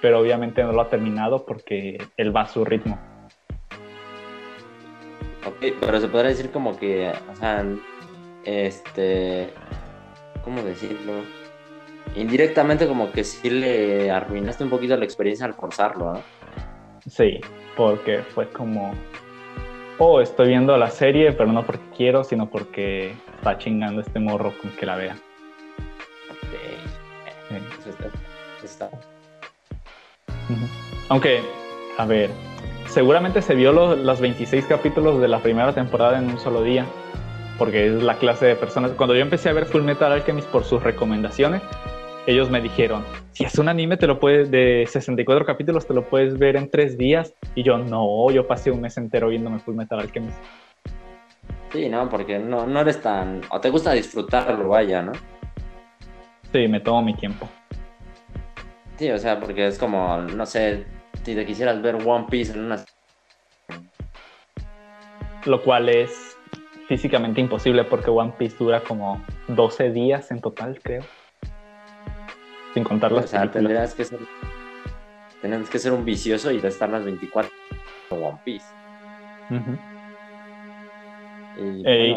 pero 0.00 0.20
obviamente 0.20 0.62
no 0.62 0.72
lo 0.72 0.80
ha 0.80 0.88
terminado 0.88 1.44
porque 1.44 1.98
él 2.16 2.34
va 2.34 2.42
a 2.42 2.48
su 2.48 2.64
ritmo. 2.64 2.98
Ok, 5.46 5.74
pero 5.80 6.00
se 6.00 6.08
podría 6.08 6.30
decir 6.30 6.50
como 6.50 6.76
que, 6.76 7.12
o 7.32 7.36
sea, 7.36 7.64
este, 8.44 9.50
¿cómo 10.42 10.62
decirlo? 10.62 11.12
Indirectamente 12.16 12.86
como 12.88 13.12
que 13.12 13.22
sí 13.22 13.50
le 13.50 14.10
arruinaste 14.10 14.64
un 14.64 14.70
poquito 14.70 14.96
la 14.96 15.04
experiencia 15.04 15.46
al 15.46 15.54
forzarlo, 15.54 16.14
¿no? 16.14 16.22
Sí, 17.06 17.40
porque 17.76 18.18
fue 18.18 18.48
como, 18.48 18.92
oh, 19.98 20.20
estoy 20.20 20.48
viendo 20.48 20.76
la 20.76 20.90
serie, 20.90 21.32
pero 21.32 21.52
no 21.52 21.64
porque 21.64 21.84
quiero, 21.96 22.24
sino 22.24 22.50
porque 22.50 23.14
está 23.36 23.58
chingando 23.58 24.00
este 24.00 24.18
morro 24.18 24.52
con 24.60 24.72
que 24.72 24.86
la 24.86 24.96
vea. 24.96 25.16
Ok. 27.56 28.64
está, 28.64 28.90
Aunque, 31.08 31.40
a 31.98 32.06
ver, 32.06 32.30
seguramente 32.88 33.42
se 33.42 33.54
vio 33.54 33.72
los, 33.72 34.20
26 34.20 34.66
capítulos 34.66 35.20
de 35.20 35.28
la 35.28 35.40
primera 35.40 35.72
temporada 35.72 36.18
en 36.18 36.30
un 36.30 36.38
solo 36.38 36.62
día, 36.62 36.86
porque 37.58 37.86
es 37.86 38.02
la 38.02 38.14
clase 38.14 38.46
de 38.46 38.56
personas. 38.56 38.92
Cuando 38.92 39.14
yo 39.14 39.22
empecé 39.22 39.48
a 39.48 39.52
ver 39.52 39.66
Full 39.66 39.82
Metal 39.82 40.10
Alchemist 40.10 40.48
por 40.48 40.64
sus 40.64 40.82
recomendaciones, 40.82 41.62
ellos 42.26 42.50
me 42.50 42.60
dijeron, 42.60 43.04
si 43.32 43.44
es 43.44 43.56
un 43.58 43.68
anime 43.68 43.96
te 43.96 44.06
lo 44.06 44.18
puedes, 44.18 44.50
de 44.50 44.84
64 44.88 45.46
capítulos, 45.46 45.86
te 45.86 45.94
lo 45.94 46.02
puedes 46.02 46.38
ver 46.38 46.56
en 46.56 46.70
tres 46.70 46.98
días. 46.98 47.34
Y 47.54 47.62
yo, 47.62 47.78
no, 47.78 48.30
yo 48.30 48.46
pasé 48.46 48.70
un 48.70 48.80
mes 48.80 48.96
entero 48.96 49.28
viéndome 49.28 49.60
Full 49.60 49.76
Metal 49.76 50.00
Alchemist. 50.00 50.36
Sí, 51.72 51.88
no, 51.88 52.08
porque 52.08 52.38
no, 52.38 52.66
no 52.66 52.80
eres 52.80 53.00
tan... 53.00 53.42
o 53.50 53.60
te 53.60 53.70
gusta 53.70 53.92
disfrutarlo, 53.92 54.68
vaya, 54.68 55.02
¿no? 55.02 55.12
Sí, 56.56 56.68
me 56.68 56.80
tomo 56.80 57.02
mi 57.02 57.12
tiempo. 57.12 57.46
Sí, 58.96 59.10
o 59.10 59.18
sea, 59.18 59.38
porque 59.38 59.66
es 59.66 59.78
como, 59.78 60.16
no 60.16 60.46
sé, 60.46 60.86
si 61.22 61.34
te 61.34 61.44
quisieras 61.44 61.82
ver 61.82 61.96
One 61.96 62.28
Piece 62.30 62.54
en 62.54 62.64
una... 62.64 62.82
Lo 65.44 65.62
cual 65.62 65.90
es 65.90 66.38
físicamente 66.88 67.42
imposible 67.42 67.84
porque 67.84 68.08
One 68.08 68.32
Piece 68.38 68.56
dura 68.58 68.80
como 68.80 69.22
12 69.48 69.90
días 69.90 70.30
en 70.30 70.40
total, 70.40 70.80
creo. 70.82 71.02
Sin 72.72 72.84
contar 72.84 73.12
las 73.12 73.26
O 73.26 73.28
sea, 73.28 73.50
tendrías 73.50 73.94
que 73.94 74.06
ser... 74.06 74.20
Tendrías 75.42 75.68
que 75.68 75.78
ser 75.78 75.92
un 75.92 76.06
vicioso 76.06 76.50
y 76.52 76.56
estar 76.56 76.88
las 76.88 77.04
24 77.04 77.52
en 78.12 78.24
One 78.24 78.38
Piece. 78.46 78.66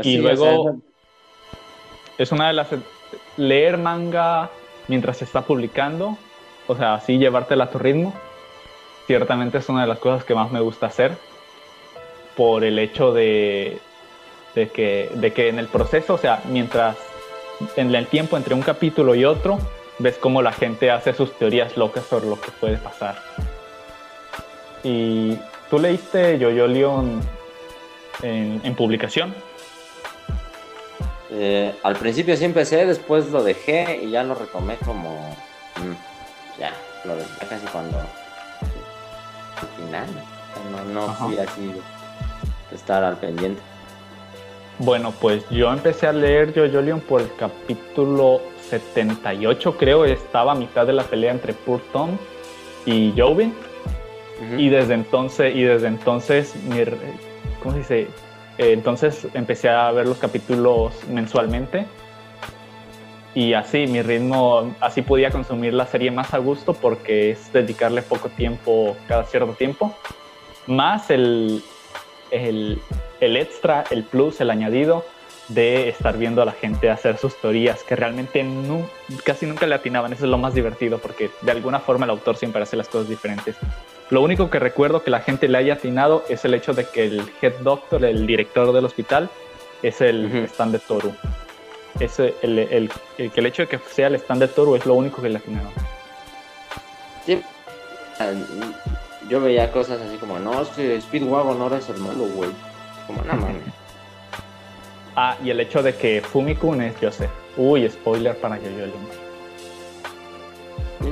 Y, 0.02 0.18
luego 0.20 0.82
es 2.18 2.32
una 2.32 2.48
de 2.48 2.54
las... 2.54 2.70
Leer 3.40 3.78
manga 3.78 4.50
mientras 4.88 5.18
se 5.18 5.26
está 5.26 5.42
publicando, 5.42 6.18
o 6.68 6.76
sea, 6.76 6.94
así 6.94 7.18
llevártela 7.18 7.66
a 7.66 7.70
tu 7.70 7.80
ritmo, 7.80 8.14
ciertamente 9.08 9.58
es 9.58 9.70
una 9.70 9.82
de 9.82 9.88
las 9.88 10.00
cosas 10.00 10.24
que 10.24 10.36
más 10.36 10.52
me 10.52 10.60
gusta 10.60 10.88
hacer 10.88 11.18
por 12.36 12.64
el 12.64 12.78
hecho 12.78 13.12
de, 13.14 13.80
de, 14.56 14.70
que, 14.70 15.10
de 15.16 15.34
que 15.34 15.50
en 15.50 15.58
el 15.58 15.68
proceso, 15.68 16.14
o 16.14 16.18
sea, 16.18 16.42
mientras 16.50 16.98
en 17.76 17.94
el 17.94 18.08
tiempo 18.08 18.38
entre 18.38 18.54
un 18.54 18.62
capítulo 18.62 19.16
y 19.16 19.26
otro, 19.26 19.60
ves 20.00 20.18
cómo 20.18 20.42
la 20.42 20.52
gente 20.52 20.92
hace 20.92 21.14
sus 21.14 21.34
teorías 21.38 21.78
locas 21.78 22.06
sobre 22.06 22.28
lo 22.28 22.40
que 22.40 22.52
puede 22.52 22.78
pasar. 22.78 23.18
Y 24.84 25.38
tú 25.70 25.80
leíste 25.80 26.40
Yo-Yo 26.40 26.68
Leon 26.68 27.22
en, 28.22 28.76
publicación. 28.76 29.34
Eh, 31.32 31.76
al 31.84 31.96
principio 31.96 32.36
sí 32.36 32.46
empecé, 32.46 32.86
después 32.86 33.30
lo 33.30 33.44
dejé 33.44 34.02
y 34.04 34.12
ya 34.12 34.24
lo 34.24 34.36
retomé 34.36 34.78
como... 34.78 35.12
Mm, 35.78 36.60
ya, 36.60 36.74
lo 37.06 37.16
dejé 37.16 37.46
casi 37.48 37.66
cuando 37.68 38.00
final. 39.78 40.08
No, 40.72 41.08
no 41.08 41.14
fui 41.16 41.38
así 41.38 41.68
de 41.68 42.76
estar 42.76 43.04
al 43.04 43.18
pendiente. 43.18 43.62
Bueno, 44.80 45.12
pues 45.20 45.48
yo 45.50 45.72
empecé 45.72 46.08
a 46.08 46.14
leer 46.14 46.54
Jojo 46.56 47.00
por 47.00 47.22
el 47.22 47.36
capítulo 47.36 48.42
78, 48.70 49.78
creo. 49.78 50.06
Estaba 50.06 50.54
a 50.54 50.56
mitad 50.56 50.88
de 50.88 50.94
la 50.94 51.04
pelea 51.04 51.32
entre 51.32 51.54
Purton 51.54 52.18
y 52.86 53.14
Jovin. 53.16 53.54
Y 54.58 54.70
desde 54.70 54.94
entonces, 54.94 55.54
y 55.54 55.64
desde 55.64 55.88
entonces, 55.88 56.56
¿cómo 57.62 57.74
se 57.74 57.80
dice? 57.80 58.08
Eh, 58.60 58.74
entonces 58.74 59.26
empecé 59.34 59.70
a 59.70 59.90
ver 59.92 60.06
los 60.06 60.18
capítulos 60.18 60.94
mensualmente 61.08 61.88
y 63.34 63.54
así 63.54 63.88
mi 63.88 64.02
ritmo, 64.02 64.76
así 64.82 65.02
podía 65.02 65.32
consumir 65.32 65.74
la 65.74 65.86
serie 65.86 66.12
más 66.12 66.34
a 66.34 66.40
gusto 66.40 66.74
porque 66.74 67.32
es 67.32 67.54
dedicarle 67.54 68.02
poco 68.02 68.28
tiempo 68.28 68.98
cada 69.08 69.24
cierto 69.24 69.54
tiempo, 69.54 69.96
más 70.68 71.10
el, 71.10 71.64
el, 72.32 72.82
el 73.22 73.38
extra, 73.38 73.86
el 73.92 74.04
plus, 74.04 74.42
el 74.42 74.50
añadido 74.50 75.06
de 75.48 75.88
estar 75.88 76.18
viendo 76.18 76.42
a 76.42 76.46
la 76.46 76.52
gente 76.52 76.90
hacer 76.90 77.18
sus 77.18 77.40
teorías 77.40 77.82
que 77.84 77.96
realmente 77.96 78.46
casi 79.24 79.46
nunca 79.46 79.66
le 79.68 79.76
atinaban. 79.76 80.12
Eso 80.12 80.26
es 80.26 80.32
lo 80.32 80.38
más 80.38 80.54
divertido 80.54 80.98
porque 81.00 81.32
de 81.42 81.52
alguna 81.52 81.80
forma 81.80 82.04
el 82.04 82.12
autor 82.12 82.36
siempre 82.36 82.62
hace 82.62 82.76
las 82.76 82.90
cosas 82.90 83.08
diferentes. 83.08 83.56
Lo 84.10 84.22
único 84.22 84.50
que 84.50 84.60
recuerdo 84.60 85.04
que 85.04 85.12
la 85.12 85.20
gente 85.20 85.48
le 85.48 85.58
haya 85.58 85.76
atinado 85.76 86.24
es 86.30 86.44
el 86.46 86.54
hecho 86.54 86.74
de 86.74 86.86
que 86.86 87.06
el 87.06 87.32
head 87.42 87.54
doctor, 87.62 88.04
el 88.04 88.26
director 88.26 88.74
del 88.74 88.86
hospital, 88.86 89.30
es 89.84 90.02
el 90.02 90.48
stand 90.48 90.74
de 90.74 90.80
Toru 90.80 91.14
es 92.00 92.20
el, 92.20 92.34
el, 92.42 92.60
el, 92.60 92.92
el, 93.18 93.46
hecho 93.46 93.64
de 93.64 93.68
que 93.68 93.80
sea 93.92 94.08
el 94.08 94.16
stand 94.16 94.42
de 94.42 94.48
Toro 94.48 94.76
es 94.76 94.86
lo 94.86 94.94
único 94.94 95.22
que 95.22 95.30
le 95.30 95.38
atinaron. 95.38 95.72
Sí. 97.26 97.42
Yo 99.30 99.42
veía 99.42 99.72
cosas 99.72 100.02
así 100.02 100.18
como, 100.18 100.40
no, 100.40 100.62
es 100.62 100.70
que 100.70 101.00
Speedwagon 101.02 101.62
ahora 101.62 101.78
es 101.78 101.90
el 101.90 101.98
malo, 101.98 102.26
güey. 102.36 102.50
Como, 103.08 103.22
no 103.22 103.34
mames. 103.34 103.64
ah, 105.16 105.38
y 105.44 105.50
el 105.50 105.60
hecho 105.60 105.82
de 105.84 105.96
que 105.96 106.22
Fumikun 106.22 106.82
es 106.82 106.96
Joseph. 107.00 107.32
Uy, 107.58 107.90
spoiler 107.90 108.38
para 108.38 108.58
Yo-Yo 108.58 108.86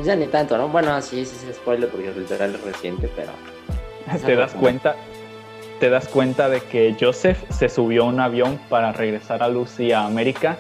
Ya 0.04 0.16
ni 0.16 0.28
tanto, 0.28 0.58
¿no? 0.58 0.68
Bueno, 0.68 1.02
sí, 1.02 1.26
sí 1.26 1.48
es 1.50 1.56
spoiler 1.56 1.90
porque 1.90 2.12
literal 2.12 2.56
es 2.56 2.62
reciente, 2.62 3.10
pero... 3.16 3.32
¿Te 4.26 4.36
das 4.36 4.54
cuenta? 4.54 4.96
te 5.80 5.90
das 5.90 6.08
cuenta 6.08 6.50
de 6.50 6.62
que 6.62 6.96
Joseph 7.00 7.38
se 7.52 7.70
subió 7.70 8.04
a 8.04 8.06
un 8.08 8.20
avión 8.20 8.60
para 8.70 8.92
regresar 8.92 9.44
a 9.44 9.48
Lucy 9.48 9.92
a 9.92 10.06
América 10.06 10.58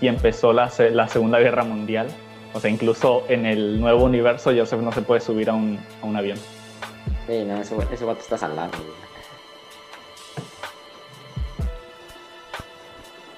y 0.00 0.08
empezó 0.08 0.52
la, 0.52 0.70
la, 0.92 1.08
Segunda 1.08 1.38
Guerra 1.38 1.64
Mundial. 1.64 2.08
O 2.54 2.60
sea, 2.60 2.70
incluso 2.70 3.24
en 3.28 3.46
el 3.46 3.80
nuevo 3.80 4.04
universo 4.04 4.52
Joseph 4.56 4.80
no 4.80 4.92
se 4.92 5.02
puede 5.02 5.20
subir 5.20 5.50
a 5.50 5.54
un, 5.54 5.80
a 6.02 6.06
un 6.06 6.16
avión. 6.16 6.38
Sí, 7.26 7.44
no, 7.44 7.60
ese, 7.60 7.76
ese 7.90 8.04
vato 8.04 8.20
está 8.20 8.38
salado. 8.38 8.70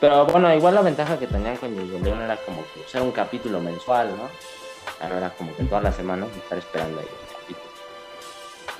Pero 0.00 0.26
bueno, 0.26 0.52
igual 0.54 0.74
la 0.74 0.82
ventaja 0.82 1.18
que 1.18 1.26
tenían 1.26 1.56
con 1.56 1.74
León 1.74 2.20
era 2.20 2.36
como 2.44 2.62
que 2.62 2.80
era 2.92 3.02
un 3.02 3.12
capítulo 3.12 3.60
mensual, 3.60 4.10
¿no? 4.16 4.28
Ahora 5.04 5.18
era 5.18 5.30
como 5.30 5.54
que 5.56 5.64
todas 5.64 5.84
las 5.84 5.94
semanas 5.94 6.28
estar 6.36 6.58
esperando 6.58 7.00
ahí. 7.00 7.06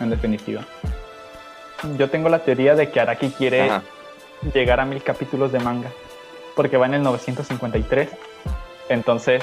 En 0.00 0.10
definitiva. 0.10 0.62
Yo 1.98 2.08
tengo 2.10 2.28
la 2.28 2.40
teoría 2.40 2.74
de 2.74 2.90
que 2.90 3.00
Araki 3.00 3.30
quiere 3.30 3.70
llegar 4.52 4.80
a 4.80 4.84
mil 4.84 5.02
capítulos 5.02 5.52
de 5.52 5.60
manga, 5.60 5.90
porque 6.56 6.76
va 6.76 6.86
en 6.86 6.94
el 6.94 7.02
953. 7.02 8.08
Entonces, 8.88 9.42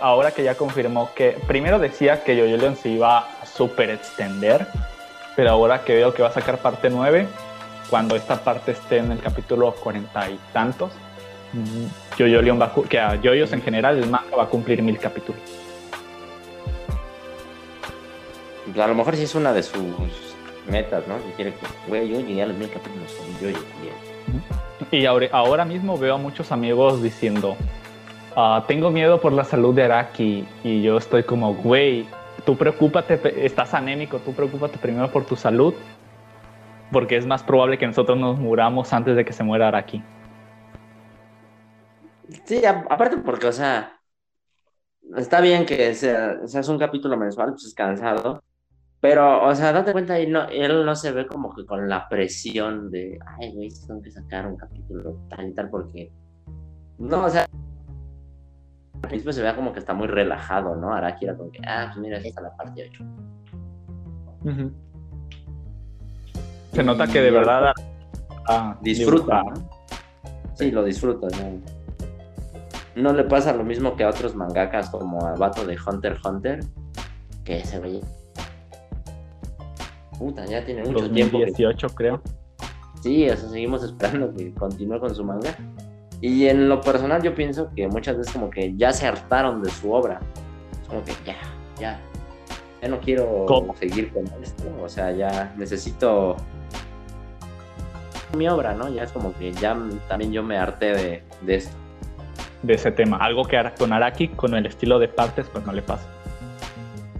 ahora 0.00 0.32
que 0.32 0.42
ya 0.42 0.54
confirmó 0.56 1.10
que, 1.14 1.38
primero 1.46 1.78
decía 1.78 2.24
que 2.24 2.36
Yoyo 2.36 2.56
Leon 2.56 2.76
se 2.76 2.90
iba 2.90 3.18
a 3.18 3.46
super 3.46 3.90
extender, 3.90 4.66
pero 5.36 5.50
ahora 5.50 5.84
que 5.84 5.94
veo 5.94 6.12
que 6.12 6.22
va 6.22 6.28
a 6.28 6.32
sacar 6.32 6.58
parte 6.58 6.90
9, 6.90 7.26
cuando 7.88 8.16
esta 8.16 8.42
parte 8.42 8.72
esté 8.72 8.98
en 8.98 9.12
el 9.12 9.20
capítulo 9.20 9.72
cuarenta 9.72 10.28
y 10.28 10.38
tantos, 10.52 10.92
Yoyo 12.16 12.42
Leon 12.42 12.60
va 12.60 12.66
a, 12.66 12.88
que 12.88 12.98
a 12.98 13.20
Yoyos 13.20 13.52
en 13.52 13.62
general 13.62 13.98
el 13.98 14.08
manga 14.08 14.36
va 14.36 14.44
a 14.44 14.46
cumplir 14.46 14.82
mil 14.82 14.98
capítulos. 14.98 15.40
A 18.80 18.86
lo 18.86 18.94
mejor 18.94 19.16
sí 19.16 19.24
es 19.24 19.34
una 19.34 19.52
de 19.52 19.62
sus 19.62 19.82
metas, 20.68 21.06
¿no? 21.06 21.16
Y 21.28 21.32
quiere 21.32 21.52
que, 21.52 21.66
güey, 21.88 22.08
yo 22.08 22.20
llegué 22.20 22.42
a 22.42 22.46
los 22.46 22.56
mil 22.56 22.70
capítulos 22.70 23.14
yo 23.40 23.48
también. 23.52 23.94
Y 24.90 25.06
ahora, 25.06 25.28
ahora 25.32 25.64
mismo 25.64 25.98
veo 25.98 26.14
a 26.14 26.18
muchos 26.18 26.52
amigos 26.52 27.02
diciendo, 27.02 27.56
ah, 28.36 28.64
tengo 28.66 28.90
miedo 28.90 29.20
por 29.20 29.32
la 29.32 29.44
salud 29.44 29.74
de 29.74 29.84
Araki. 29.84 30.46
Y 30.64 30.82
yo 30.82 30.96
estoy 30.96 31.22
como, 31.22 31.54
güey, 31.54 32.06
tú 32.44 32.56
preocúpate, 32.56 33.44
estás 33.44 33.74
anémico, 33.74 34.18
tú 34.18 34.32
preocúpate 34.32 34.78
primero 34.78 35.10
por 35.10 35.24
tu 35.24 35.36
salud, 35.36 35.74
porque 36.90 37.16
es 37.16 37.26
más 37.26 37.42
probable 37.42 37.78
que 37.78 37.86
nosotros 37.86 38.18
nos 38.18 38.38
muramos 38.38 38.92
antes 38.92 39.16
de 39.16 39.24
que 39.24 39.32
se 39.32 39.42
muera 39.42 39.68
Araki. 39.68 40.02
Sí, 42.44 42.64
aparte 42.64 43.18
porque, 43.18 43.46
o 43.46 43.52
sea, 43.52 44.00
está 45.16 45.40
bien 45.40 45.66
que 45.66 45.94
sea, 45.94 46.46
seas 46.46 46.68
un 46.68 46.78
capítulo 46.78 47.16
mensual, 47.16 47.50
pues 47.50 47.64
es 47.64 47.74
cansado, 47.74 48.42
pero, 49.02 49.44
o 49.44 49.52
sea, 49.52 49.72
date 49.72 49.90
cuenta, 49.90 50.16
él 50.16 50.30
no, 50.30 50.48
él 50.48 50.86
no 50.86 50.94
se 50.94 51.10
ve 51.10 51.26
como 51.26 51.52
que 51.52 51.66
con 51.66 51.88
la 51.88 52.08
presión 52.08 52.88
de, 52.88 53.18
ay, 53.36 53.52
güey, 53.52 53.68
tengo 53.84 54.00
que 54.00 54.12
sacar 54.12 54.46
un 54.46 54.56
capítulo 54.56 55.18
tal 55.28 55.48
y 55.48 55.54
tal, 55.54 55.68
porque. 55.70 56.12
No, 56.98 57.24
o 57.24 57.28
sea, 57.28 57.48
al 59.02 59.08
principio 59.08 59.32
se 59.32 59.42
vea 59.42 59.56
como 59.56 59.72
que 59.72 59.80
está 59.80 59.92
muy 59.92 60.06
relajado, 60.06 60.76
¿no? 60.76 60.94
Araki 60.94 61.24
era 61.24 61.36
como 61.36 61.50
que, 61.50 61.60
ah, 61.66 61.90
pues 61.92 61.98
mira, 61.98 62.18
esta 62.18 62.28
es 62.28 62.42
la 62.44 62.56
parte 62.56 62.90
8. 62.90 63.04
Se 66.72 66.84
nota 66.84 67.08
que 67.08 67.22
de 67.22 67.30
verdad 67.32 67.72
ah, 68.48 68.78
disfruta. 68.82 69.42
Sí, 70.54 70.70
lo 70.70 70.84
disfruta. 70.84 71.26
¿no? 71.26 71.81
No 72.94 73.12
le 73.12 73.24
pasa 73.24 73.52
lo 73.52 73.64
mismo 73.64 73.96
que 73.96 74.04
a 74.04 74.10
otros 74.10 74.34
mangakas 74.34 74.90
como 74.90 75.26
al 75.26 75.38
vato 75.38 75.64
de 75.64 75.76
Hunter 75.84 76.18
Hunter, 76.24 76.60
que 77.44 77.64
se 77.64 77.78
ve. 77.78 78.00
Puta, 80.18 80.44
ya 80.44 80.64
tiene 80.64 80.82
mucho 80.84 81.00
2018, 81.08 81.76
tiempo. 81.76 81.94
creo. 81.96 82.22
Sí, 83.02 83.24
eso 83.24 83.48
seguimos 83.50 83.82
esperando 83.84 84.32
que 84.34 84.52
continúe 84.54 85.00
con 85.00 85.14
su 85.14 85.24
manga. 85.24 85.56
Y 86.20 86.46
en 86.46 86.68
lo 86.68 86.80
personal 86.80 87.20
yo 87.22 87.34
pienso 87.34 87.70
que 87.74 87.88
muchas 87.88 88.16
veces 88.16 88.32
como 88.32 88.48
que 88.48 88.76
ya 88.76 88.92
se 88.92 89.06
hartaron 89.06 89.62
de 89.62 89.70
su 89.70 89.92
obra. 89.92 90.20
Como 90.88 91.04
que 91.04 91.12
ya, 91.26 91.36
ya. 91.80 92.00
Ya 92.80 92.88
no 92.88 93.00
quiero 93.00 93.46
seguir 93.78 94.12
con 94.12 94.24
esto. 94.42 94.64
O 94.80 94.88
sea, 94.88 95.10
ya 95.10 95.52
necesito 95.56 96.36
mi 98.36 98.48
obra, 98.48 98.74
¿no? 98.74 98.88
Ya 98.88 99.02
es 99.02 99.12
como 99.12 99.34
que 99.34 99.52
ya 99.52 99.76
también 100.08 100.32
yo 100.32 100.42
me 100.42 100.56
harté 100.56 100.92
de, 100.94 101.22
de 101.42 101.54
esto. 101.56 101.76
De 102.62 102.74
ese 102.74 102.92
tema. 102.92 103.16
Algo 103.16 103.44
que 103.44 103.60
con 103.78 103.92
Araki, 103.92 104.28
con 104.28 104.54
el 104.54 104.66
estilo 104.66 104.98
de 104.98 105.08
partes, 105.08 105.48
pues 105.52 105.66
no 105.66 105.72
le 105.72 105.82
pasa. 105.82 106.08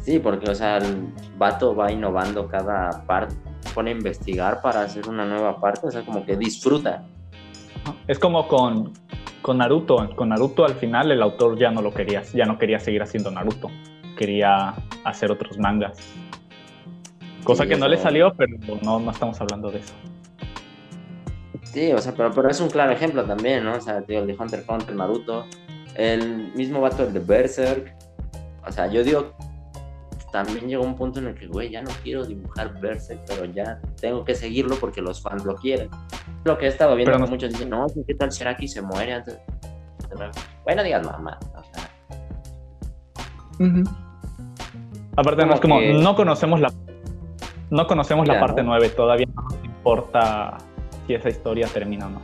Sí, 0.00 0.18
porque, 0.18 0.50
o 0.50 0.54
sea, 0.54 0.78
el 0.78 1.12
vato 1.36 1.74
va 1.74 1.90
innovando 1.90 2.48
cada 2.48 3.04
parte, 3.06 3.34
pone 3.74 3.90
a 3.90 3.94
investigar 3.94 4.60
para 4.60 4.82
hacer 4.82 5.08
una 5.08 5.24
nueva 5.24 5.60
parte, 5.60 5.86
o 5.86 5.90
sea, 5.90 6.02
como 6.02 6.24
que 6.24 6.36
disfruta. 6.36 7.04
Es 8.08 8.18
como 8.18 8.48
con, 8.48 8.92
con 9.42 9.58
Naruto. 9.58 10.10
Con 10.16 10.30
Naruto 10.30 10.64
al 10.64 10.74
final 10.74 11.10
el 11.10 11.22
autor 11.22 11.58
ya 11.58 11.70
no 11.70 11.82
lo 11.82 11.92
quería, 11.92 12.22
ya 12.34 12.46
no 12.46 12.58
quería 12.58 12.78
seguir 12.78 13.02
haciendo 13.02 13.30
Naruto. 13.30 13.70
Quería 14.16 14.74
hacer 15.04 15.30
otros 15.30 15.58
mangas. 15.58 15.98
Cosa 17.44 17.66
que 17.66 17.76
no 17.76 17.88
le 17.88 17.96
salió, 17.96 18.32
pero 18.36 18.56
no, 18.82 19.00
no 19.00 19.10
estamos 19.10 19.40
hablando 19.40 19.70
de 19.70 19.78
eso. 19.78 19.94
Sí, 21.72 21.90
o 21.92 21.98
sea, 21.98 22.12
pero, 22.12 22.30
pero 22.32 22.50
es 22.50 22.60
un 22.60 22.68
claro 22.68 22.92
ejemplo 22.92 23.24
también, 23.24 23.64
¿no? 23.64 23.72
O 23.72 23.80
sea, 23.80 24.02
tío, 24.02 24.20
el 24.20 24.26
de 24.26 24.36
Hunter 24.38 24.60
x 24.60 24.68
Hunter, 24.68 24.94
Naruto, 24.94 25.46
el 25.94 26.52
mismo 26.54 26.82
vato, 26.82 27.04
el 27.04 27.14
de 27.14 27.20
Berserk. 27.20 27.94
O 28.66 28.70
sea, 28.70 28.88
yo 28.88 29.02
digo, 29.02 29.32
también 30.30 30.68
llegó 30.68 30.84
un 30.84 30.94
punto 30.94 31.20
en 31.20 31.28
el 31.28 31.34
que, 31.34 31.46
güey, 31.46 31.70
ya 31.70 31.80
no 31.80 31.90
quiero 32.02 32.26
dibujar 32.26 32.78
Berserk, 32.78 33.20
pero 33.26 33.46
ya 33.46 33.80
tengo 34.00 34.22
que 34.22 34.34
seguirlo 34.34 34.76
porque 34.76 35.00
los 35.00 35.22
fans 35.22 35.46
lo 35.46 35.54
quieren. 35.54 35.88
Lo 36.44 36.58
que 36.58 36.66
he 36.66 36.68
estado 36.68 36.94
viendo, 36.94 37.18
no... 37.18 37.26
muchos 37.26 37.50
dicen, 37.50 37.70
no, 37.70 37.86
¿qué 38.06 38.14
tal 38.14 38.28
Sheraki 38.28 38.68
se 38.68 38.82
muere 38.82 39.14
antes? 39.14 39.38
Bueno, 40.64 40.82
digas 40.82 41.06
mamá. 41.06 41.38
O 41.56 41.62
sea. 41.64 41.90
Aparte, 45.16 45.46
no 45.46 45.54
es 45.54 45.60
como, 45.60 45.80
no 45.80 46.14
conocemos 46.16 46.60
la, 46.60 46.70
no 47.70 47.86
conocemos 47.86 48.28
la 48.28 48.38
parte 48.38 48.62
9, 48.62 48.90
todavía 48.90 49.26
no 49.34 49.42
nos 49.42 49.64
importa 49.64 50.58
si 51.12 51.14
esa 51.14 51.28
historia 51.28 51.66
termina 51.66 52.06
o 52.06 52.10
no. 52.10 52.22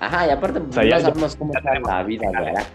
Ajá, 0.00 0.26
y 0.26 0.30
aparte, 0.30 0.60
o 0.60 0.72
sea, 0.72 0.84
ya, 0.84 1.00
sabemos 1.00 1.36
cómo 1.36 1.52
está 1.54 1.78
la 1.78 2.02
vida 2.02 2.28
de 2.30 2.36
Araki. 2.36 2.66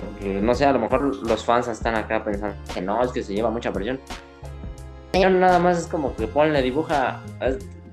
Porque, 0.00 0.40
no 0.40 0.54
sé, 0.54 0.64
a 0.64 0.72
lo 0.72 0.80
mejor 0.80 1.24
los 1.24 1.44
fans 1.44 1.68
están 1.68 1.94
acá 1.94 2.24
pensando 2.24 2.56
que 2.72 2.80
no, 2.80 3.02
es 3.02 3.12
que 3.12 3.22
se 3.22 3.34
lleva 3.34 3.50
mucha 3.50 3.72
presión. 3.72 4.00
Pero 5.12 5.30
nada 5.30 5.58
más 5.58 5.78
es 5.78 5.86
como 5.86 6.14
que 6.16 6.26
ponle, 6.26 6.62
dibuja. 6.62 7.20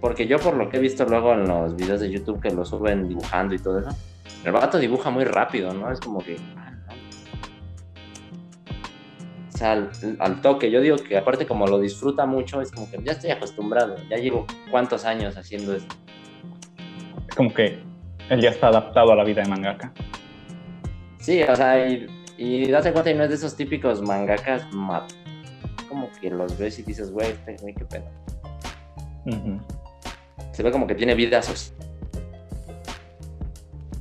Porque 0.02 0.28
yo, 0.28 0.38
por 0.40 0.56
lo 0.56 0.70
que 0.70 0.78
he 0.78 0.80
visto 0.80 1.06
luego 1.06 1.34
en 1.34 1.48
los 1.48 1.76
videos 1.76 2.02
de 2.02 2.10
YouTube 2.10 2.42
que 2.42 2.50
lo 2.50 2.66
suben 2.66 3.08
dibujando 3.08 3.56
y 3.56 3.60
todo 3.60 3.80
eso, 3.80 3.90
el 4.44 4.52
vato 4.52 4.78
dibuja 4.78 5.10
muy 5.10 5.24
rápido, 5.24 5.74
¿no? 5.74 5.92
Es 5.92 6.00
como 6.00 6.20
que 6.20 6.38
al, 9.62 10.42
toque. 10.42 10.72
Yo 10.72 10.82
digo 10.82 10.98
que 10.98 11.18
aparte 11.18 11.46
como 11.46 11.68
lo 11.68 11.80
disfruta 11.80 12.26
mucho, 12.26 12.62
es 12.62 12.72
como 12.72 12.90
que 12.90 13.00
ya 13.04 13.14
estoy 13.14 13.32
acostumbrado, 13.32 13.96
ya 14.10 14.18
llevo 14.18 14.46
cuántos 14.72 15.06
años 15.06 15.38
haciendo 15.38 15.76
esto. 15.76 15.96
Es 17.30 17.36
como 17.36 17.54
que 17.54 17.80
él 18.30 18.42
ya 18.42 18.50
está 18.50 18.68
adaptado 18.68 19.12
a 19.12 19.16
la 19.16 19.24
vida 19.24 19.44
de 19.44 19.50
mangaka. 19.50 19.94
Sí, 21.20 21.42
o 21.44 21.56
sea, 21.56 21.88
y, 21.88 22.08
y 22.38 22.70
date 22.70 22.92
cuenta 22.92 23.12
y 23.12 23.14
no 23.14 23.24
es 23.24 23.30
de 23.30 23.36
esos 23.36 23.56
típicos 23.56 24.02
mangakas 24.02 24.66
como 25.88 26.10
que 26.20 26.30
los 26.30 26.58
ves 26.58 26.80
y 26.80 26.84
dices, 26.84 27.12
güey, 27.12 27.32
este 27.32 27.56
güey, 27.62 27.74
qué 27.76 27.86
pedo. 27.86 28.06
Se 30.52 30.64
ve 30.64 30.72
como 30.72 30.88
que 30.88 30.96
tiene 30.96 31.16
vida 31.16 31.42
social. 31.42 31.78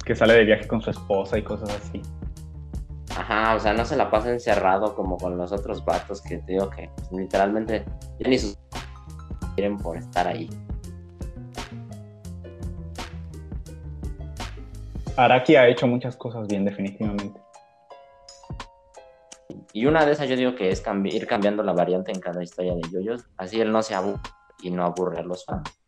Que 0.04 0.14
sale 0.14 0.34
de 0.34 0.44
viaje 0.44 0.66
con 0.66 0.80
su 0.80 0.90
esposa 0.90 1.38
y 1.38 1.42
cosas 1.42 1.70
así. 1.76 2.02
Ajá, 3.16 3.54
o 3.54 3.60
sea, 3.60 3.72
no 3.72 3.84
se 3.84 3.96
la 3.96 4.10
pasa 4.10 4.30
encerrado 4.30 4.94
como 4.94 5.16
con 5.18 5.36
los 5.36 5.52
otros 5.52 5.84
vatos 5.84 6.22
que 6.22 6.38
te 6.38 6.52
digo 6.52 6.70
que 6.70 6.90
pues, 6.96 7.12
literalmente 7.12 7.84
ni 8.20 8.38
sus 8.38 8.58
quieren 9.54 9.76
por 9.78 9.96
estar 9.96 10.26
ahí. 10.26 10.48
Araki 15.16 15.56
ha 15.56 15.68
hecho 15.68 15.86
muchas 15.86 16.16
cosas 16.16 16.48
bien, 16.48 16.64
definitivamente. 16.64 17.38
Y 19.74 19.86
una 19.86 20.04
de 20.04 20.12
esas 20.12 20.28
yo 20.28 20.36
digo 20.36 20.54
que 20.54 20.70
es 20.70 20.82
ir 21.04 21.26
cambiando 21.26 21.62
la 21.62 21.72
variante 21.72 22.12
en 22.12 22.20
cada 22.20 22.42
historia 22.42 22.74
de 22.74 22.82
yoyos, 22.90 23.26
así 23.36 23.60
él 23.60 23.72
no 23.72 23.82
se 23.82 23.94
aburre 23.94 24.20
y 24.62 24.70
no 24.70 24.84
aburre 24.84 25.20
a 25.20 25.22
los 25.22 25.44
fans. 25.44 25.78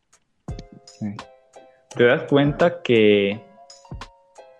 ¿Te 1.94 2.04
das 2.04 2.22
cuenta 2.24 2.82
que 2.82 3.42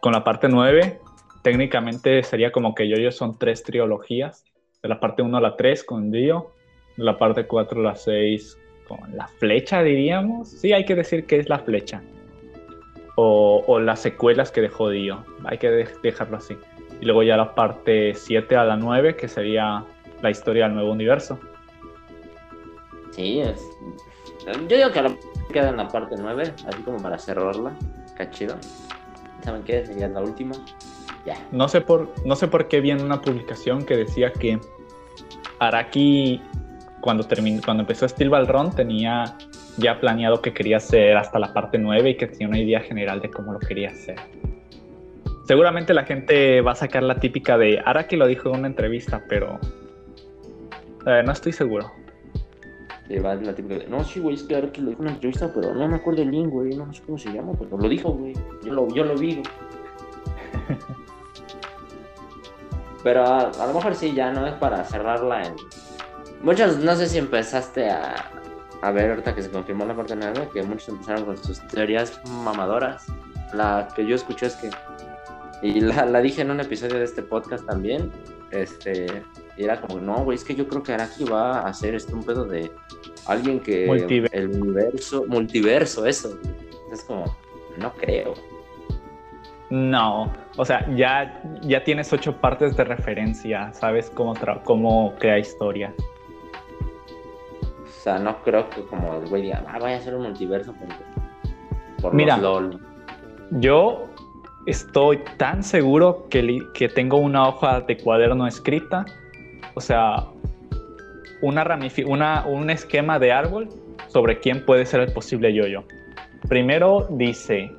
con 0.01 0.13
la 0.13 0.23
parte 0.23 0.49
9 0.49 1.01
técnicamente 1.45 2.23
sería 2.23 2.51
como 2.51 2.75
que 2.75 2.89
yo 2.89 3.13
son 3.13 3.39
tres 3.39 3.63
trilogías, 3.63 4.45
de 4.83 4.89
la 4.89 4.99
parte 4.99 5.23
1 5.23 5.37
a 5.37 5.41
la 5.43 5.57
3 5.57 5.85
con 5.85 6.11
Dio, 6.11 6.53
de 6.97 7.05
la 7.05 7.19
parte 7.19 7.47
4 7.47 7.81
a 7.81 7.85
la 7.85 7.97
6 7.97 8.59
con 8.89 8.99
la 9.15 9.29
flecha, 9.29 9.83
diríamos. 9.83 10.49
Sí, 10.49 10.73
hay 10.73 10.87
que 10.87 10.95
decir 10.95 11.27
que 11.27 11.39
es 11.39 11.49
la 11.51 11.59
flecha. 11.59 12.03
O, 13.17 13.79
las 13.79 14.01
secuelas 14.01 14.51
que 14.51 14.63
dejó 14.63 14.89
Dio, 14.89 15.23
hay 15.45 15.59
que 15.59 15.71
dejarlo 16.03 16.39
así. 16.39 16.57
Y 17.01 17.05
luego 17.05 17.23
ya 17.23 17.37
la 17.37 17.55
parte 17.55 18.15
7 18.15 18.57
a 18.57 18.65
la 18.65 18.77
9, 18.77 19.15
que 19.15 19.29
sería 19.29 19.85
la 20.23 20.31
historia 20.31 20.65
del 20.65 20.75
nuevo 20.75 20.93
universo. 20.93 21.39
Sí, 23.11 23.41
es... 23.41 23.63
yo 24.47 24.77
digo 24.77 24.91
que 24.91 24.99
ahora 24.99 25.15
queda 25.53 25.69
en 25.69 25.77
la 25.77 25.89
parte 25.89 26.17
9, 26.19 26.43
así 26.67 26.83
como 26.83 27.03
para 27.03 27.19
cerrarla. 27.19 27.77
Qué 28.17 28.31
chido. 28.31 28.57
¿Saben 29.43 29.63
qué? 29.63 29.85
Sería 29.85 30.09
la 30.09 30.23
última. 30.23 30.55
No 31.53 31.69
sé 31.69 31.81
por, 31.81 32.13
no 32.25 32.37
sé 32.37 32.49
por 32.49 32.69
qué 32.69 32.81
vi 32.81 32.91
en 32.91 33.03
una 33.03 33.21
publicación 33.21 33.85
que 33.85 33.97
decía 33.97 34.33
que 34.33 34.59
Araki 35.59 36.41
cuando 37.01 37.25
terminó, 37.25 37.61
cuando 37.65 37.83
empezó 37.83 38.09
Steel 38.09 38.31
Ball 38.31 38.47
Run 38.47 38.71
tenía 38.71 39.37
ya 39.77 40.01
planeado 40.01 40.41
que 40.41 40.53
quería 40.53 40.79
hacer 40.79 41.17
hasta 41.17 41.39
la 41.39 41.53
parte 41.53 41.79
9 41.79 42.11
y 42.11 42.17
que 42.17 42.27
tenía 42.27 42.49
una 42.49 42.59
idea 42.59 42.81
general 42.81 43.21
de 43.21 43.31
cómo 43.31 43.53
lo 43.53 43.59
quería 43.59 43.91
hacer. 43.91 44.17
Seguramente 45.47 45.93
la 45.93 46.05
gente 46.05 46.61
va 46.63 46.73
a 46.73 46.75
sacar 46.75 47.03
la 47.03 47.17
típica 47.17 47.59
de 47.59 47.79
Araki 47.85 48.17
lo 48.17 48.27
dijo 48.27 48.49
en 48.49 48.61
una 48.61 48.69
entrevista, 48.69 49.23
pero 49.29 49.59
eh, 51.07 51.23
no 51.25 51.33
estoy 51.33 51.53
seguro. 51.53 51.93
la 53.09 53.55
típica 53.55 53.79
de, 53.79 53.87
no, 53.87 54.03
sí, 54.05 54.21
güey, 54.21 54.37
es 54.37 54.43
que 54.45 54.57
Araki 54.57 54.81
lo 54.81 54.91
dijo 54.91 55.03
en 55.03 55.09
una 55.09 55.15
entrevista, 55.17 55.53
pero 55.55 55.75
no 55.75 55.87
me 55.87 55.97
acuerdo 55.97 56.23
el 56.23 56.31
link, 56.31 56.49
güey, 56.49 56.75
no 56.75 56.91
sé 56.93 57.03
cómo 57.05 57.19
se 57.19 57.31
llama, 57.31 57.53
pero 57.59 57.77
lo 57.77 57.89
dijo, 57.89 58.13
güey. 58.13 58.33
Yo 58.65 58.73
lo, 58.73 58.89
yo 58.89 59.05
lo 59.05 59.15
vi. 59.17 59.43
Pero 63.05 63.25
a, 63.25 63.67
lo 63.67 63.75
mejor 63.75 63.95
sí, 63.95 64.15
ya 64.15 64.33
no 64.33 64.47
es 64.47 64.55
para 64.55 64.83
cerrarla 64.83 65.43
en... 65.45 65.55
Muchos, 66.43 66.79
no 66.79 66.97
sé 66.97 67.07
si 67.07 67.19
empezaste 67.19 67.89
a, 67.91 68.31
a 68.83 68.91
ver 68.91 69.11
ahorita 69.11 69.35
que 69.35 69.43
se 69.43 69.51
confirmó 69.51 69.85
la 69.85 69.95
parte 69.95 70.17
9, 70.17 70.49
que 70.53 70.63
muchos 70.63 70.89
empezaron 70.89 71.27
con 71.27 71.37
sus 71.37 71.61
teorías 71.69 72.21
mamadoras. 72.29 73.07
La 73.53 73.89
que 73.95 74.07
yo 74.07 74.17
escuché 74.17 74.47
es 74.47 74.57
que... 74.57 74.71
Y 75.63 75.81
la, 75.81 76.07
la 76.07 76.21
dije 76.21 76.43
en 76.43 76.51
un 76.51 76.61
episodio 76.61 76.99
de 76.99 77.05
este 77.05 77.23
podcast 77.23 77.67
también. 77.67 78.11
Este, 78.51 79.23
y 79.57 79.65
era 79.65 79.81
como, 79.81 80.01
no, 80.01 80.25
güey, 80.25 80.37
es 80.37 80.45
que 80.45 80.55
yo 80.55 80.67
creo 80.67 80.83
que 80.83 80.93
Araki 80.93 81.25
va 81.25 81.61
a 81.61 81.69
hacer 81.69 81.95
este 81.95 82.15
un 82.15 82.25
pedo 82.25 82.45
de 82.45 82.71
alguien 83.27 83.61
que 83.61 83.85
el 83.85 84.49
universo, 84.49 85.25
multiverso, 85.29 86.07
eso. 86.07 86.39
Es 86.93 87.05
como, 87.05 87.37
no 87.79 87.93
creo. 87.95 88.35
No, 89.71 90.33
o 90.57 90.65
sea, 90.65 90.87
ya, 90.95 91.41
ya 91.63 91.83
tienes 91.83 92.13
ocho 92.13 92.37
partes 92.41 92.77
de 92.77 92.85
referencia, 92.85 93.73
sabes 93.73 94.11
cómo, 94.11 94.35
cómo 94.65 95.15
crea 95.19 95.39
historia. 95.39 95.93
O 97.83 97.87
sea, 97.87 98.19
no 98.19 98.37
creo 98.43 98.69
que 98.71 98.83
como 98.83 99.15
el 99.17 99.29
güey 99.29 99.43
diga, 99.43 99.65
ah, 99.67 99.79
vaya 99.81 99.97
a 99.97 100.01
ser 100.01 100.15
un 100.15 100.25
multiverso 100.25 100.75
por, 102.01 102.15
Mira, 102.15 102.39
Yo 103.51 104.07
estoy 104.67 105.21
tan 105.39 105.63
seguro 105.63 106.27
que, 106.29 106.59
que 106.75 106.89
tengo 106.89 107.17
una 107.17 107.49
hoja 107.49 107.81
de 107.81 107.97
cuaderno 107.97 108.47
escrita, 108.47 109.07
o 109.75 109.81
sea, 109.81 110.27
una, 111.41 111.65
una 112.07 112.47
un 112.47 112.71
esquema 112.71 113.19
de 113.19 113.33
árbol 113.33 113.69
sobre 114.09 114.39
quién 114.39 114.65
puede 114.65 114.87
ser 114.87 115.01
el 115.01 115.13
posible 115.13 115.53
yo-yo. 115.55 115.85
Primero 116.49 117.07
dice 117.11 117.71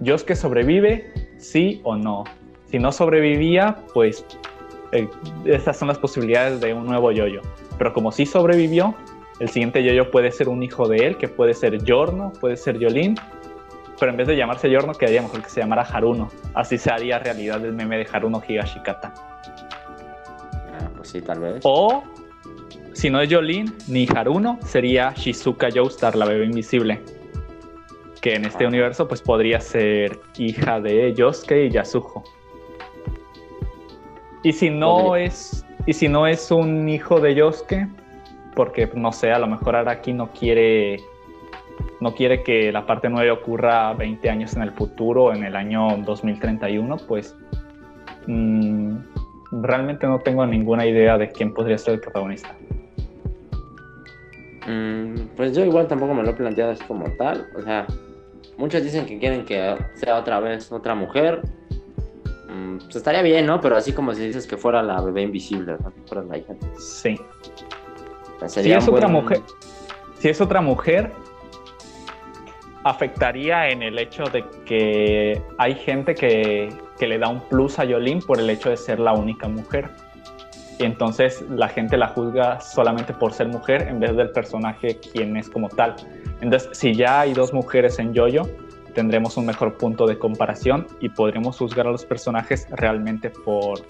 Yosuke 0.00 0.34
sobrevive, 0.34 1.12
sí 1.38 1.80
o 1.84 1.96
no. 1.96 2.24
Si 2.70 2.78
no 2.78 2.92
sobrevivía, 2.92 3.76
pues 3.94 4.24
eh, 4.92 5.08
estas 5.44 5.78
son 5.78 5.88
las 5.88 5.98
posibilidades 5.98 6.60
de 6.60 6.74
un 6.74 6.86
nuevo 6.86 7.12
yoyo. 7.12 7.40
Pero 7.78 7.92
como 7.92 8.12
sí 8.12 8.26
sobrevivió, 8.26 8.94
el 9.40 9.48
siguiente 9.48 9.84
yoyo 9.84 10.10
puede 10.10 10.32
ser 10.32 10.48
un 10.48 10.62
hijo 10.62 10.88
de 10.88 10.96
él, 10.98 11.16
que 11.16 11.28
puede 11.28 11.54
ser 11.54 11.82
Yorno, 11.84 12.32
puede 12.40 12.56
ser 12.56 12.78
Yolin, 12.78 13.16
pero 13.98 14.10
en 14.10 14.16
vez 14.16 14.28
de 14.28 14.36
llamarse 14.36 14.70
Yorno, 14.70 14.92
quedaría 14.92 15.22
mejor 15.22 15.42
que 15.42 15.50
se 15.50 15.60
llamara 15.60 15.82
Haruno. 15.82 16.30
Así 16.54 16.78
se 16.78 16.90
haría 16.90 17.18
realidad 17.18 17.64
el 17.64 17.72
meme 17.72 17.98
de 17.98 18.06
Haruno 18.10 18.42
Higashikata. 18.46 19.14
Ah, 19.16 20.90
pues 20.96 21.08
sí, 21.08 21.22
tal 21.22 21.40
vez. 21.40 21.60
O, 21.62 22.02
si 22.92 23.10
no 23.10 23.20
es 23.20 23.28
Yolin 23.28 23.74
ni 23.88 24.06
Haruno, 24.14 24.58
sería 24.64 25.12
Shizuka 25.14 25.68
Joestar, 25.74 26.16
la 26.16 26.26
bebé 26.26 26.44
invisible. 26.44 27.00
Que 28.26 28.34
en 28.34 28.44
este 28.44 28.66
universo, 28.66 29.06
pues 29.06 29.22
podría 29.22 29.60
ser 29.60 30.18
hija 30.36 30.80
de 30.80 31.14
Yosuke 31.14 31.66
y 31.66 31.70
Yasuho. 31.70 32.24
Y 34.42 34.52
si 34.52 34.68
no 34.68 34.96
Podría. 34.96 35.26
es. 35.26 35.64
Y 35.86 35.92
si 35.92 36.08
no 36.08 36.26
es 36.26 36.50
un 36.50 36.88
hijo 36.88 37.20
de 37.20 37.36
Yosuke, 37.36 37.86
porque 38.56 38.90
no 38.96 39.12
sé, 39.12 39.30
a 39.30 39.38
lo 39.38 39.46
mejor 39.46 39.76
Araki 39.76 40.12
no 40.12 40.32
quiere. 40.32 40.96
No 42.00 42.16
quiere 42.16 42.42
que 42.42 42.72
la 42.72 42.84
parte 42.84 43.08
9 43.08 43.30
ocurra 43.30 43.94
20 43.94 44.28
años 44.28 44.56
en 44.56 44.62
el 44.62 44.72
futuro, 44.72 45.32
en 45.32 45.44
el 45.44 45.54
año 45.54 45.96
2031, 45.98 46.96
pues 47.06 47.36
mm, 48.26 48.96
realmente 49.52 50.04
no 50.08 50.18
tengo 50.18 50.44
ninguna 50.44 50.84
idea 50.84 51.16
de 51.16 51.30
quién 51.30 51.54
podría 51.54 51.78
ser 51.78 51.94
el 51.94 52.00
protagonista. 52.00 52.56
Mm, 54.66 55.14
pues 55.36 55.54
yo 55.56 55.64
igual 55.64 55.86
tampoco 55.86 56.12
me 56.12 56.24
lo 56.24 56.30
he 56.30 56.34
planteado 56.34 56.72
así 56.72 56.82
como 56.86 57.08
tal. 57.12 57.46
O 57.54 57.62
sea, 57.62 57.86
muchos 58.56 58.82
dicen 58.82 59.06
que 59.06 59.18
quieren 59.18 59.44
que 59.44 59.76
sea 59.94 60.18
otra 60.18 60.40
vez 60.40 60.70
otra 60.72 60.94
mujer. 60.94 61.42
Mm, 62.48 62.78
pues 62.78 62.96
estaría 62.96 63.22
bien, 63.22 63.46
¿no? 63.46 63.60
Pero 63.60 63.76
así 63.76 63.92
como 63.92 64.14
si 64.14 64.26
dices 64.26 64.46
que 64.46 64.56
fuera 64.56 64.82
la 64.82 65.00
bebé 65.00 65.22
invisible, 65.22 65.76
¿no? 65.82 65.92
Que 65.92 66.00
fuera 66.06 66.22
la 66.24 66.38
hija. 66.38 66.54
Sí. 66.78 67.18
Pues 68.38 68.52
Si 68.52 68.72
es 68.72 68.88
otra 68.88 69.08
mujer, 69.08 69.40
si 70.18 70.28
es 70.28 70.40
otra 70.40 70.60
mujer, 70.60 71.12
afectaría 72.84 73.68
en 73.70 73.82
el 73.82 73.98
hecho 73.98 74.24
de 74.24 74.44
que 74.64 75.42
hay 75.58 75.74
gente 75.74 76.14
que, 76.14 76.68
que 76.98 77.06
le 77.06 77.18
da 77.18 77.28
un 77.28 77.40
plus 77.40 77.78
a 77.78 77.84
Yolín 77.84 78.20
por 78.20 78.38
el 78.38 78.48
hecho 78.50 78.70
de 78.70 78.76
ser 78.76 79.00
la 79.00 79.12
única 79.12 79.48
mujer. 79.48 79.90
Y 80.78 80.84
entonces 80.84 81.42
la 81.48 81.68
gente 81.68 81.96
la 81.96 82.08
juzga 82.08 82.60
solamente 82.60 83.14
por 83.14 83.32
ser 83.32 83.48
mujer 83.48 83.82
en 83.88 83.98
vez 83.98 84.14
del 84.14 84.30
personaje 84.30 84.98
quien 84.98 85.36
es 85.36 85.48
como 85.48 85.68
tal. 85.70 85.96
Entonces, 86.40 86.68
si 86.72 86.94
ya 86.94 87.20
hay 87.20 87.32
dos 87.34 87.52
mujeres 87.52 87.98
en 87.98 88.12
Yoyo, 88.12 88.42
tendremos 88.94 89.36
un 89.36 89.46
mejor 89.46 89.76
punto 89.76 90.06
de 90.06 90.18
comparación 90.18 90.86
y 91.00 91.08
podremos 91.08 91.58
juzgar 91.58 91.86
a 91.86 91.90
los 91.90 92.04
personajes 92.04 92.66
realmente 92.70 93.30
por, 93.30 93.80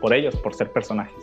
por 0.00 0.14
ellos, 0.14 0.36
por 0.36 0.54
ser 0.54 0.70
personajes. 0.72 1.14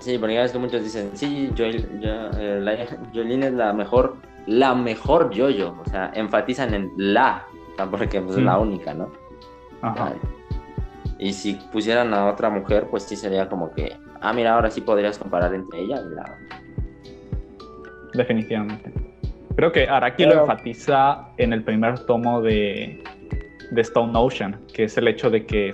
Sí, 0.00 0.18
porque 0.18 0.34
ya 0.34 0.42
ves 0.42 0.52
que 0.52 0.58
muchos 0.58 0.82
dicen, 0.82 1.10
sí, 1.14 1.50
Joel, 1.56 2.00
yo- 2.00 2.30
eh, 2.38 2.60
la- 2.60 2.86
Jolene 3.14 3.46
es 3.46 3.52
la 3.54 3.72
mejor, 3.72 4.16
la 4.46 4.74
mejor 4.74 5.30
yo-yo. 5.30 5.74
O 5.84 5.88
sea, 5.88 6.10
enfatizan 6.14 6.74
en 6.74 6.92
la, 6.96 7.46
porque 7.90 8.20
pues, 8.20 8.36
es 8.36 8.42
la 8.44 8.58
Mm. 8.58 8.62
única, 8.62 8.92
¿no? 8.94 9.10
Ajá. 9.82 10.12
Y 11.18 11.32
si 11.32 11.54
pusieran 11.72 12.12
a 12.12 12.26
otra 12.26 12.50
mujer, 12.50 12.88
pues 12.90 13.04
sí 13.04 13.16
sería 13.16 13.48
como 13.48 13.72
que, 13.72 13.96
ah, 14.20 14.32
mira, 14.32 14.54
ahora 14.54 14.70
sí 14.70 14.80
podrías 14.80 15.16
comparar 15.18 15.54
entre 15.54 15.80
ella 15.80 16.02
y 16.02 16.14
la... 16.14 16.38
Definitivamente. 18.12 18.92
Creo 19.56 19.70
que 19.70 19.88
Araki 19.88 20.24
lo 20.24 20.40
enfatiza 20.40 21.28
en 21.36 21.52
el 21.52 21.62
primer 21.62 22.00
tomo 22.06 22.42
de, 22.42 23.02
de 23.70 23.80
Stone 23.82 24.12
Ocean, 24.14 24.60
que 24.72 24.84
es 24.84 24.96
el 24.98 25.06
hecho 25.06 25.30
de 25.30 25.46
que 25.46 25.72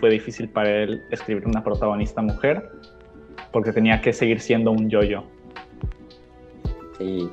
fue 0.00 0.10
difícil 0.10 0.48
para 0.50 0.68
él 0.68 1.02
escribir 1.10 1.46
una 1.46 1.64
protagonista 1.64 2.20
mujer, 2.20 2.70
porque 3.50 3.72
tenía 3.72 4.00
que 4.02 4.12
seguir 4.12 4.40
siendo 4.40 4.70
un 4.70 4.90
yo-yo. 4.90 5.24
Sí. 6.98 7.30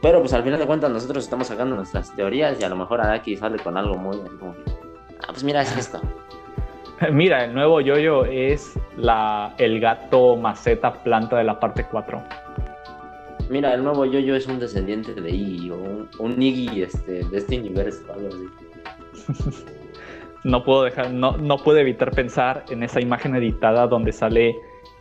Pero 0.00 0.20
pues 0.20 0.32
al 0.32 0.44
final 0.44 0.60
de 0.60 0.66
cuentas 0.66 0.90
nosotros 0.90 1.24
estamos 1.24 1.48
sacando 1.48 1.74
nuestras 1.74 2.14
teorías 2.14 2.60
y 2.60 2.64
a 2.64 2.68
lo 2.68 2.76
mejor 2.76 3.00
Araki 3.00 3.36
sale 3.36 3.58
con 3.58 3.76
algo 3.76 3.96
muy... 3.96 4.16
así 4.16 4.36
como 4.38 4.54
que, 4.54 4.62
ah, 5.22 5.28
pues 5.28 5.42
mira, 5.42 5.62
es 5.62 5.76
esto. 5.76 6.00
Mira, 7.12 7.44
el 7.44 7.54
nuevo 7.54 7.80
yo-yo 7.80 8.24
es 8.24 8.78
la, 8.96 9.54
el 9.58 9.80
gato 9.80 10.36
maceta 10.36 10.92
planta 10.92 11.36
de 11.36 11.44
la 11.44 11.58
parte 11.58 11.84
4. 11.90 12.22
Mira, 13.48 13.74
el 13.74 13.84
nuevo 13.84 14.06
yo-yo 14.06 14.34
es 14.34 14.46
un 14.46 14.58
descendiente 14.58 15.14
de 15.14 15.30
Iggy 15.30 15.70
o 15.70 15.76
un, 15.76 16.08
un 16.18 16.42
Iggy 16.42 16.82
este, 16.82 17.24
de 17.24 17.38
este 17.38 17.58
universo, 17.58 18.04
algo 18.12 18.28
así. 18.28 19.64
No 20.44 20.62
puedo 20.62 20.82
dejar, 20.82 21.10
no, 21.10 21.38
no 21.38 21.56
puedo 21.56 21.78
evitar 21.78 22.10
pensar 22.10 22.66
en 22.68 22.82
esa 22.82 23.00
imagen 23.00 23.34
editada 23.34 23.86
donde 23.86 24.12
sale 24.12 24.54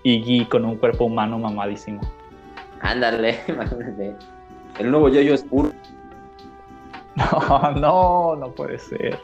Iggy 0.03 0.45
con 0.45 0.63
un 0.63 0.77
cuerpo 0.77 1.03
humano 1.03 1.37
mamadísimo. 1.37 1.99
Ándale, 2.79 3.39
imagínate. 3.49 4.15
El 4.79 4.89
nuevo 4.89 5.09
yo-yo 5.09 5.33
es 5.33 5.43
puro. 5.43 5.71
No, 7.15 7.71
no, 7.73 8.35
no 8.37 8.51
puede 8.53 8.79
ser. 8.79 9.19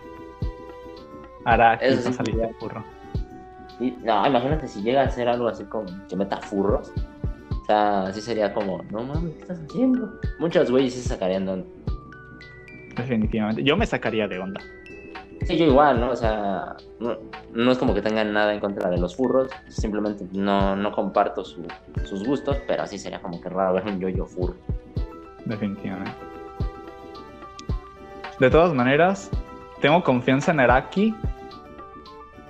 Araki 1.46 1.86
Eso 1.86 1.96
no 1.96 2.02
sí 2.02 2.14
saliste. 2.14 2.56
Y, 3.80 3.92
no, 4.04 4.28
imagínate 4.28 4.68
si 4.68 4.84
llega 4.84 5.02
a 5.02 5.10
ser 5.10 5.28
algo 5.28 5.48
así 5.48 5.64
como 5.64 5.88
que 6.08 6.16
meta 6.16 6.38
furros. 6.38 6.92
Sea, 7.70 8.02
así 8.06 8.20
sería 8.20 8.52
como, 8.52 8.82
no 8.90 9.04
mames, 9.04 9.36
¿qué 9.36 9.42
estás 9.42 9.60
haciendo? 9.60 10.12
Muchos 10.40 10.72
güeyes 10.72 10.92
sí 10.92 11.02
se 11.04 11.10
sacarían 11.10 11.46
de 11.46 11.52
onda. 11.52 11.68
Definitivamente. 12.98 13.64
Yo 13.64 13.78
me 13.78 13.86
sacaría 13.86 14.28
de 14.28 14.40
onda. 14.40 14.60
Sí, 15.46 15.56
yo 15.56 15.66
igual, 15.66 16.02
¿no? 16.02 16.10
O 16.10 16.16
sea, 16.16 16.78
no, 17.00 17.18
no 17.54 17.72
es 17.72 17.78
como 17.78 17.94
que 17.94 18.02
tengan 18.02 18.34
nada 18.34 18.56
en 18.56 18.60
contra 18.60 18.90
de 18.90 18.98
los 18.98 19.16
furros, 19.16 19.52
simplemente 19.68 20.26
no, 20.32 20.76
no 20.76 20.92
comparto 20.92 21.46
su- 21.46 21.64
sus 22.06 22.24
gustos, 22.26 22.58
pero 22.66 22.88
sí 22.88 22.98
sería 22.98 23.22
como 23.22 23.40
que 23.40 23.50
raro 23.50 23.76
ver 23.76 23.86
un 23.86 24.00
yo-yo 24.00 24.26
furro. 24.26 24.56
Definitivamente. 25.46 26.12
De 28.40 28.50
todas 28.50 28.74
maneras, 28.74 29.30
tengo 29.80 30.04
confianza 30.04 30.52
en 30.54 30.60
Araki 30.62 31.14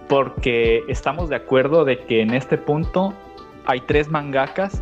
porque 0.07 0.82
estamos 0.88 1.28
de 1.28 1.36
acuerdo 1.36 1.84
de 1.84 2.05
que 2.05 2.22
en 2.22 2.34
este 2.34 2.57
punto 2.57 3.13
hay 3.65 3.82
tres 3.82 4.07
mangakas 4.09 4.82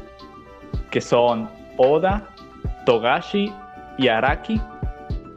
que 0.98 1.02
son 1.02 1.48
Oda, 1.78 2.28
Togashi 2.88 3.54
y 4.00 4.08
Araki 4.08 4.60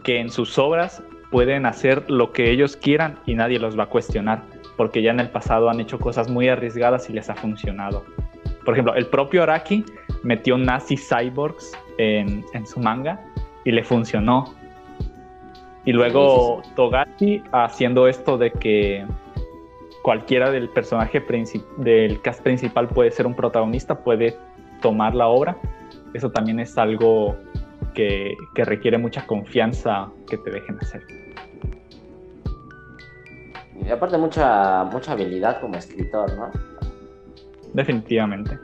que 0.02 0.18
en 0.18 0.30
sus 0.30 0.56
obras 0.58 1.02
pueden 1.30 1.66
hacer 1.66 2.10
lo 2.10 2.32
que 2.32 2.50
ellos 2.50 2.78
quieran 2.78 3.18
y 3.26 3.34
nadie 3.34 3.58
los 3.58 3.78
va 3.78 3.82
a 3.82 3.86
cuestionar 3.90 4.42
porque 4.78 5.02
ya 5.02 5.10
en 5.10 5.20
el 5.20 5.28
pasado 5.28 5.68
han 5.68 5.78
hecho 5.78 5.98
cosas 5.98 6.30
muy 6.30 6.48
arriesgadas 6.48 7.10
y 7.10 7.12
les 7.12 7.28
ha 7.28 7.34
funcionado. 7.34 8.06
Por 8.64 8.72
ejemplo, 8.72 8.94
el 8.94 9.04
propio 9.08 9.42
Araki 9.42 9.84
metió 10.22 10.56
nazi 10.56 10.96
cyborgs 10.96 11.72
en, 11.98 12.42
en 12.54 12.66
su 12.66 12.80
manga 12.80 13.20
y 13.66 13.72
le 13.72 13.84
funcionó. 13.84 14.54
Y 15.84 15.92
luego 15.92 16.62
Togashi 16.74 17.42
haciendo 17.52 18.08
esto 18.08 18.38
de 18.38 18.50
que 18.50 19.04
cualquiera 20.00 20.50
del 20.50 20.70
personaje 20.70 21.22
del 21.76 22.22
cast 22.22 22.42
principal 22.42 22.88
puede 22.88 23.10
ser 23.10 23.26
un 23.26 23.34
protagonista, 23.34 24.02
puede 24.02 24.38
tomar 24.80 25.14
la 25.14 25.28
obra. 25.28 25.56
Eso 26.14 26.30
también 26.30 26.60
es 26.60 26.76
algo 26.78 27.36
que, 27.94 28.36
que 28.54 28.64
requiere 28.64 28.98
mucha 28.98 29.26
confianza 29.26 30.10
que 30.28 30.36
te 30.38 30.50
dejen 30.50 30.78
hacer. 30.80 31.02
Y 33.84 33.90
aparte 33.90 34.18
mucha, 34.18 34.84
mucha 34.84 35.12
habilidad 35.12 35.60
como 35.60 35.76
escritor, 35.76 36.32
¿no? 36.34 36.50
Definitivamente. 37.72 38.58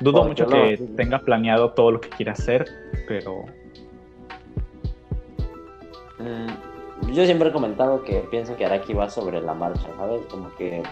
Dudo 0.00 0.22
Porque 0.22 0.28
mucho 0.28 0.44
no, 0.46 0.50
que 0.50 0.76
sí. 0.76 0.86
tenga 0.96 1.18
planeado 1.20 1.70
todo 1.72 1.92
lo 1.92 2.00
que 2.00 2.08
quiera 2.10 2.32
hacer, 2.32 2.66
pero 3.06 3.44
Mm, 6.18 7.12
yo 7.12 7.24
siempre 7.24 7.48
he 7.48 7.52
comentado 7.52 8.02
que 8.04 8.20
pienso 8.30 8.56
que 8.56 8.64
Araki 8.64 8.94
va 8.94 9.10
sobre 9.10 9.40
la 9.42 9.52
marcha, 9.52 9.88
¿sabes? 9.96 10.22
Como 10.30 10.48
que 10.56 10.82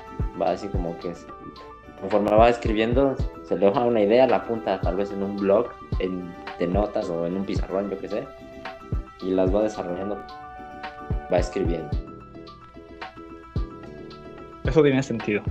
va 0.40 0.50
así 0.50 0.68
como 0.68 0.98
que 0.98 1.10
es- 1.10 1.26
conforme 2.02 2.32
va 2.32 2.50
escribiendo, 2.50 3.16
se 3.44 3.56
le 3.56 3.70
va 3.70 3.84
una 3.84 4.02
idea, 4.02 4.26
la 4.26 4.38
apunta 4.38 4.80
tal 4.80 4.96
vez 4.96 5.12
en 5.12 5.22
un 5.22 5.36
blog, 5.36 5.68
en, 6.00 6.34
de 6.58 6.66
notas 6.66 7.08
o 7.08 7.26
en 7.26 7.36
un 7.36 7.44
pizarrón, 7.44 7.88
yo 7.90 7.98
qué 7.98 8.08
sé, 8.08 8.26
y 9.22 9.30
las 9.30 9.54
va 9.54 9.62
desarrollando, 9.62 10.18
va 11.32 11.38
escribiendo. 11.38 11.88
eso 14.64 14.82
tiene 14.82 15.02
sentido. 15.02 15.42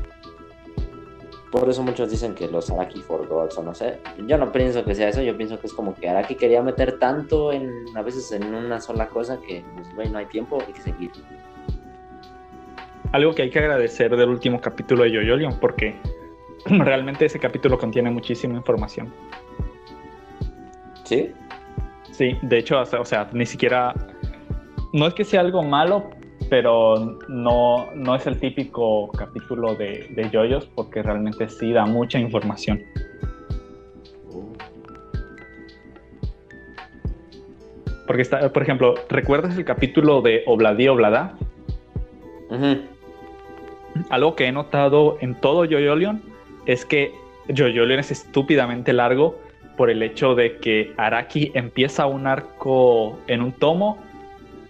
Por 1.51 1.69
eso 1.69 1.83
muchos 1.83 2.09
dicen 2.09 2.33
que 2.33 2.47
los 2.47 2.69
Araki 2.69 3.01
for 3.01 3.27
Gods 3.27 3.57
o 3.57 3.63
no 3.63 3.73
sé. 3.73 3.99
Yo 4.25 4.37
no 4.37 4.51
pienso 4.51 4.85
que 4.85 4.95
sea 4.95 5.09
eso, 5.09 5.21
yo 5.21 5.35
pienso 5.35 5.59
que 5.59 5.67
es 5.67 5.73
como 5.73 5.93
que 5.95 6.09
Araki 6.09 6.35
quería 6.35 6.61
meter 6.61 6.97
tanto 6.97 7.51
en 7.51 7.69
a 7.95 8.01
veces 8.01 8.31
en 8.31 8.53
una 8.53 8.79
sola 8.79 9.07
cosa 9.07 9.39
que 9.41 9.63
pues 9.75 9.95
güey, 9.95 10.09
no 10.09 10.17
hay 10.17 10.25
tiempo, 10.27 10.61
hay 10.65 10.73
que 10.73 10.81
seguir. 10.81 11.11
Algo 13.11 13.33
que 13.33 13.43
hay 13.43 13.49
que 13.49 13.59
agradecer 13.59 14.15
del 14.15 14.29
último 14.29 14.61
capítulo 14.61 15.03
de 15.03 15.11
Yoyolion, 15.11 15.59
porque 15.59 15.99
realmente 16.65 17.25
ese 17.25 17.39
capítulo 17.39 17.77
contiene 17.77 18.09
muchísima 18.09 18.57
información. 18.57 19.13
¿Sí? 21.03 21.31
Sí, 22.11 22.37
de 22.41 22.57
hecho, 22.59 22.79
o 22.79 23.05
sea, 23.05 23.29
ni 23.33 23.45
siquiera. 23.45 23.93
No 24.93 25.07
es 25.07 25.13
que 25.13 25.23
sea 25.23 25.39
algo 25.39 25.63
malo, 25.63 26.09
pero 26.49 27.17
no, 27.29 27.89
no 27.95 28.15
es 28.15 28.27
el 28.27 28.39
típico 28.39 29.09
capítulo 29.11 29.75
de, 29.75 30.07
de 30.09 30.29
Yoyos 30.29 30.65
porque 30.75 31.01
realmente 31.01 31.47
sí 31.47 31.71
da 31.71 31.85
mucha 31.85 32.19
información. 32.19 32.83
Porque 38.05 38.23
está, 38.23 38.51
por 38.51 38.61
ejemplo, 38.61 38.95
¿recuerdas 39.07 39.57
el 39.57 39.63
capítulo 39.63 40.21
de 40.21 40.43
Obladí 40.45 40.89
Oblada? 40.89 41.37
Algo 44.09 44.35
que 44.35 44.47
he 44.47 44.51
notado 44.51 45.17
en 45.21 45.35
todo 45.35 45.63
Yoyolion 45.63 46.30
es 46.71 46.85
que 46.85 47.13
Yoyolion 47.47 47.99
es 47.99 48.11
estúpidamente 48.11 48.93
largo 48.93 49.37
por 49.77 49.89
el 49.89 50.03
hecho 50.03 50.35
de 50.35 50.57
que 50.57 50.93
Araki 50.97 51.51
empieza 51.53 52.05
un 52.05 52.27
arco 52.27 53.19
en 53.27 53.41
un 53.41 53.51
tomo. 53.51 53.97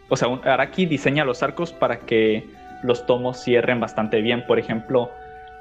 O 0.10 0.16
sea, 0.16 0.30
Araki 0.43 0.86
diseña 0.86 1.26
los 1.26 1.43
arcos 1.43 1.74
para 1.74 1.99
que 1.99 2.47
los 2.84 3.06
tomos 3.06 3.43
cierren 3.43 3.80
bastante 3.80 4.22
bien. 4.22 4.45
Por 4.47 4.58
ejemplo, 4.58 5.12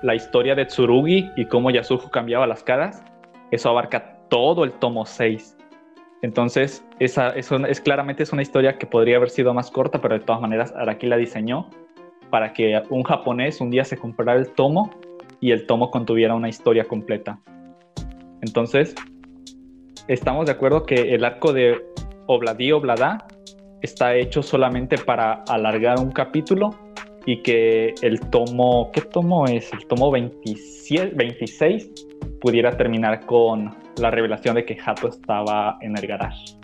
la 0.03 0.15
historia 0.15 0.55
de 0.55 0.67
Tsurugi 0.67 1.31
y 1.37 1.45
cómo 1.47 1.71
Yasuho 1.71 2.11
cambiaba 2.11 2.47
las 2.47 2.63
caras. 2.63 3.03
Eso 3.51 3.69
abarca 3.69 4.19
todo 4.29 4.65
el 4.65 4.73
tomo 4.73 5.05
6. 5.05 5.57
Entonces, 6.23 6.85
esa, 6.99 7.31
eso 7.31 7.57
es 7.67 7.81
claramente 7.81 8.23
es 8.23 8.33
una 8.33 8.43
historia 8.43 8.79
que 8.79 8.87
podría 8.87 9.17
haber 9.17 9.31
sido 9.31 9.55
más 9.55 9.71
corta, 9.71 10.01
pero 10.01 10.19
de 10.19 10.25
todas 10.25 10.41
maneras 10.41 10.73
Araki 10.77 11.07
la 11.07 11.17
diseñó 11.17 11.69
para 12.29 12.53
que 12.53 12.81
un 12.91 13.03
japonés 13.03 13.61
un 13.61 13.71
día 13.71 13.85
se 13.85 13.97
comprara 13.97 14.35
el 14.35 14.51
tomo 14.51 14.91
y 15.41 15.53
el 15.53 15.67
tomo 15.67 15.91
contuviera 15.91 16.35
una 16.35 16.49
historia 16.49 16.85
completa. 16.85 17.41
Entonces, 18.43 18.95
estamos 20.09 20.47
de 20.47 20.53
acuerdo 20.53 20.85
que 20.85 21.15
el 21.15 21.25
arco 21.25 21.53
de 21.53 21.81
Obladí 22.27 22.73
Oblada 22.73 23.27
está 23.83 24.15
hecho 24.15 24.43
solamente 24.43 24.97
para 24.99 25.45
alargar 25.49 25.99
un 25.99 26.11
capítulo 26.11 26.71
y 27.27 27.43
que 27.43 27.95
el 28.03 28.21
tomo, 28.31 28.91
¿qué 28.93 29.03
tomo 29.03 29.47
es? 29.47 29.73
El 29.73 29.87
tomo 29.87 30.11
27, 30.11 31.15
26 31.15 31.91
pudiera 32.41 32.77
terminar 32.77 33.27
con 33.27 33.75
la 34.01 34.11
revelación 34.11 34.55
de 34.55 34.65
que 34.65 34.77
Hato 34.85 35.09
estaba 35.09 35.79
en 35.81 35.97
el 35.97 36.07
garage. 36.07 36.57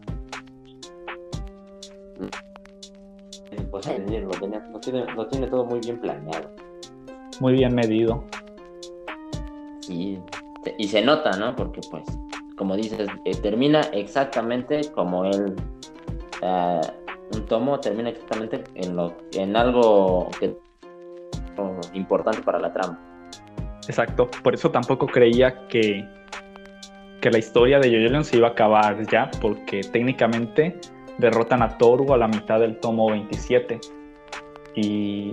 Pues 3.70 3.87
lo, 3.87 5.27
tiene, 5.29 5.47
todo 5.49 5.64
muy 5.66 5.81
bien 5.81 5.99
planeado. 6.01 6.51
Muy 7.41 7.53
bien 7.53 7.74
medido. 7.74 8.24
Y 9.89 10.18
se 10.89 11.03
nota, 11.03 11.30
¿no? 11.32 11.55
Porque 11.55 11.80
pues, 11.91 12.05
como 12.57 12.76
dices, 12.76 13.09
eh, 13.24 13.34
termina 13.37 13.80
exactamente 13.93 14.80
como 14.95 15.24
él... 15.24 15.55
Eh, 16.43 16.80
un 17.34 17.45
tomo 17.47 17.80
termina 17.80 18.11
exactamente 18.11 18.62
en, 18.74 18.95
lo, 18.95 19.12
en 19.32 19.57
algo 19.57 20.30
importante 21.93 22.41
para 22.43 22.61
la 22.61 22.72
trama. 22.72 23.01
Exacto, 23.89 24.30
por 24.45 24.55
eso 24.55 24.70
tampoco 24.70 25.07
creía 25.07 25.66
que 25.66 26.07
que 27.20 27.30
la 27.30 27.39
historia 27.39 27.78
de 27.78 27.91
Yoyolion 27.91 28.24
se 28.24 28.37
iba 28.37 28.49
a 28.49 28.51
acabar 28.53 29.05
ya, 29.11 29.30
porque 29.41 29.80
técnicamente 29.80 30.78
derrotan 31.18 31.62
a 31.62 31.76
Toru 31.78 32.12
a 32.12 32.16
la 32.16 32.28
mitad 32.28 32.61
del 32.61 32.78
tomo 32.78 33.11
27. 33.11 33.80
Y, 34.74 35.30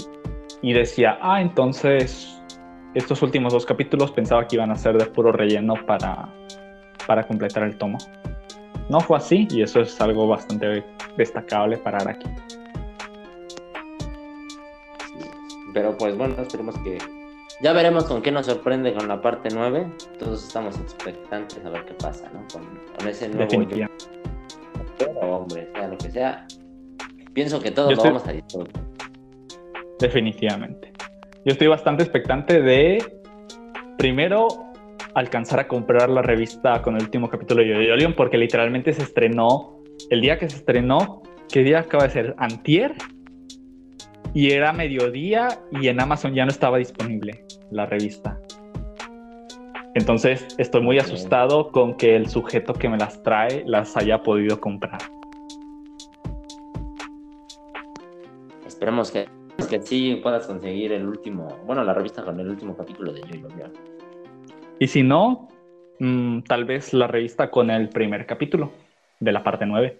y 0.61 0.73
decía, 0.73 1.17
ah, 1.21 1.41
entonces 1.41 2.41
estos 2.93 3.21
últimos 3.21 3.53
dos 3.53 3.65
capítulos 3.65 4.11
pensaba 4.11 4.47
que 4.47 4.55
iban 4.55 4.71
a 4.71 4.75
ser 4.75 4.97
de 4.97 5.05
puro 5.05 5.31
relleno 5.31 5.75
para, 5.85 6.29
para 7.07 7.23
completar 7.25 7.63
el 7.63 7.77
tomo. 7.77 7.97
No 8.89 8.99
fue 8.99 9.17
así 9.17 9.47
y 9.49 9.61
eso 9.61 9.81
es 9.81 9.99
algo 10.01 10.27
bastante 10.27 10.83
destacable 11.17 11.77
para 11.77 11.97
Araki. 11.99 12.29
Pero 15.73 15.97
pues 15.97 16.15
bueno, 16.17 16.35
esperemos 16.39 16.77
que 16.79 16.99
ya 17.61 17.73
veremos 17.73 18.03
con 18.03 18.21
qué 18.21 18.31
nos 18.31 18.45
sorprende 18.45 18.93
con 18.93 19.07
la 19.07 19.21
parte 19.21 19.49
9. 19.51 19.91
Todos 20.19 20.45
estamos 20.45 20.77
expectantes 20.79 21.65
a 21.65 21.69
ver 21.69 21.85
qué 21.85 21.93
pasa, 21.93 22.29
¿no? 22.33 22.45
Con, 22.51 23.07
ese 23.07 23.27
nuevo. 23.29 23.43
Definitivamente. 23.43 24.05
Pero, 24.97 25.19
hombre, 25.37 25.69
sea 25.73 25.87
lo 25.87 25.97
que 25.97 26.11
sea, 26.11 26.47
pienso 27.33 27.59
que 27.59 27.71
todos 27.71 27.95
lo 27.95 28.03
vamos 28.03 28.27
a 28.27 28.33
disfrutar. 28.33 28.83
Definitivamente. 29.99 30.93
Yo 31.45 31.51
estoy 31.51 31.67
bastante 31.67 32.03
expectante 32.03 32.61
de, 32.61 33.03
primero, 33.97 34.47
alcanzar 35.13 35.59
a 35.59 35.67
comprar 35.67 36.09
la 36.09 36.21
revista 36.21 36.81
con 36.81 36.95
el 36.95 37.03
último 37.03 37.29
capítulo 37.29 37.61
de 37.61 37.85
Yolion, 37.85 38.13
porque 38.13 38.37
literalmente 38.37 38.93
se 38.93 39.03
estrenó, 39.03 39.81
el 40.09 40.21
día 40.21 40.39
que 40.39 40.49
se 40.49 40.55
estrenó, 40.55 41.21
¿qué 41.51 41.63
día 41.63 41.79
acaba 41.79 42.05
de 42.05 42.11
ser? 42.11 42.35
Antier, 42.37 42.93
y 44.33 44.51
era 44.51 44.71
mediodía 44.71 45.49
y 45.69 45.89
en 45.89 46.01
Amazon 46.01 46.33
ya 46.33 46.45
no 46.45 46.51
estaba 46.51 46.77
disponible 46.77 47.43
la 47.71 47.87
revista. 47.87 48.39
Entonces 49.95 50.47
estoy 50.57 50.81
muy 50.81 50.97
asustado 50.97 51.71
con 51.71 51.95
que 51.95 52.15
el 52.15 52.29
sujeto 52.29 52.73
que 52.73 52.87
me 52.87 52.97
las 52.97 53.21
trae 53.21 53.63
las 53.67 53.97
haya 53.97 54.23
podido 54.23 54.61
comprar. 54.61 55.01
Esperemos 58.65 59.11
que, 59.11 59.27
que 59.69 59.81
sí 59.81 60.19
puedas 60.21 60.45
conseguir 60.45 60.91
el 60.91 61.07
último, 61.07 61.47
bueno, 61.65 61.83
la 61.83 61.93
revista 61.93 62.23
con 62.23 62.39
el 62.39 62.49
último 62.49 62.75
capítulo 62.75 63.13
de 63.13 63.21
Yo 63.21 63.47
Y 64.79 64.87
si 64.87 65.03
no, 65.03 65.47
mm, 65.99 66.41
tal 66.41 66.65
vez 66.65 66.93
la 66.93 67.07
revista 67.07 67.49
con 67.49 67.69
el 67.69 67.89
primer 67.89 68.25
capítulo 68.25 68.71
de 69.19 69.31
la 69.31 69.43
parte 69.43 69.65
9. 69.65 69.99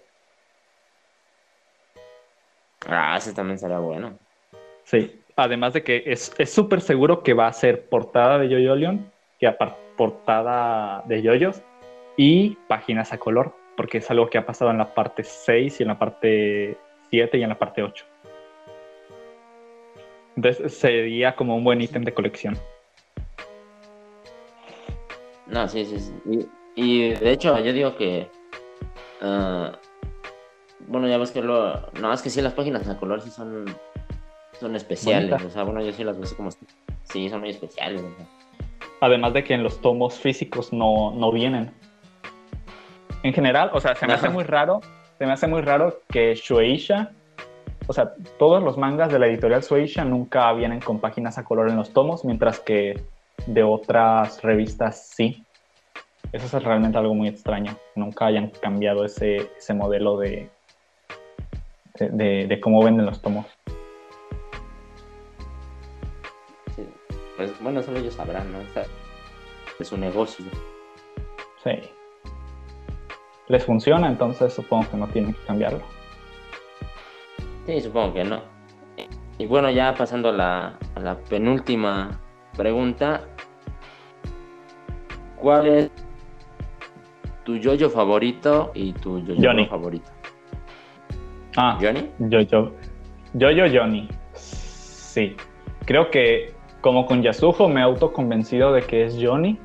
Ah, 2.86 3.16
ese 3.16 3.32
también 3.32 3.58
será 3.58 3.78
bueno. 3.78 4.18
Sí, 4.84 5.20
además 5.36 5.72
de 5.72 5.82
que 5.82 6.04
es 6.06 6.32
súper 6.46 6.80
seguro 6.80 7.22
que 7.22 7.32
va 7.32 7.46
a 7.46 7.52
ser 7.52 7.88
portada 7.88 8.38
de 8.38 8.48
Yoyolion, 8.48 9.10
que 9.38 9.50
portada 9.96 11.02
de 11.06 11.22
Yoyos 11.22 11.62
y 12.16 12.56
páginas 12.68 13.12
a 13.12 13.18
color, 13.18 13.54
porque 13.76 13.98
es 13.98 14.10
algo 14.10 14.28
que 14.28 14.38
ha 14.38 14.46
pasado 14.46 14.70
en 14.70 14.78
la 14.78 14.94
parte 14.94 15.24
6 15.24 15.80
y 15.80 15.82
en 15.82 15.88
la 15.88 15.98
parte 15.98 16.76
7 17.10 17.38
y 17.38 17.42
en 17.42 17.48
la 17.48 17.58
parte 17.58 17.82
8. 17.82 18.04
Entonces 20.36 20.76
sería 20.76 21.36
como 21.36 21.56
un 21.56 21.64
buen 21.64 21.80
ítem 21.80 22.04
de 22.04 22.12
colección. 22.12 22.58
No, 25.46 25.68
sí, 25.68 25.84
sí, 25.84 25.98
sí. 25.98 26.48
Y, 26.74 27.10
de 27.10 27.30
hecho, 27.30 27.58
yo 27.58 27.72
digo 27.72 27.96
que. 27.96 28.28
Ah, 29.20 29.78
bueno, 30.88 31.08
ya 31.08 31.18
ves 31.18 31.30
que 31.30 31.42
lo. 31.42 31.90
No, 32.00 32.12
es 32.12 32.22
que 32.22 32.30
sí, 32.30 32.40
las 32.40 32.54
páginas 32.54 32.88
a 32.88 32.96
color 32.96 33.20
sí 33.20 33.30
son 33.30 33.66
son 34.58 34.76
especiales. 34.76 35.42
O 35.42 35.50
sea, 35.50 35.62
bueno, 35.62 35.82
yo 35.82 35.92
sí 35.92 36.04
las 36.04 36.18
veo 36.18 36.28
como. 36.36 36.50
Sí, 37.04 37.28
son 37.28 37.40
muy 37.40 37.50
especiales. 37.50 38.02
Además 39.00 39.34
de 39.34 39.44
que 39.44 39.54
en 39.54 39.62
los 39.62 39.80
tomos 39.80 40.18
físicos 40.18 40.72
no, 40.72 41.12
no 41.12 41.30
vienen. 41.32 41.72
En 43.22 43.32
general, 43.32 43.70
o 43.72 43.80
sea, 43.80 43.94
se 43.94 44.06
me 44.06 44.14
hace 44.14 44.28
muy 44.28 44.44
raro. 44.44 44.80
Se 45.18 45.26
me 45.26 45.32
hace 45.32 45.46
muy 45.46 45.60
raro 45.60 46.00
que 46.08 46.34
Shueisha. 46.34 47.12
O 47.86 47.92
sea, 47.92 48.14
todos 48.38 48.62
los 48.62 48.78
mangas 48.78 49.12
de 49.12 49.18
la 49.18 49.26
editorial 49.26 49.62
Shueisha 49.62 50.04
nunca 50.04 50.52
vienen 50.52 50.80
con 50.80 51.00
páginas 51.00 51.36
a 51.38 51.44
color 51.44 51.68
en 51.68 51.76
los 51.76 51.92
tomos, 51.92 52.24
mientras 52.24 52.60
que 52.60 53.02
de 53.46 53.62
otras 53.62 54.42
revistas 54.42 55.08
sí. 55.14 55.44
Eso 56.32 56.56
es 56.56 56.64
realmente 56.64 56.98
algo 56.98 57.14
muy 57.14 57.28
extraño. 57.28 57.76
Nunca 57.94 58.26
hayan 58.26 58.50
cambiado 58.50 59.04
ese, 59.04 59.50
ese 59.58 59.74
modelo 59.74 60.16
de, 60.18 60.50
de, 61.98 62.46
de 62.46 62.60
cómo 62.60 62.82
venden 62.82 63.06
los 63.06 63.20
tomos. 63.20 63.46
pues 67.36 67.52
bueno, 67.60 67.82
solo 67.82 67.98
ellos 67.98 68.14
sabrán, 68.14 68.52
¿no? 68.52 68.58
Es 69.78 69.88
su 69.88 69.96
negocio. 69.96 70.44
Sí. 71.62 71.70
Les 73.48 73.64
funciona, 73.64 74.08
entonces 74.08 74.52
supongo 74.52 74.90
que 74.90 74.96
no 74.96 75.06
tienen 75.08 75.34
que 75.34 75.40
cambiarlo. 75.46 75.93
Sí, 77.66 77.80
supongo 77.80 78.14
que 78.14 78.24
no. 78.24 78.40
Y 79.38 79.46
bueno, 79.46 79.70
ya 79.70 79.94
pasando 79.94 80.28
a 80.28 80.32
la, 80.32 81.18
penúltima 81.28 82.20
pregunta. 82.56 83.22
¿Cuál 85.36 85.66
es 85.66 85.90
tu 87.44 87.56
yoyo 87.56 87.90
favorito 87.90 88.70
y 88.74 88.92
tu 88.92 89.20
yoyo 89.20 89.66
favorito? 89.66 90.10
Ah, 91.56 91.78
¿Johnny? 91.80 92.10
Yo-yo. 92.18 92.72
Yo-yo 93.34 93.64
Johnny. 93.72 94.08
Sí. 94.34 95.36
Creo 95.84 96.10
que 96.10 96.54
como 96.80 97.06
con 97.06 97.22
Yasuho 97.22 97.68
me 97.68 97.80
he 97.80 97.82
autoconvencido 97.82 98.72
de 98.72 98.82
que 98.82 99.04
es 99.04 99.18
Johnny, 99.20 99.58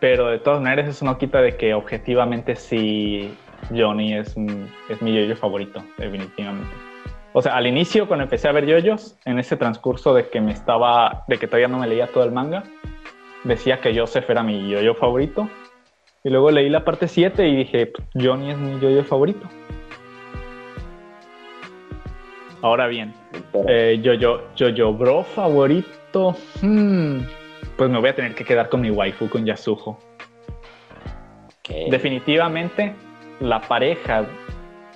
pero 0.00 0.28
de 0.28 0.38
todas 0.38 0.60
maneras 0.60 0.88
eso 0.88 1.04
no 1.04 1.18
quita 1.18 1.40
de 1.40 1.56
que 1.56 1.74
objetivamente 1.74 2.56
sí 2.56 3.34
Johnny 3.74 4.14
es, 4.14 4.34
es 4.88 5.02
mi 5.02 5.14
yoyo 5.14 5.36
favorito, 5.36 5.82
definitivamente. 5.96 6.70
O 7.32 7.42
sea, 7.42 7.56
al 7.56 7.66
inicio 7.66 8.08
cuando 8.08 8.24
empecé 8.24 8.48
a 8.48 8.52
ver 8.52 8.66
yoyos, 8.66 9.16
en 9.24 9.38
ese 9.38 9.56
transcurso 9.56 10.14
de 10.14 10.28
que 10.28 10.40
me 10.40 10.52
estaba, 10.52 11.24
de 11.28 11.38
que 11.38 11.46
todavía 11.46 11.68
no 11.68 11.78
me 11.78 11.86
leía 11.86 12.06
todo 12.06 12.24
el 12.24 12.32
manga, 12.32 12.64
decía 13.44 13.80
que 13.80 13.96
Joseph 13.96 14.28
era 14.28 14.42
mi 14.42 14.68
yoyo 14.68 14.94
favorito, 14.94 15.48
Y 16.24 16.30
luego 16.30 16.50
leí 16.50 16.68
la 16.68 16.84
parte 16.84 17.06
7 17.06 17.46
y 17.46 17.56
dije, 17.56 17.92
Johnny 18.14 18.50
es 18.50 18.58
mi 18.58 18.80
yo-yo 18.80 19.04
favorito. 19.04 19.46
Ahora 22.60 22.88
bien, 22.88 23.14
eh, 23.68 24.00
yo-yo, 24.02 24.42
yo-yo 24.56 24.92
bro 24.92 25.22
favorito. 25.22 26.34
Hmm, 26.60 27.20
pues 27.76 27.88
me 27.88 28.00
voy 28.00 28.08
a 28.08 28.16
tener 28.16 28.34
que 28.34 28.44
quedar 28.44 28.68
con 28.68 28.80
mi 28.80 28.90
waifu, 28.90 29.28
con 29.28 29.46
Yasuho. 29.46 29.96
Definitivamente, 31.88 32.94
la 33.40 33.60
pareja, 33.60 34.26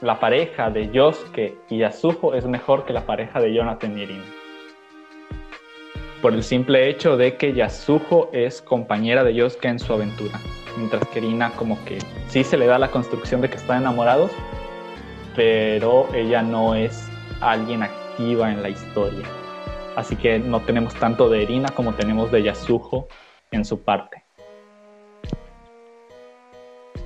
la 0.01 0.19
pareja 0.19 0.71
de 0.71 0.91
Yosuke 0.91 1.59
y 1.69 1.79
Yasuho 1.79 2.35
es 2.35 2.45
mejor 2.47 2.85
que 2.85 2.93
la 2.93 3.07
pareja 3.07 3.41
de 3.41 3.55
Jonathan 3.55 3.97
y 3.97 4.03
Irina. 4.03 4.25
Por 6.21 6.35
el 6.35 6.43
simple 6.43 6.89
hecho 6.89 7.17
de 7.17 7.37
que 7.37 7.53
Yasuho 7.53 8.31
es 8.33 8.63
compañera 8.63 9.25
de 9.25 9.35
Yosuke 9.35 9.67
en 9.67 9.79
su 9.79 9.93
aventura. 9.93 10.39
Mientras 10.77 11.07
que 11.09 11.19
Irina 11.19 11.51
como 11.51 11.83
que 11.85 11.99
sí 12.29 12.43
se 12.43 12.57
le 12.57 12.67
da 12.67 12.79
la 12.79 12.91
construcción 12.91 13.41
de 13.41 13.51
que 13.51 13.57
están 13.57 13.83
enamorados, 13.83 14.31
pero 15.37 16.09
ella 16.15 16.43
no 16.43 16.75
es 16.75 17.09
alguien 17.41 17.83
activa 17.83 18.51
en 18.51 18.63
la 18.63 18.71
historia. 18.71 19.27
Así 19.97 20.17
que 20.17 20.39
no 20.39 20.61
tenemos 20.61 20.95
tanto 20.95 21.29
de 21.29 21.43
Irina 21.43 21.69
como 21.69 21.95
tenemos 21.95 22.33
de 22.33 22.43
Yasuho 22.43 23.09
en 23.51 23.65
su 23.65 23.83
parte. 23.83 24.22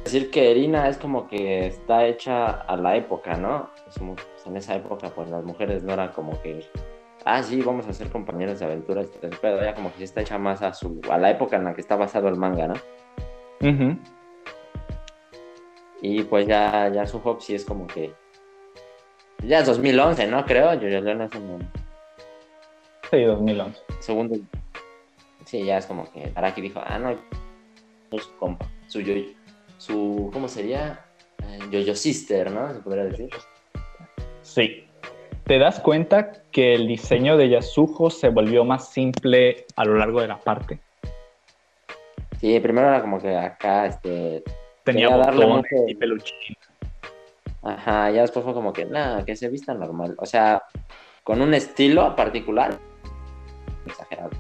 Decir 0.07 0.31
que 0.31 0.53
Irina 0.53 0.89
es 0.89 0.99
como 0.99 1.27
que 1.27 1.67
está 1.67 2.07
hecha 2.07 2.49
a 2.49 2.77
la 2.77 2.95
época, 2.95 3.37
¿no? 3.37 3.71
Pues, 3.83 4.47
en 4.47 4.57
esa 4.57 4.77
época, 4.77 5.09
pues 5.09 5.29
las 5.31 5.43
mujeres 5.43 5.83
no 5.83 5.95
eran 5.95 6.11
como 6.13 6.41
que, 6.43 6.65
ah, 7.25 7.43
sí, 7.43 7.61
vamos 7.61 7.89
a 7.89 7.93
ser 7.93 8.09
compañeros 8.11 8.61
de 8.61 8.67
aventuras, 8.67 9.09
pero 9.43 9.61
ya 9.61 9.75
como 9.75 9.93
que 9.93 10.05
está 10.05 10.21
hecha 10.21 10.39
más 10.39 10.63
a, 10.63 10.73
su, 10.73 11.01
a 11.11 11.19
la 11.19 11.33
época 11.33 11.57
en 11.57 11.65
la 11.65 11.75
que 11.75 11.81
está 11.81 11.97
basado 11.97 12.29
el 12.29 12.37
manga, 12.37 12.69
¿no? 12.69 12.75
Y 16.01 16.23
pues 16.23 16.47
ya, 16.47 16.89
ya 16.89 17.05
su 17.05 17.21
hop 17.25 17.41
sí 17.41 17.57
es 17.57 17.65
como 17.65 17.89
que. 17.89 18.13
Ya 19.43 19.59
es 19.59 19.67
2011, 19.67 20.29
¿no? 20.29 20.45
Creo. 20.45 20.73
Yo 20.75 20.89
ya 20.89 20.99
en 20.99 21.29
Sí, 23.11 23.23
2011. 23.25 23.81
Segundo. 23.99 24.37
Sí, 25.47 25.65
ya 25.65 25.79
es 25.79 25.87
como 25.87 26.09
que 26.13 26.31
Araki 26.37 26.61
dijo, 26.61 26.81
ah, 26.87 26.97
no, 26.97 27.17
su 28.17 28.37
compa, 28.37 28.67
su 28.87 29.01
yo, 29.01 29.15
su, 29.79 30.31
¿cómo 30.33 30.49
sería? 30.49 31.03
yo 31.71 31.81
yo 31.81 31.95
sister, 31.95 32.51
¿no? 32.51 32.73
Se 32.73 32.81
podría 32.81 33.05
decir. 33.05 33.31
Sí. 34.43 34.85
¿Te 35.45 35.59
das 35.59 35.79
cuenta 35.81 36.33
que 36.51 36.75
el 36.75 36.89
diseño 36.89 37.37
de 37.37 37.49
Yasuho 37.49 38.11
se 38.11 38.31
volvió 38.31 38.65
más 38.65 38.91
simple 38.91 39.65
a 39.77 39.85
lo 39.85 39.97
largo 39.97 40.21
de 40.21 40.29
la 40.29 40.39
parte? 40.39 40.81
Sí, 42.41 42.59
primero 42.61 42.89
era 42.89 43.01
como 43.01 43.21
que 43.21 43.37
acá, 43.37 43.87
este... 43.87 44.43
Tenía 44.83 45.09
botones 45.09 45.65
y 45.87 45.95
peluchín. 45.95 46.57
Ajá, 47.63 48.11
ya 48.11 48.23
después 48.23 48.45
fue 48.45 48.55
como 48.55 48.73
que, 48.73 48.85
nada, 48.85 49.25
que 49.25 49.35
se 49.35 49.49
vista 49.49 49.75
normal. 49.75 50.15
O 50.19 50.27
sea, 50.27 50.63
con 51.25 51.41
un 51.41 51.55
estilo 51.55 52.15
particular, 52.15 52.79
exagerado. 53.85 54.31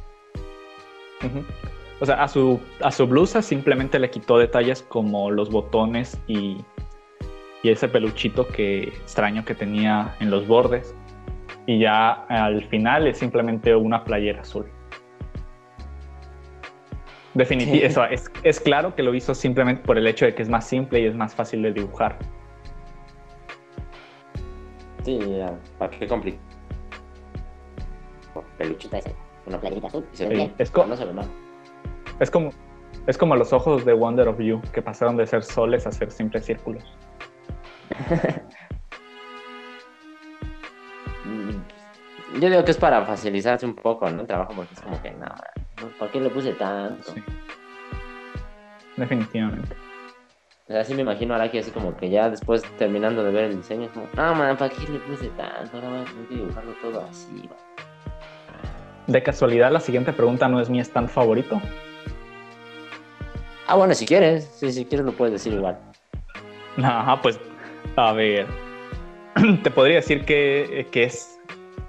O 2.00 2.06
sea, 2.06 2.22
a 2.22 2.28
su, 2.28 2.60
a 2.82 2.90
su 2.90 3.06
blusa 3.06 3.40
simplemente 3.40 3.98
le 3.98 4.10
quitó 4.10 4.38
detalles 4.38 4.82
como 4.82 5.30
los 5.30 5.50
botones 5.50 6.18
y, 6.26 6.58
y 7.62 7.70
ese 7.70 7.88
peluchito 7.88 8.46
que 8.46 8.82
extraño 8.84 9.44
que 9.44 9.54
tenía 9.54 10.14
en 10.20 10.30
los 10.30 10.46
bordes. 10.46 10.94
Y 11.66 11.80
ya 11.80 12.12
al 12.28 12.62
final 12.64 13.06
es 13.06 13.18
simplemente 13.18 13.74
una 13.74 14.04
playera 14.04 14.42
azul. 14.42 14.66
Definitivamente, 17.34 17.86
eso 17.86 18.04
es, 18.04 18.30
es, 18.44 18.60
claro 18.60 18.94
que 18.94 19.02
lo 19.02 19.14
hizo 19.14 19.34
simplemente 19.34 19.82
por 19.82 19.98
el 19.98 20.06
hecho 20.06 20.24
de 20.24 20.34
que 20.34 20.42
es 20.42 20.48
más 20.48 20.66
simple 20.66 21.00
y 21.00 21.06
es 21.06 21.14
más 21.14 21.34
fácil 21.34 21.62
de 21.62 21.72
dibujar. 21.72 22.18
Sí, 25.02 25.20
¿para 25.78 25.90
qué 25.90 26.06
complicar? 26.06 26.40
Peluchita 28.58 28.98
ese, 28.98 29.14
una 29.46 29.60
playerita 29.60 29.86
azul 29.86 30.06
y 30.12 30.16
se 30.16 30.28
ve 30.28 30.50
Es, 30.58 30.70
como, 30.70 30.88
no 30.88 30.96
se 30.96 31.04
ve 31.04 31.12
mal. 31.12 31.26
Es 32.20 32.30
como 32.30 32.50
es 33.06 33.16
como 33.16 33.36
los 33.36 33.52
ojos 33.52 33.84
de 33.84 33.92
Wonder 33.92 34.26
of 34.28 34.40
You, 34.40 34.60
que 34.72 34.82
pasaron 34.82 35.16
de 35.16 35.26
ser 35.26 35.44
soles 35.44 35.86
a 35.86 35.92
ser 35.92 36.10
simples 36.10 36.44
círculos. 36.44 36.82
Yo 42.40 42.50
digo 42.50 42.64
que 42.64 42.72
es 42.72 42.76
para 42.76 43.04
facilitarse 43.06 43.64
un 43.64 43.74
poco, 43.74 44.10
¿no? 44.10 44.20
El 44.22 44.26
trabajo, 44.26 44.52
porque 44.54 44.74
es 44.74 44.80
como 44.80 45.00
que, 45.00 45.10
no, 45.12 45.26
¿por 45.98 46.10
qué 46.10 46.20
le 46.20 46.28
puse 46.28 46.52
tanto? 46.52 47.12
Sí. 47.12 47.22
Definitivamente. 48.96 49.74
O 50.64 50.72
sea, 50.72 50.80
así 50.80 50.94
me 50.94 51.02
imagino 51.02 51.32
a 51.32 51.36
Araki 51.36 51.58
así 51.58 51.70
como 51.70 51.96
que 51.96 52.10
ya 52.10 52.28
después 52.28 52.62
terminando 52.76 53.22
de 53.22 53.30
ver 53.30 53.44
el 53.44 53.56
diseño, 53.56 53.84
es 53.84 53.90
como, 53.92 54.06
no, 54.14 54.34
man, 54.34 54.56
¿para 54.56 54.74
qué 54.74 54.80
le 54.92 54.98
puse 54.98 55.28
tanto? 55.30 55.76
Ahora 55.76 55.88
voy 55.88 56.00
a 56.00 56.04
tener 56.04 56.28
que 56.28 56.34
dibujarlo 56.34 56.72
todo 56.82 57.06
así, 57.08 57.48
De 59.06 59.22
casualidad, 59.22 59.70
la 59.70 59.80
siguiente 59.80 60.12
pregunta 60.12 60.48
no 60.48 60.60
es 60.60 60.68
mi 60.68 60.80
stand 60.80 61.08
favorito. 61.08 61.62
Ah, 63.66 63.74
bueno, 63.76 63.94
si 63.94 64.06
quieres, 64.06 64.44
si 64.44 64.84
quieres 64.84 65.06
lo 65.06 65.12
puedes 65.12 65.32
decir 65.32 65.52
igual. 65.52 65.78
Ajá, 66.76 67.20
pues, 67.20 67.38
a 67.96 68.12
ver. 68.12 68.46
Te 69.62 69.70
podría 69.70 69.96
decir 69.96 70.24
que, 70.24 70.86
que 70.90 71.04
es. 71.04 71.38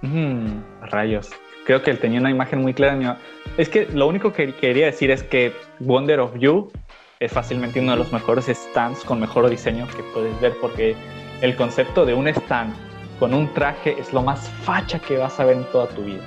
Mmm, 0.01 0.61
rayos 0.89 1.30
creo 1.67 1.84
que 1.84 1.91
él 1.91 1.99
tenía 1.99 2.21
una 2.21 2.32
imagen 2.32 2.61
muy 2.61 2.73
clara. 2.73 3.17
Es 3.57 3.67
que 3.67 3.88
lo 3.88 4.07
único 4.07 4.32
que 4.32 4.55
quería 4.55 4.86
decir 4.86 5.11
es 5.11 5.21
que 5.21 5.51
Wonder 5.82 6.21
of 6.21 6.32
You 6.39 6.71
es 7.19 7.34
fácilmente 7.34 7.82
uno 7.82 7.91
de 7.91 7.97
los 7.97 8.13
mejores 8.13 8.45
stands 8.45 9.03
con 9.03 9.19
mejor 9.19 9.49
diseño 9.49 9.86
que 9.89 10.01
puedes 10.13 10.39
ver 10.39 10.53
porque 10.61 10.95
el 11.41 11.57
concepto 11.57 12.05
de 12.05 12.13
un 12.13 12.30
stand 12.30 12.73
con 13.19 13.34
un 13.34 13.53
traje 13.53 13.99
es 13.99 14.13
lo 14.13 14.21
más 14.21 14.47
facha 14.63 14.97
que 14.99 15.17
vas 15.17 15.41
a 15.41 15.45
ver 15.45 15.57
en 15.57 15.65
toda 15.65 15.88
tu 15.88 16.03
vida. 16.03 16.23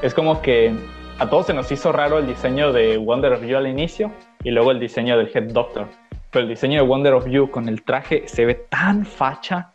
Es 0.00 0.14
como 0.14 0.40
que 0.40 0.74
a 1.18 1.28
todos 1.28 1.46
se 1.46 1.52
nos 1.52 1.70
hizo 1.70 1.92
raro 1.92 2.18
el 2.18 2.26
diseño 2.26 2.72
de 2.72 2.96
Wonder 2.96 3.34
of 3.34 3.44
You 3.44 3.58
al 3.58 3.66
inicio 3.66 4.10
y 4.42 4.50
luego 4.50 4.70
el 4.70 4.80
diseño 4.80 5.16
del 5.16 5.30
Head 5.34 5.52
Doctor. 5.52 5.88
Pero 6.30 6.44
el 6.44 6.48
diseño 6.48 6.80
de 6.82 6.86
Wonder 6.86 7.14
of 7.14 7.26
You 7.26 7.50
con 7.50 7.68
el 7.68 7.82
traje 7.82 8.26
se 8.26 8.46
ve 8.46 8.54
tan 8.54 9.04
facha. 9.04 9.72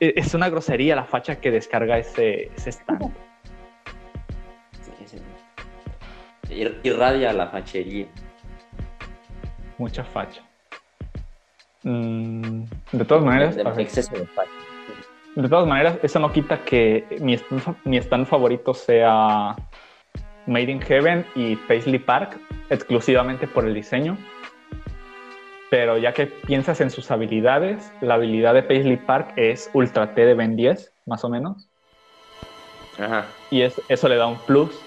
E-, 0.00 0.14
es 0.16 0.34
una 0.34 0.48
grosería 0.48 0.94
la 0.94 1.04
facha 1.04 1.40
que 1.40 1.50
descarga 1.50 1.98
ese, 1.98 2.50
ese 2.56 2.70
stand. 2.70 3.12
irradia 6.82 7.32
la 7.32 7.48
fachería. 7.48 8.06
Mucha 9.78 10.04
facha. 10.04 10.42
Mm, 11.82 12.64
de 12.92 13.04
todas 13.04 13.24
maneras. 13.24 13.56
de 13.56 15.48
todas 15.48 15.66
maneras, 15.68 15.98
eso 16.02 16.18
no 16.18 16.32
quita 16.32 16.64
que 16.64 17.04
mi 17.84 17.98
stand 17.98 18.26
favorito 18.26 18.72
sea 18.72 19.54
Made 20.46 20.70
in 20.70 20.80
Heaven 20.80 21.26
y 21.34 21.56
Paisley 21.56 21.98
Park, 21.98 22.40
exclusivamente 22.70 23.46
por 23.46 23.66
el 23.66 23.74
diseño. 23.74 24.18
Pero 25.70 25.98
ya 25.98 26.12
que 26.12 26.26
piensas 26.26 26.80
en 26.80 26.90
sus 26.90 27.10
habilidades, 27.10 27.92
la 28.00 28.14
habilidad 28.14 28.54
de 28.54 28.62
Paisley 28.62 28.96
Park 28.96 29.32
es 29.36 29.68
Ultra 29.72 30.14
T 30.14 30.24
de 30.24 30.34
Ben 30.34 30.56
10, 30.56 30.92
más 31.06 31.24
o 31.24 31.28
menos. 31.28 31.68
Ajá. 32.98 33.26
Y 33.50 33.62
eso 33.62 34.08
le 34.08 34.16
da 34.16 34.26
un 34.26 34.38
plus 34.38 34.80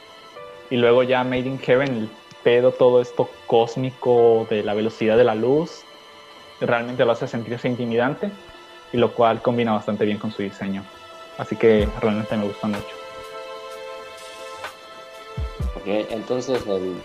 y 0.70 0.78
luego 0.78 1.04
ya 1.04 1.24
Made 1.24 1.40
in 1.40 1.60
Heaven, 1.60 1.96
el 1.96 2.10
pedo, 2.44 2.72
todo 2.72 3.02
esto 3.02 3.30
cósmico 3.48 4.48
de 4.50 4.64
la 4.64 4.74
velocidad 4.74 5.18
de 5.18 5.24
la 5.24 5.36
luz, 5.36 5.84
realmente 6.62 7.06
lo 7.06 7.12
hace 7.12 7.28
sentirse 7.28 7.68
intimidante 7.68 8.32
y 8.94 8.98
lo 8.98 9.14
cual 9.14 9.42
combina 9.42 9.74
bastante 9.74 10.06
bien 10.06 10.18
con 10.18 10.32
su 10.32 10.44
diseño. 10.44 10.84
Así 11.38 11.56
que 11.56 11.88
realmente 12.02 12.36
me 12.38 12.46
gusta 12.46 12.68
mucho. 12.68 12.96
Ok, 15.76 15.86
entonces 15.86 16.66
el... 16.68 17.02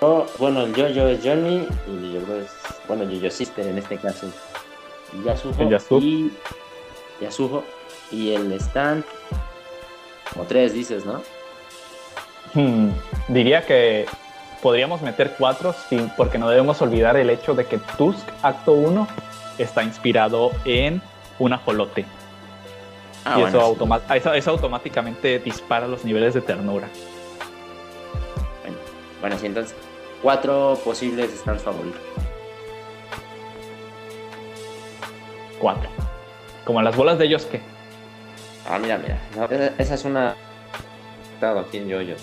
bueno, 0.00 0.62
el 0.62 0.74
Jojo 0.74 1.08
es 1.08 1.20
Johnny 1.24 1.66
y 1.86 2.12
yo 2.12 2.20
es, 2.36 2.50
bueno, 2.86 3.04
Jojo 3.04 3.30
Sister 3.30 3.66
en 3.66 3.78
este 3.78 3.96
caso. 3.96 4.30
Yasuho 5.24 5.62
el 5.62 6.02
y 6.02 6.32
Yasuho 7.20 7.64
y 8.10 8.34
el 8.34 8.52
stand 8.52 9.04
como 10.32 10.44
tres 10.44 10.72
dices, 10.72 11.04
¿no? 11.04 11.22
Hmm, 12.54 12.90
diría 13.28 13.64
que 13.64 14.06
podríamos 14.62 15.02
meter 15.02 15.34
cuatro, 15.38 15.74
sí, 15.88 16.10
porque 16.16 16.38
no 16.38 16.48
debemos 16.48 16.80
olvidar 16.82 17.16
el 17.16 17.30
hecho 17.30 17.54
de 17.54 17.66
que 17.66 17.78
Tusk 17.96 18.26
Acto 18.42 18.72
1 18.72 19.08
está 19.58 19.82
inspirado 19.82 20.52
en 20.64 21.02
un 21.38 21.52
ajolote. 21.52 22.04
Ah, 23.24 23.38
y 23.38 23.42
eso, 23.42 24.32
eso, 24.32 24.50
automáticamente 24.50 25.38
dispara 25.38 25.86
los 25.86 26.04
niveles 26.04 26.34
de 26.34 26.40
ternura. 26.40 26.88
Bueno, 28.62 28.78
bueno 29.20 29.38
sí, 29.38 29.46
entonces, 29.46 29.76
cuatro 30.22 30.78
posibles 30.84 31.30
stands 31.38 31.62
favoritos. 31.62 32.00
Cuatro. 35.60 35.88
Como 36.64 36.82
las 36.82 36.96
bolas 36.96 37.18
de 37.18 37.26
ellos, 37.26 37.46
¿qué? 37.46 37.60
Ah, 38.68 38.78
mira, 38.78 38.98
mira. 38.98 39.18
esa 39.78 39.94
es 39.94 40.04
una 40.04 40.34
conectado 41.26 41.60
aquí 41.60 41.78
en 41.78 41.88
Yoyo. 41.88 42.14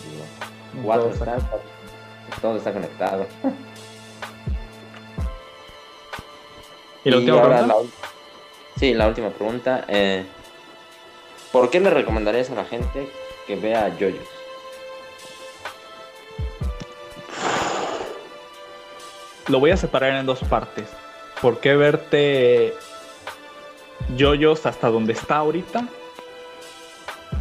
Cuatro 0.83 1.11
todo 2.41 2.57
está 2.57 2.71
conectado. 2.73 3.25
¿Y 7.03 7.09
la 7.11 7.17
última 7.17 7.41
ahora 7.41 7.57
pregunta? 7.59 7.75
la- 8.01 8.79
sí, 8.79 8.93
la 8.93 9.07
última 9.07 9.29
pregunta. 9.29 9.85
eh, 9.87 10.25
¿Por 11.51 11.69
qué 11.69 11.79
le 11.79 11.89
recomendarías 11.89 12.49
a 12.51 12.55
la 12.55 12.65
gente 12.65 13.09
que 13.47 13.55
vea 13.55 13.87
yoyos? 13.97 14.27
Lo 19.47 19.59
voy 19.59 19.71
a 19.71 19.77
separar 19.77 20.15
en 20.15 20.25
dos 20.25 20.39
partes. 20.39 20.89
¿Por 21.41 21.59
qué 21.59 21.75
verte 21.75 22.73
yoyos 24.15 24.65
hasta 24.65 24.89
donde 24.89 25.13
está 25.13 25.37
ahorita? 25.37 25.87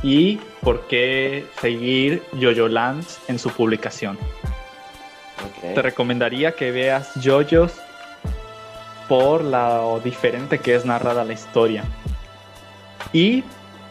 Y 0.02 0.36
por 0.60 0.86
qué 0.86 1.46
seguir 1.60 2.22
Yoyo 2.32 2.68
Lands 2.68 3.20
en 3.28 3.38
su 3.38 3.50
publicación. 3.50 4.18
Te 5.60 5.80
recomendaría 5.80 6.52
que 6.52 6.70
veas 6.72 7.14
Yoyos 7.16 7.72
por 9.08 9.42
lo 9.42 10.00
diferente 10.00 10.58
que 10.58 10.74
es 10.74 10.84
narrada 10.84 11.24
la 11.24 11.32
historia 11.32 11.84
y 13.12 13.44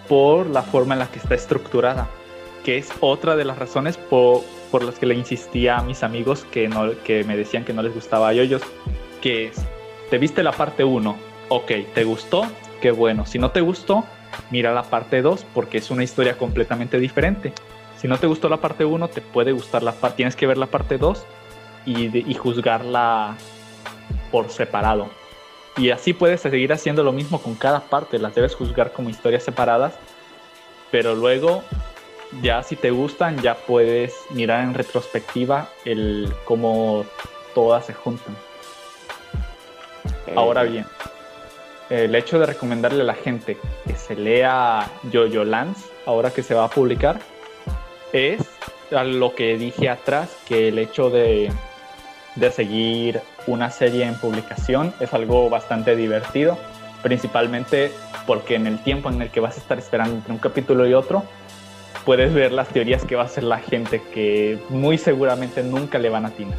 por 0.08 0.48
la 0.48 0.62
forma 0.62 0.96
en 0.96 1.00
la 1.00 1.08
que 1.08 1.20
está 1.20 1.36
estructurada, 1.36 2.08
que 2.64 2.78
es 2.78 2.90
otra 3.00 3.36
de 3.36 3.46
las 3.46 3.58
razones 3.58 3.98
por, 3.98 4.42
por 4.74 4.84
las 4.84 4.98
que 4.98 5.06
le 5.06 5.14
insistía 5.14 5.78
a 5.78 5.84
mis 5.84 6.02
amigos 6.02 6.48
que, 6.50 6.68
no, 6.68 7.00
que 7.04 7.24
me 7.26 7.38
decían 7.38 7.64
que 7.64 7.74
no 7.74 7.84
les 7.84 7.94
gustaba 7.94 8.34
Yoyos, 8.34 8.64
que 9.22 9.46
es, 9.46 9.64
te 10.10 10.18
viste 10.18 10.42
la 10.42 10.52
parte 10.52 10.84
1, 10.84 11.16
ok, 11.50 11.72
¿te 11.94 12.04
gustó? 12.04 12.48
Qué 12.82 12.90
bueno, 12.90 13.28
si 13.28 13.38
no 13.38 13.52
te 13.52 13.62
gustó, 13.62 14.04
mira 14.50 14.74
la 14.74 14.82
parte 14.82 15.22
2 15.22 15.46
porque 15.54 15.78
es 15.78 15.92
una 15.92 16.04
historia 16.04 16.40
completamente 16.40 17.00
diferente. 17.00 17.54
Si 18.00 18.08
no 18.08 18.18
te 18.18 18.26
gustó 18.26 18.50
la 18.50 18.58
parte 18.58 18.84
1, 18.84 19.10
te 19.10 19.22
puede 19.22 19.52
gustar 19.52 19.84
la 19.84 19.92
parte, 19.92 20.18
tienes 20.18 20.36
que 20.36 20.48
ver 20.48 20.58
la 20.58 20.66
parte 20.66 20.98
2 20.98 21.24
y, 21.86 22.32
y 22.32 22.34
juzgarla 22.34 23.38
por 24.32 24.50
separado. 24.50 25.12
Y 25.78 25.92
así 25.92 26.14
puedes 26.14 26.42
seguir 26.42 26.74
haciendo 26.74 27.04
lo 27.04 27.12
mismo 27.12 27.40
con 27.40 27.54
cada 27.54 27.82
parte, 27.82 28.18
las 28.18 28.34
debes 28.34 28.56
juzgar 28.56 28.92
como 28.92 29.12
historias 29.12 29.44
separadas, 29.44 29.94
pero 30.90 31.14
luego 31.14 31.64
ya 32.42 32.64
si 32.64 32.76
te 32.76 32.92
gustan 32.92 33.42
ya 33.42 33.56
puedes 33.56 34.14
mirar 34.32 34.64
en 34.64 34.74
retrospectiva 34.74 35.70
el 35.86 36.34
cómo 36.46 37.06
todas 37.54 37.86
se 37.86 37.94
juntan. 37.94 38.36
Ahora 40.36 40.64
bien, 40.64 40.86
el 41.90 42.16
hecho 42.16 42.40
de 42.40 42.46
recomendarle 42.46 43.02
a 43.02 43.06
la 43.06 43.14
gente 43.14 43.58
que 43.86 43.96
se 43.96 44.16
lea 44.16 44.90
Jojo 45.12 45.44
Lance, 45.44 45.86
ahora 46.06 46.32
que 46.32 46.42
se 46.42 46.56
va 46.56 46.66
a 46.66 46.70
publicar, 46.70 47.20
es 48.14 48.42
a 48.92 49.04
lo 49.04 49.36
que 49.36 49.58
dije 49.58 49.90
atrás, 49.90 50.36
que 50.48 50.70
el 50.70 50.80
hecho 50.80 51.10
de, 51.10 51.52
de 52.36 52.52
seguir 52.52 53.22
una 53.48 53.70
serie 53.70 54.06
en 54.06 54.16
publicación 54.16 54.94
es 55.00 55.14
algo 55.14 55.50
bastante 55.50 55.96
divertido, 55.96 56.58
principalmente 57.02 57.92
porque 58.26 58.56
en 58.56 58.68
el 58.68 58.82
tiempo 58.82 59.10
en 59.10 59.22
el 59.22 59.30
que 59.30 59.40
vas 59.40 59.58
a 59.58 59.60
estar 59.60 59.78
esperando 59.78 60.16
entre 60.16 60.34
un 60.34 60.40
capítulo 60.40 60.88
y 60.88 60.94
otro, 60.94 61.24
puedes 62.06 62.34
ver 62.34 62.52
las 62.52 62.68
teorías 62.70 63.06
que 63.06 63.16
va 63.16 63.24
a 63.24 63.26
hacer 63.26 63.44
la 63.44 63.60
gente 63.60 64.02
que 64.14 64.60
muy 64.70 64.98
seguramente 64.98 65.64
nunca 65.64 66.00
le 66.00 66.10
van 66.10 66.26
a 66.26 66.30
atinar. 66.30 66.58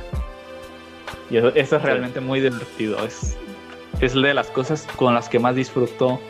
Y 1.30 1.36
eso, 1.36 1.48
eso 1.54 1.76
es 1.76 1.82
realmente 1.82 2.20
muy 2.20 2.40
divertido. 2.40 3.04
Es, 3.04 3.36
es 4.00 4.14
de 4.14 4.34
las 4.34 4.48
cosas 4.48 4.86
con 4.96 5.14
las 5.14 5.28
que 5.28 5.38
más 5.38 5.54
disfruto 5.54 6.20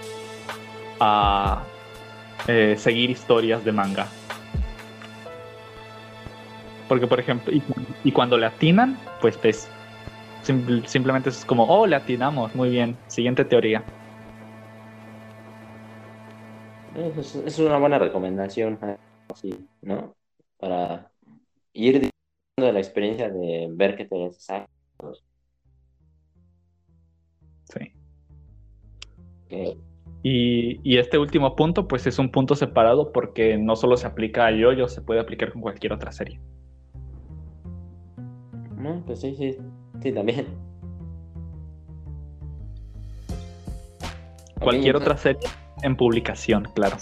a 1.01 1.63
eh, 2.47 2.75
seguir 2.79 3.11
historias 3.11 3.65
de 3.65 3.73
manga. 3.73 4.07
Porque, 6.89 7.07
por 7.07 7.19
ejemplo, 7.19 7.53
y, 7.53 7.63
y 8.05 8.13
cuando 8.13 8.37
le 8.37 8.47
atinan, 8.47 8.99
pues 9.21 9.39
sim- 10.43 10.85
simplemente 10.87 11.31
es 11.31 11.45
como, 11.45 11.65
oh, 11.65 11.87
le 11.87 11.97
atinamos, 11.97 12.55
muy 12.55 12.69
bien, 12.69 12.97
siguiente 13.09 13.45
teoría. 13.45 13.83
Es, 17.19 17.35
es 17.35 17.59
una 17.59 17.79
buena 17.79 17.99
recomendación, 17.99 18.79
eh, 18.83 18.97
así, 19.29 19.69
¿no? 19.83 20.15
Para 20.59 21.11
ir 21.73 21.95
disfrutando 21.95 22.67
de 22.67 22.73
la 22.73 22.79
experiencia 22.79 23.29
de 23.31 23.69
ver 23.71 23.97
qué 23.97 24.05
te 24.05 24.33
saca. 24.33 24.69
Sí. 27.65 27.93
Que- 29.49 29.77
Y, 30.23 30.81
y 30.83 30.99
este 30.99 31.19
último 31.19 31.55
punto, 31.55 31.87
pues 31.87 32.07
es 32.07 32.19
un 32.19 32.31
punto 32.31 32.55
separado 32.55 33.13
porque 33.13 33.59
no 33.59 33.77
solo 33.77 33.97
se 33.97 34.07
aplica 34.07 34.47
a 34.47 34.51
Yoyo, 34.53 34.89
se 34.89 35.03
puede 35.03 35.21
aplicar 35.21 35.53
con 35.53 35.61
cualquier 35.61 35.93
otra 35.93 36.13
serie. 36.13 36.41
No, 38.77 39.03
pues 39.05 39.21
sí, 39.21 39.35
sí, 39.37 39.57
sí, 40.03 40.13
también. 40.13 40.47
Cualquier 44.61 44.97
otra 44.97 45.17
serie 45.17 45.49
en 45.83 45.97
publicación, 45.97 46.65
claro. 46.75 46.97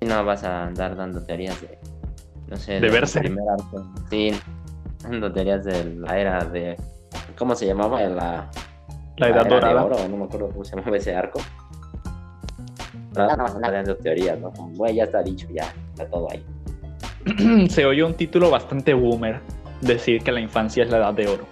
No 0.00 0.24
vas 0.24 0.44
a 0.44 0.66
andar 0.66 0.96
dando 0.96 1.22
teorías 1.22 1.60
de, 1.60 1.78
no 2.48 2.56
sé, 2.56 2.80
De 2.80 2.90
primer 2.90 3.48
arco. 3.48 3.92
Sí, 4.10 4.32
dando 5.02 5.32
teorías 5.32 5.64
de 5.64 5.84
la 5.96 6.18
era 6.18 6.44
de, 6.44 6.76
¿cómo 7.36 7.54
se 7.54 7.66
llamaba? 7.66 8.00
La, 8.02 8.50
La 9.16 9.28
edad 9.28 9.46
era 9.46 9.68
de 9.68 9.74
dorada. 9.74 9.84
oro, 9.84 9.96
no 10.08 10.16
me 10.18 10.24
acuerdo 10.24 10.48
cómo 10.50 10.64
se 10.64 10.76
llamaba 10.76 10.96
ese 10.96 11.14
arco. 11.14 11.40
No, 13.14 13.26
no, 13.36 13.48
no, 13.48 13.60
dando 13.60 13.96
teorías, 13.96 14.38
¿no? 14.38 14.50
Güey, 14.50 14.96
ya 14.96 15.04
está 15.04 15.22
dicho, 15.22 15.46
ya, 15.50 15.72
está 15.92 16.06
todo 16.06 16.28
ahí. 16.30 16.44
se 17.70 17.86
oye 17.86 18.04
un 18.04 18.14
título 18.14 18.50
bastante 18.50 18.92
boomer 18.94 19.40
decir 19.80 20.22
que 20.22 20.30
la 20.32 20.40
infancia 20.40 20.84
es 20.84 20.90
la 20.90 20.98
edad 20.98 21.14
de 21.14 21.26
oro. 21.28 21.44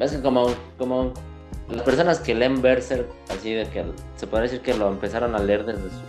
Es 0.01 0.12
que 0.12 0.22
como, 0.22 0.46
como 0.78 1.12
las 1.68 1.82
personas 1.82 2.18
que 2.20 2.34
leen 2.34 2.61
Berserk, 2.61 3.07
así 3.28 3.53
de 3.53 3.64
que 3.68 3.84
se 4.16 4.26
podría 4.26 4.51
decir 4.51 4.61
que 4.61 4.74
lo 4.74 4.88
empezaron 4.88 5.35
a 5.35 5.39
leer 5.39 5.64
desde 5.64 5.90
su. 5.90 6.01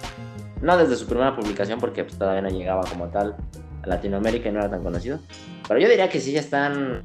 No 0.62 0.78
desde 0.78 0.96
su 0.96 1.08
primera 1.08 1.36
publicación, 1.36 1.80
porque 1.80 2.04
pues, 2.04 2.18
todavía 2.18 2.42
no 2.42 2.50
llegaba 2.50 2.84
como 2.84 3.08
tal 3.08 3.36
a 3.84 3.88
Latinoamérica 3.88 4.50
y 4.50 4.52
no 4.52 4.60
era 4.60 4.70
tan 4.70 4.84
conocido. 4.84 5.20
Pero 5.68 5.80
yo 5.80 5.90
diría 5.90 6.08
que 6.08 6.20
sí 6.20 6.32
ya 6.32 6.40
están 6.40 7.02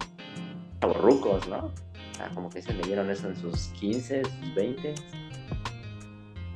rucos, 0.82 1.48
¿no? 1.48 1.56
O 1.56 2.14
sea, 2.16 2.28
como 2.34 2.50
que 2.50 2.62
se 2.62 2.72
leyeron 2.72 3.10
eso 3.10 3.28
en 3.28 3.36
sus 3.36 3.68
15, 3.78 4.22
sus 4.24 4.54
20. 4.54 4.94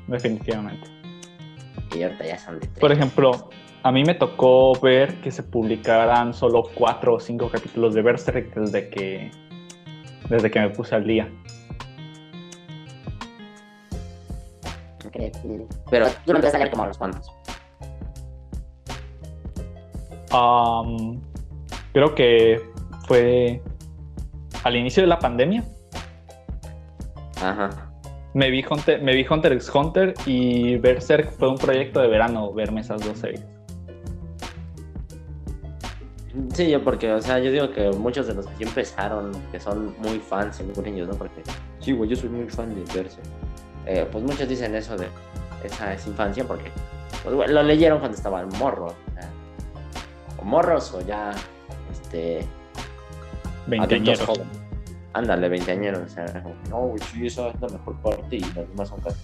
Definitivamente. 0.08 0.88
Y 1.96 2.02
ahorita 2.02 2.26
ya 2.26 2.38
son 2.38 2.60
de 2.60 2.66
Por 2.66 2.90
30. 2.90 2.94
ejemplo, 2.94 3.50
a 3.82 3.92
mí 3.92 4.04
me 4.04 4.14
tocó 4.14 4.72
ver 4.80 5.20
que 5.22 5.30
se 5.30 5.42
publicaran 5.42 6.34
solo 6.34 6.64
cuatro 6.74 7.14
o 7.14 7.20
cinco 7.20 7.48
capítulos 7.50 7.94
de 7.94 8.02
Berserk 8.02 8.54
desde 8.54 8.90
que, 8.90 9.30
desde 10.30 10.50
que 10.50 10.60
me 10.60 10.70
puse 10.70 10.94
al 10.94 11.06
día. 11.06 11.28
Pero 15.90 16.06
tú 16.24 16.32
lo 16.32 16.36
empezaste 16.36 16.56
a 16.56 16.60
leer 16.60 16.70
como 16.70 16.84
a 16.84 16.86
los 16.86 16.98
cuantos. 16.98 17.30
Am, 20.32 21.20
creo 21.92 22.14
que 22.14 22.60
fue 23.06 23.60
al 24.62 24.76
inicio 24.76 25.02
de 25.02 25.08
la 25.08 25.18
pandemia. 25.18 25.64
Ajá. 27.42 27.70
Me 28.32 28.48
vi, 28.50 28.64
Hunter, 28.68 29.02
me 29.02 29.14
vi 29.14 29.26
Hunter 29.28 29.52
x 29.54 29.70
Hunter 29.74 30.14
y 30.24 30.76
Berserk 30.76 31.32
fue 31.32 31.48
un 31.48 31.58
proyecto 31.58 32.00
de 32.00 32.06
verano 32.06 32.52
verme 32.52 32.80
esas 32.80 33.04
dos 33.04 33.18
series. 33.18 33.44
Sí, 36.54 36.70
yo 36.70 36.82
porque, 36.82 37.12
o 37.12 37.22
sea, 37.22 37.38
yo 37.38 37.50
digo 37.50 37.70
que 37.70 37.90
muchos 37.90 38.26
de 38.26 38.34
los 38.34 38.46
que 38.46 38.64
empezaron, 38.64 39.32
que 39.52 39.60
son 39.60 39.94
muy 39.98 40.18
fans, 40.18 40.56
según 40.56 40.86
ellos, 40.86 41.08
¿no? 41.08 41.14
Porque, 41.14 41.42
sí, 41.80 41.92
güey, 41.92 42.10
yo 42.10 42.16
soy 42.16 42.28
muy 42.28 42.48
fan 42.48 42.74
de 42.74 42.80
Berserk. 42.92 43.26
Eh, 43.86 44.06
pues 44.10 44.24
muchos 44.24 44.48
dicen 44.48 44.74
eso 44.74 44.96
de 44.96 45.08
esa 45.64 45.94
es 45.94 46.06
infancia 46.06 46.44
porque, 46.46 46.70
pues, 47.22 47.34
güey, 47.34 47.48
lo 47.48 47.62
leyeron 47.62 47.98
cuando 47.98 48.16
estaban 48.16 48.48
morros. 48.58 48.92
O, 50.38 50.42
o 50.42 50.44
morros 50.44 50.92
o 50.92 51.00
ya, 51.00 51.32
este, 51.90 52.46
Veinteañeros. 53.66 54.40
Ándale, 55.12 55.48
veinteañeros. 55.48 56.02
O 56.02 56.08
sea, 56.08 56.24
no, 56.68 56.78
güey, 56.78 57.02
sí, 57.12 57.26
esa 57.26 57.48
es 57.48 57.60
la 57.60 57.68
mejor 57.68 57.96
parte 58.00 58.36
y 58.36 58.40
las 58.40 58.68
demás 58.68 58.88
son 58.88 59.00
casi. 59.00 59.16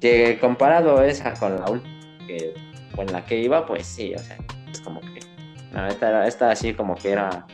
Que 0.00 0.38
comparado 0.40 1.02
esa 1.02 1.32
con 1.34 1.60
la 1.60 1.70
última 1.70 1.91
que 2.26 2.54
con 2.94 3.06
la 3.06 3.24
que 3.24 3.38
iba, 3.38 3.66
pues 3.66 3.86
sí, 3.86 4.14
o 4.14 4.18
sea, 4.18 4.36
es 4.70 4.80
como 4.80 5.00
que 5.00 5.20
no, 5.72 5.86
esta, 5.86 6.08
era, 6.08 6.26
esta 6.26 6.50
así 6.50 6.74
como 6.74 6.94
que 6.94 7.12
era 7.12 7.46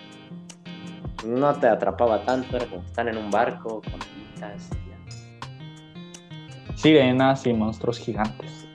no 1.27 1.55
te 1.55 1.67
atrapaba 1.67 2.25
tanto, 2.25 2.57
era 2.57 2.67
como 2.67 2.83
están 2.83 3.09
en 3.09 3.19
un 3.19 3.31
barco 3.31 3.83
con 3.83 3.99
pitas 4.01 4.71
y 4.73 4.91
ya. 4.91 6.77
Sirenas 6.77 7.47
y 7.47 7.53
monstruos 7.53 7.99
gigantes. 7.99 8.67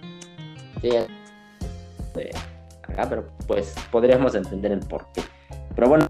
Sí, 0.81 0.89
es 0.89 1.07
de 2.13 2.31
acá, 2.83 3.07
pero 3.09 3.27
pues 3.47 3.75
podríamos 3.91 4.35
entender 4.35 4.71
el 4.71 4.79
porqué. 4.79 5.21
Pero 5.75 5.89
bueno, 5.89 6.07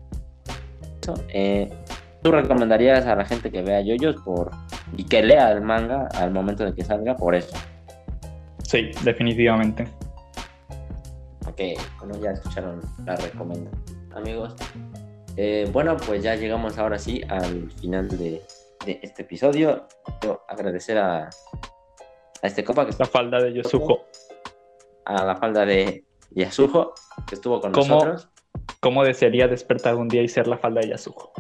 eso, 1.01 1.13
eh, 1.29 1.71
¿tú 2.21 2.31
recomendarías 2.31 3.05
a 3.05 3.15
la 3.15 3.25
gente 3.25 3.51
que 3.51 3.61
vea 3.61 3.81
yoyos 3.81 4.15
por 4.23 4.51
y 4.97 5.05
que 5.05 5.21
lea 5.23 5.51
el 5.51 5.61
manga 5.61 6.07
al 6.15 6.31
momento 6.31 6.65
de 6.65 6.73
que 6.73 6.83
salga 6.83 7.15
por 7.15 7.35
eso? 7.35 7.55
Sí, 8.63 8.91
definitivamente. 9.03 9.87
Ok, 11.47 11.59
bueno, 11.99 12.19
ya 12.21 12.31
escucharon 12.31 12.81
la 13.05 13.15
recomendación, 13.15 14.11
amigos. 14.15 14.55
Eh, 15.37 15.69
bueno, 15.71 15.97
pues 15.97 16.23
ya 16.23 16.35
llegamos 16.35 16.77
ahora 16.77 16.97
sí 16.97 17.21
al 17.29 17.71
final 17.71 18.07
de, 18.09 18.41
de 18.85 18.99
este 19.03 19.23
episodio. 19.23 19.87
Quiero 20.19 20.43
agradecer 20.47 20.97
a, 20.97 21.25
a 21.25 21.29
este 22.41 22.63
copa 22.63 22.85
que 22.85 22.93
La 22.97 23.05
falda 23.05 23.41
de 23.41 23.53
Yosujo. 23.53 24.05
a 25.05 25.23
la 25.25 25.35
falda 25.35 25.65
de 25.65 26.05
Yasujo, 26.31 26.93
que 27.27 27.35
estuvo 27.35 27.59
con 27.61 27.71
¿Cómo? 27.71 27.87
nosotros. 27.95 28.29
¿Cómo 28.79 29.03
desearía 29.03 29.47
despertar 29.47 29.95
un 29.95 30.07
día 30.07 30.21
y 30.21 30.27
ser 30.27 30.47
la 30.47 30.57
falda 30.57 30.81
de 30.81 30.89
Yasujo? 30.89 31.33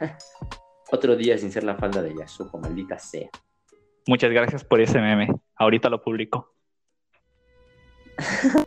Otro 0.92 1.16
día 1.16 1.38
sin 1.38 1.50
ser 1.50 1.64
la 1.64 1.74
falda 1.76 2.02
de 2.02 2.14
Yasujo, 2.14 2.58
maldita 2.58 2.98
sea. 2.98 3.28
Muchas 4.06 4.30
gracias 4.30 4.64
por 4.64 4.80
ese 4.80 4.98
meme. 5.00 5.28
Ahorita 5.62 5.88
lo 5.88 6.02
publico. 6.02 6.54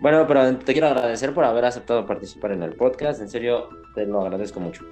Bueno, 0.00 0.26
pero 0.26 0.54
te 0.58 0.72
quiero 0.74 0.88
agradecer 0.88 1.32
por 1.32 1.44
haber 1.44 1.64
aceptado 1.64 2.04
participar 2.04 2.52
en 2.52 2.62
el 2.62 2.74
podcast. 2.74 3.22
En 3.22 3.28
serio, 3.30 3.70
te 3.94 4.04
lo 4.04 4.20
agradezco 4.20 4.60
mucho. 4.60 4.84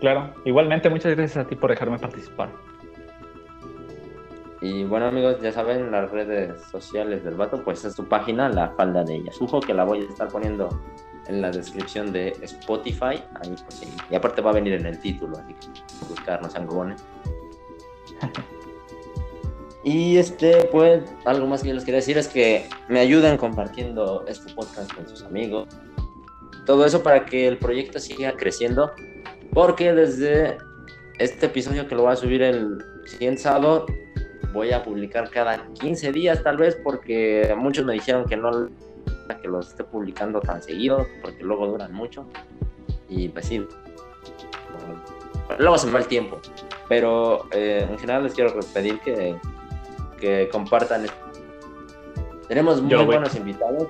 Claro, 0.00 0.34
igualmente 0.44 0.90
muchas 0.90 1.14
gracias 1.14 1.44
a 1.44 1.46
ti 1.46 1.54
por 1.54 1.70
dejarme 1.70 1.96
participar. 1.96 2.48
Y 4.62 4.82
bueno, 4.82 5.06
amigos, 5.06 5.40
ya 5.40 5.52
saben, 5.52 5.92
las 5.92 6.10
redes 6.10 6.60
sociales 6.72 7.22
del 7.22 7.36
vato, 7.36 7.62
pues 7.62 7.84
es 7.84 7.94
su 7.94 8.08
página, 8.08 8.48
la 8.48 8.70
falda 8.70 9.04
de 9.04 9.22
Yasujo, 9.22 9.60
que 9.60 9.74
la 9.74 9.84
voy 9.84 10.00
a 10.00 10.08
estar 10.08 10.26
poniendo 10.26 10.70
en 11.28 11.40
la 11.40 11.52
descripción 11.52 12.10
de 12.10 12.30
Spotify. 12.40 13.22
Ahí, 13.42 13.54
pues, 13.64 13.74
sí. 13.74 13.94
Y 14.10 14.16
aparte 14.16 14.42
va 14.42 14.50
a 14.50 14.54
venir 14.54 14.72
en 14.72 14.86
el 14.86 14.98
título, 14.98 15.38
así 15.38 15.54
que 15.54 15.68
buscarnos 16.08 16.52
algo 16.56 16.74
bueno. 16.74 16.96
Y 19.82 20.18
este, 20.18 20.68
pues, 20.70 21.02
algo 21.24 21.46
más 21.46 21.62
que 21.62 21.68
yo 21.68 21.74
les 21.74 21.84
quería 21.84 21.96
decir 21.96 22.18
es 22.18 22.28
que 22.28 22.66
me 22.88 23.00
ayuden 23.00 23.38
compartiendo 23.38 24.24
este 24.28 24.52
podcast 24.52 24.92
con 24.92 25.08
sus 25.08 25.22
amigos. 25.22 25.68
Todo 26.66 26.84
eso 26.84 27.02
para 27.02 27.24
que 27.24 27.48
el 27.48 27.56
proyecto 27.56 27.98
siga 27.98 28.32
creciendo. 28.36 28.92
Porque 29.52 29.92
desde 29.92 30.58
este 31.18 31.46
episodio 31.46 31.88
que 31.88 31.94
lo 31.94 32.02
voy 32.02 32.12
a 32.12 32.16
subir 32.16 32.42
el 32.42 32.84
siguiente 33.06 33.42
sábado, 33.42 33.86
voy 34.52 34.72
a 34.72 34.82
publicar 34.82 35.30
cada 35.30 35.66
15 35.74 36.12
días 36.12 36.42
tal 36.42 36.58
vez, 36.58 36.76
porque 36.82 37.54
muchos 37.56 37.84
me 37.84 37.94
dijeron 37.94 38.26
que 38.26 38.36
no 38.36 38.68
que 39.40 39.48
los 39.48 39.68
esté 39.68 39.84
publicando 39.84 40.40
tan 40.40 40.60
seguido, 40.62 41.06
porque 41.22 41.42
luego 41.42 41.66
duran 41.66 41.92
mucho. 41.92 42.26
Y 43.08 43.28
pues 43.28 43.46
sí, 43.46 43.64
luego 45.58 45.78
se 45.78 45.86
me 45.86 45.92
va 45.92 45.98
el 46.00 46.06
tiempo. 46.06 46.40
Pero 46.88 47.46
eh, 47.52 47.86
en 47.88 47.98
general 47.98 48.24
les 48.24 48.34
quiero 48.34 48.58
pedir 48.74 48.98
que, 49.00 49.36
que 50.20 50.48
compartan. 50.50 51.06
Tenemos 52.46 52.80
muy 52.80 52.90
Yo 52.90 53.04
buenos 53.06 53.34
invitados. 53.34 53.88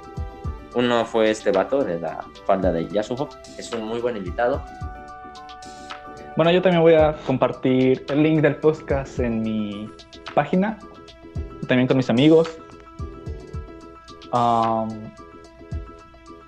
Uno 0.74 1.04
fue 1.04 1.30
este 1.30 1.50
vato 1.50 1.82
de 1.82 1.98
la 1.98 2.24
falda 2.46 2.72
de 2.72 2.86
Yasuho. 2.88 3.28
Es 3.58 3.72
un 3.72 3.86
muy 3.86 4.00
buen 4.00 4.16
invitado. 4.16 4.62
Bueno, 6.36 6.52
yo 6.52 6.62
también 6.62 6.80
voy 6.82 6.94
a 6.94 7.16
compartir 7.26 8.06
el 8.08 8.22
link 8.22 8.40
del 8.40 8.56
podcast 8.56 9.18
en 9.18 9.42
mi 9.42 9.90
página, 10.34 10.78
también 11.66 11.88
con 11.88 11.96
mis 11.96 12.08
amigos. 12.08 12.56
Am, 14.32 14.88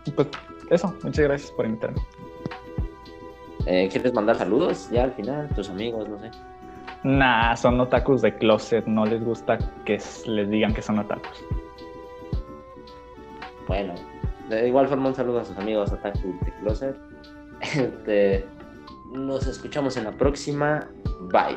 y 0.05 0.13
pues 0.13 0.29
eso, 0.71 0.95
muchas 1.03 1.25
gracias 1.25 1.51
por 1.51 1.67
invitarme. 1.67 2.01
Eh, 3.67 3.89
¿Quieres 3.91 4.15
mandar 4.15 4.37
saludos 4.39 4.89
ya 4.91 5.05
al 5.05 5.13
final? 5.13 5.49
Tus 5.55 5.69
amigos, 5.69 6.09
no 6.09 6.19
sé. 6.21 6.31
Nah, 7.05 7.57
son 7.57 7.81
otakus 7.81 8.23
de 8.23 8.33
closet, 8.37 8.87
no 8.87 9.05
les 9.05 9.25
gusta 9.25 9.59
que 9.85 9.99
les 10.27 10.49
digan 10.49 10.73
que 10.73 10.83
son 10.83 11.01
otakus. 11.01 11.45
Bueno, 13.67 13.95
de 14.49 14.69
igual 14.69 14.87
forma 14.89 15.09
un 15.09 15.15
saludo 15.15 15.41
a 15.41 15.45
sus 15.45 15.57
amigos 15.57 15.93
Otaku 15.93 16.39
de 16.45 16.53
Closet. 16.61 16.97
Este, 17.63 18.45
nos 19.13 19.47
escuchamos 19.47 19.97
en 19.97 20.05
la 20.05 20.13
próxima. 20.13 20.91
Bye. 21.31 21.57